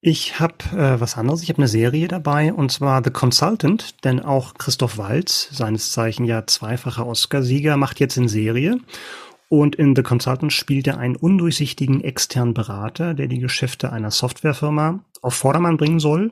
Ich 0.00 0.38
habe 0.38 0.56
äh, 0.72 1.00
was 1.00 1.16
anderes. 1.16 1.42
Ich 1.42 1.48
habe 1.48 1.58
eine 1.58 1.68
Serie 1.68 2.08
dabei 2.08 2.52
und 2.52 2.70
zwar 2.70 3.02
The 3.02 3.10
Consultant, 3.10 4.04
denn 4.04 4.20
auch 4.20 4.52
Christoph 4.54 4.98
Walz, 4.98 5.48
seines 5.50 5.92
Zeichen 5.92 6.26
ja 6.26 6.46
zweifacher 6.46 7.06
Oscarsieger, 7.06 7.78
macht 7.78 8.00
jetzt 8.00 8.18
in 8.18 8.28
Serie. 8.28 8.78
Und 9.48 9.76
in 9.76 9.94
The 9.94 10.02
Consultant 10.02 10.52
spielt 10.52 10.86
er 10.86 10.98
einen 10.98 11.16
undurchsichtigen 11.16 12.02
externen 12.02 12.54
Berater, 12.54 13.14
der 13.14 13.28
die 13.28 13.38
Geschäfte 13.38 13.92
einer 13.92 14.10
Softwarefirma 14.10 15.04
auf 15.22 15.34
Vordermann 15.34 15.76
bringen 15.76 16.00
soll. 16.00 16.30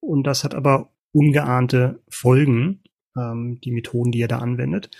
Und 0.00 0.26
das 0.26 0.44
hat 0.44 0.54
aber 0.54 0.90
ungeahnte 1.12 2.02
Folgen, 2.08 2.82
ähm, 3.16 3.58
die 3.62 3.72
Methoden, 3.72 4.12
die 4.12 4.20
er 4.20 4.28
da 4.28 4.38
anwendet. 4.38 4.90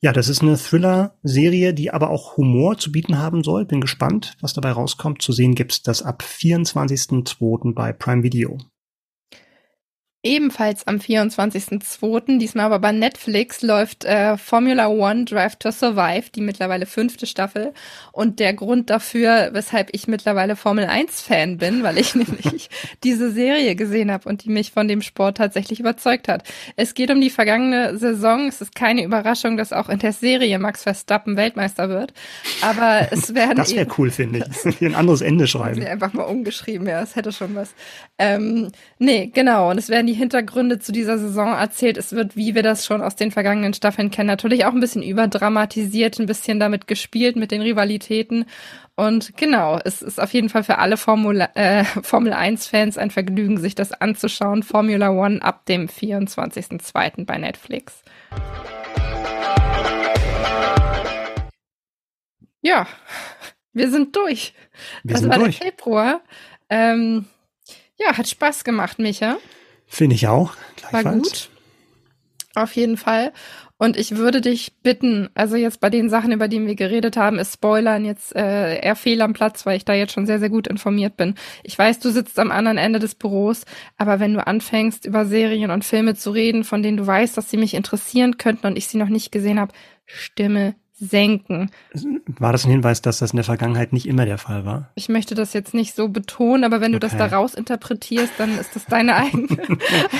Ja, 0.00 0.12
das 0.12 0.28
ist 0.28 0.42
eine 0.42 0.56
Thriller-Serie, 0.56 1.74
die 1.74 1.90
aber 1.90 2.10
auch 2.10 2.36
Humor 2.36 2.78
zu 2.78 2.92
bieten 2.92 3.18
haben 3.18 3.42
soll. 3.42 3.64
Bin 3.64 3.80
gespannt, 3.80 4.36
was 4.40 4.52
dabei 4.52 4.70
rauskommt. 4.70 5.22
Zu 5.22 5.32
sehen 5.32 5.56
gibt's 5.56 5.82
das 5.82 6.02
ab 6.02 6.22
24.02. 6.22 7.74
bei 7.74 7.92
Prime 7.92 8.22
Video. 8.22 8.58
Ebenfalls 10.24 10.84
am 10.88 10.96
24.02., 10.96 12.38
diesmal 12.38 12.66
aber 12.66 12.80
bei 12.80 12.90
Netflix, 12.90 13.62
läuft 13.62 14.04
äh, 14.04 14.36
Formula 14.36 14.88
One 14.88 15.24
Drive 15.24 15.54
to 15.56 15.70
Survive, 15.70 16.30
die 16.34 16.40
mittlerweile 16.40 16.86
fünfte 16.86 17.24
Staffel. 17.24 17.72
Und 18.10 18.40
der 18.40 18.52
Grund 18.52 18.90
dafür, 18.90 19.50
weshalb 19.52 19.90
ich 19.92 20.08
mittlerweile 20.08 20.56
Formel 20.56 20.86
1-Fan 20.86 21.58
bin, 21.58 21.84
weil 21.84 21.98
ich 21.98 22.14
nämlich 22.16 22.68
diese 23.04 23.30
Serie 23.30 23.76
gesehen 23.76 24.10
habe 24.10 24.28
und 24.28 24.42
die 24.42 24.50
mich 24.50 24.72
von 24.72 24.88
dem 24.88 25.02
Sport 25.02 25.36
tatsächlich 25.36 25.78
überzeugt 25.78 26.26
hat. 26.26 26.42
Es 26.74 26.94
geht 26.94 27.12
um 27.12 27.20
die 27.20 27.30
vergangene 27.30 27.96
Saison. 27.96 28.48
Es 28.48 28.60
ist 28.60 28.74
keine 28.74 29.04
Überraschung, 29.04 29.56
dass 29.56 29.72
auch 29.72 29.88
in 29.88 30.00
der 30.00 30.12
Serie 30.12 30.58
Max 30.58 30.82
Verstappen 30.82 31.36
Weltmeister 31.36 31.90
wird. 31.90 32.12
Aber 32.60 33.06
es 33.12 33.34
werden. 33.36 33.54
das 33.54 33.72
wäre 33.72 33.86
cool, 33.96 34.10
finde 34.10 34.44
ich. 34.50 34.82
Ein 34.82 34.96
anderes 34.96 35.20
Ende 35.20 35.46
schreiben. 35.46 35.80
Einfach 35.86 36.12
mal 36.12 36.24
umgeschrieben, 36.24 36.88
ja, 36.88 37.02
es 37.02 37.14
hätte 37.14 37.30
schon 37.30 37.54
was. 37.54 37.72
Ähm, 38.18 38.72
nee, 38.98 39.30
genau. 39.32 39.70
Und 39.70 39.78
es 39.78 39.88
werden 39.88 40.07
die 40.08 40.14
Hintergründe 40.14 40.78
zu 40.78 40.90
dieser 40.90 41.18
Saison 41.18 41.52
erzählt. 41.52 41.98
Es 41.98 42.12
wird, 42.12 42.34
wie 42.34 42.54
wir 42.54 42.62
das 42.62 42.86
schon 42.86 43.02
aus 43.02 43.14
den 43.14 43.30
vergangenen 43.30 43.74
Staffeln 43.74 44.10
kennen, 44.10 44.26
natürlich 44.26 44.64
auch 44.64 44.72
ein 44.72 44.80
bisschen 44.80 45.02
überdramatisiert, 45.02 46.18
ein 46.18 46.24
bisschen 46.24 46.58
damit 46.58 46.86
gespielt 46.86 47.36
mit 47.36 47.50
den 47.50 47.60
Rivalitäten. 47.60 48.46
Und 48.96 49.36
genau, 49.36 49.78
es 49.84 50.00
ist 50.00 50.18
auf 50.18 50.32
jeden 50.32 50.48
Fall 50.48 50.64
für 50.64 50.78
alle 50.78 50.96
Formula, 50.96 51.50
äh, 51.54 51.84
Formel 52.02 52.32
1-Fans 52.32 52.96
ein 52.96 53.10
Vergnügen, 53.10 53.58
sich 53.58 53.74
das 53.74 53.92
anzuschauen. 53.92 54.62
Formula 54.62 55.10
One 55.10 55.42
ab 55.42 55.66
dem 55.66 55.88
24.02. 55.88 57.26
bei 57.26 57.36
Netflix. 57.36 58.02
Ja, 62.62 62.86
wir 63.74 63.90
sind 63.90 64.16
durch. 64.16 64.54
Wir 65.02 65.12
das 65.12 65.20
sind 65.20 65.30
war 65.30 65.38
durch. 65.38 65.58
der 65.58 65.66
Februar. 65.66 66.22
Ähm, 66.70 67.26
ja, 67.98 68.16
hat 68.16 68.26
Spaß 68.26 68.64
gemacht, 68.64 68.98
Micha. 68.98 69.36
Finde 69.88 70.14
ich 70.14 70.28
auch. 70.28 70.54
War 70.92 71.02
gut. 71.02 71.50
Auf 72.54 72.76
jeden 72.76 72.96
Fall. 72.96 73.32
Und 73.78 73.96
ich 73.96 74.16
würde 74.16 74.40
dich 74.40 74.72
bitten, 74.82 75.28
also 75.34 75.54
jetzt 75.54 75.80
bei 75.80 75.88
den 75.88 76.10
Sachen, 76.10 76.32
über 76.32 76.48
die 76.48 76.66
wir 76.66 76.74
geredet 76.74 77.16
haben, 77.16 77.38
ist 77.38 77.54
Spoilern 77.54 78.04
jetzt 78.04 78.34
äh, 78.34 78.80
eher 78.80 78.96
fehl 78.96 79.22
am 79.22 79.32
Platz, 79.32 79.64
weil 79.64 79.76
ich 79.76 79.84
da 79.84 79.94
jetzt 79.94 80.12
schon 80.12 80.26
sehr, 80.26 80.40
sehr 80.40 80.50
gut 80.50 80.66
informiert 80.66 81.16
bin. 81.16 81.36
Ich 81.62 81.78
weiß, 81.78 82.00
du 82.00 82.10
sitzt 82.10 82.40
am 82.40 82.50
anderen 82.50 82.76
Ende 82.76 82.98
des 82.98 83.14
Büros, 83.14 83.64
aber 83.96 84.18
wenn 84.18 84.34
du 84.34 84.44
anfängst, 84.44 85.06
über 85.06 85.26
Serien 85.26 85.70
und 85.70 85.84
Filme 85.84 86.16
zu 86.16 86.32
reden, 86.32 86.64
von 86.64 86.82
denen 86.82 86.96
du 86.96 87.06
weißt, 87.06 87.36
dass 87.36 87.50
sie 87.50 87.56
mich 87.56 87.74
interessieren 87.74 88.36
könnten 88.36 88.66
und 88.66 88.76
ich 88.76 88.88
sie 88.88 88.98
noch 88.98 89.08
nicht 89.08 89.30
gesehen 89.30 89.60
habe, 89.60 89.72
stimme 90.04 90.74
senken. 91.00 91.70
War 92.26 92.52
das 92.52 92.64
ein 92.64 92.70
Hinweis, 92.70 93.02
dass 93.02 93.18
das 93.18 93.30
in 93.32 93.36
der 93.36 93.44
Vergangenheit 93.44 93.92
nicht 93.92 94.06
immer 94.06 94.24
der 94.24 94.38
Fall 94.38 94.64
war? 94.64 94.90
Ich 94.94 95.08
möchte 95.08 95.34
das 95.34 95.52
jetzt 95.52 95.74
nicht 95.74 95.94
so 95.94 96.08
betonen, 96.08 96.64
aber 96.64 96.80
wenn 96.80 96.92
du 96.92 96.96
okay. 96.98 97.08
das 97.08 97.16
daraus 97.16 97.54
interpretierst, 97.54 98.32
dann 98.38 98.58
ist 98.58 98.74
das 98.74 98.84
deine 98.86 99.14
eigene, 99.16 99.48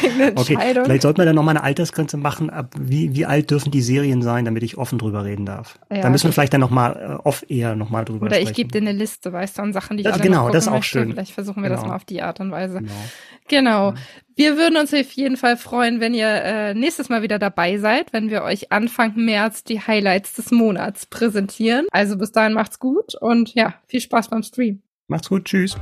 eigene 0.03 0.33
okay. 0.37 0.55
Entscheidung. 0.55 0.85
Vielleicht 0.85 1.03
sollten 1.03 1.19
wir 1.19 1.25
dann 1.25 1.35
nochmal 1.37 1.57
eine 1.57 1.65
Altersgrenze 1.65 2.17
machen. 2.17 2.51
Ab 2.51 2.75
wie, 2.79 3.15
wie 3.15 3.27
alt 3.27 3.51
dürfen 3.51 3.71
die 3.71 3.83
Serien 3.83 4.23
sein, 4.23 4.45
damit 4.45 4.63
ich 4.63 4.79
offen 4.79 4.99
drüber 4.99 5.25
reden 5.25 5.47
darf? 5.47 5.79
Ja, 5.91 6.03
da 6.03 6.11
müssen 6.11 6.25
wir 6.25 6.29
okay. 6.29 6.35
vielleicht 6.35 6.53
dann 6.55 6.61
nochmal 6.61 7.21
off 7.25 7.45
eher 7.49 7.75
nochmal 7.77 8.05
drüber 8.05 8.27
Oder 8.27 8.37
sprechen. 8.37 8.51
ich 8.51 8.57
gebe 8.57 8.71
dir 8.71 8.79
eine 8.81 8.93
Liste, 8.93 9.33
weißt 9.33 9.59
du, 9.59 9.63
an 9.63 9.73
Sachen, 9.73 9.97
die 9.97 10.03
ich 10.03 10.05
Das- 10.07 10.15
alle 10.15 10.23
genau, 10.23 10.47
noch 10.47 10.53
das 10.53 10.65
ist 10.65 10.67
gucken 10.67 10.77
auch 10.77 10.81
möchte. 10.81 10.99
schön. 10.99 11.13
Vielleicht 11.13 11.33
versuchen 11.33 11.63
wir 11.63 11.71
das 11.71 11.81
Genau. 11.81 11.91
mal 11.91 11.97
auf 11.97 12.05
die 12.05 12.23
Art 12.23 12.41
und 12.41 12.51
Weise. 12.51 12.79
Genau. 12.79 12.93
Genau. 13.49 13.95
Wir 14.39 14.57
würden 14.57 14.77
uns 14.77 14.95
auf 14.95 15.11
jeden 15.11 15.37
Fall 15.37 15.57
freuen, 15.57 15.99
wenn 15.99 16.15
ihr 16.15 16.29
äh, 16.29 16.73
nächstes 16.73 17.09
Mal 17.09 17.23
wieder 17.23 17.41
dabei 17.41 17.77
seid, 17.79 18.13
wenn 18.13 18.31
wir 18.31 18.45
euch 18.45 18.71
Anfang 18.71 19.17
März 19.17 19.65
die 19.65 19.81
Highlights 19.81 20.35
des 20.35 20.53
Monats 20.53 21.07
präsentieren. 21.07 21.87
Also 21.91 22.17
bis 22.17 22.31
dahin 22.31 22.53
macht's 22.53 22.79
gut 22.79 23.17
und 23.21 23.53
ja, 23.55 23.75
viel 23.89 24.01
Spaß 24.01 24.29
beim 24.29 24.45
Stream. 24.45 24.81
Macht's 25.09 25.29
gut. 25.29 25.47
Tschüss. 25.47 25.77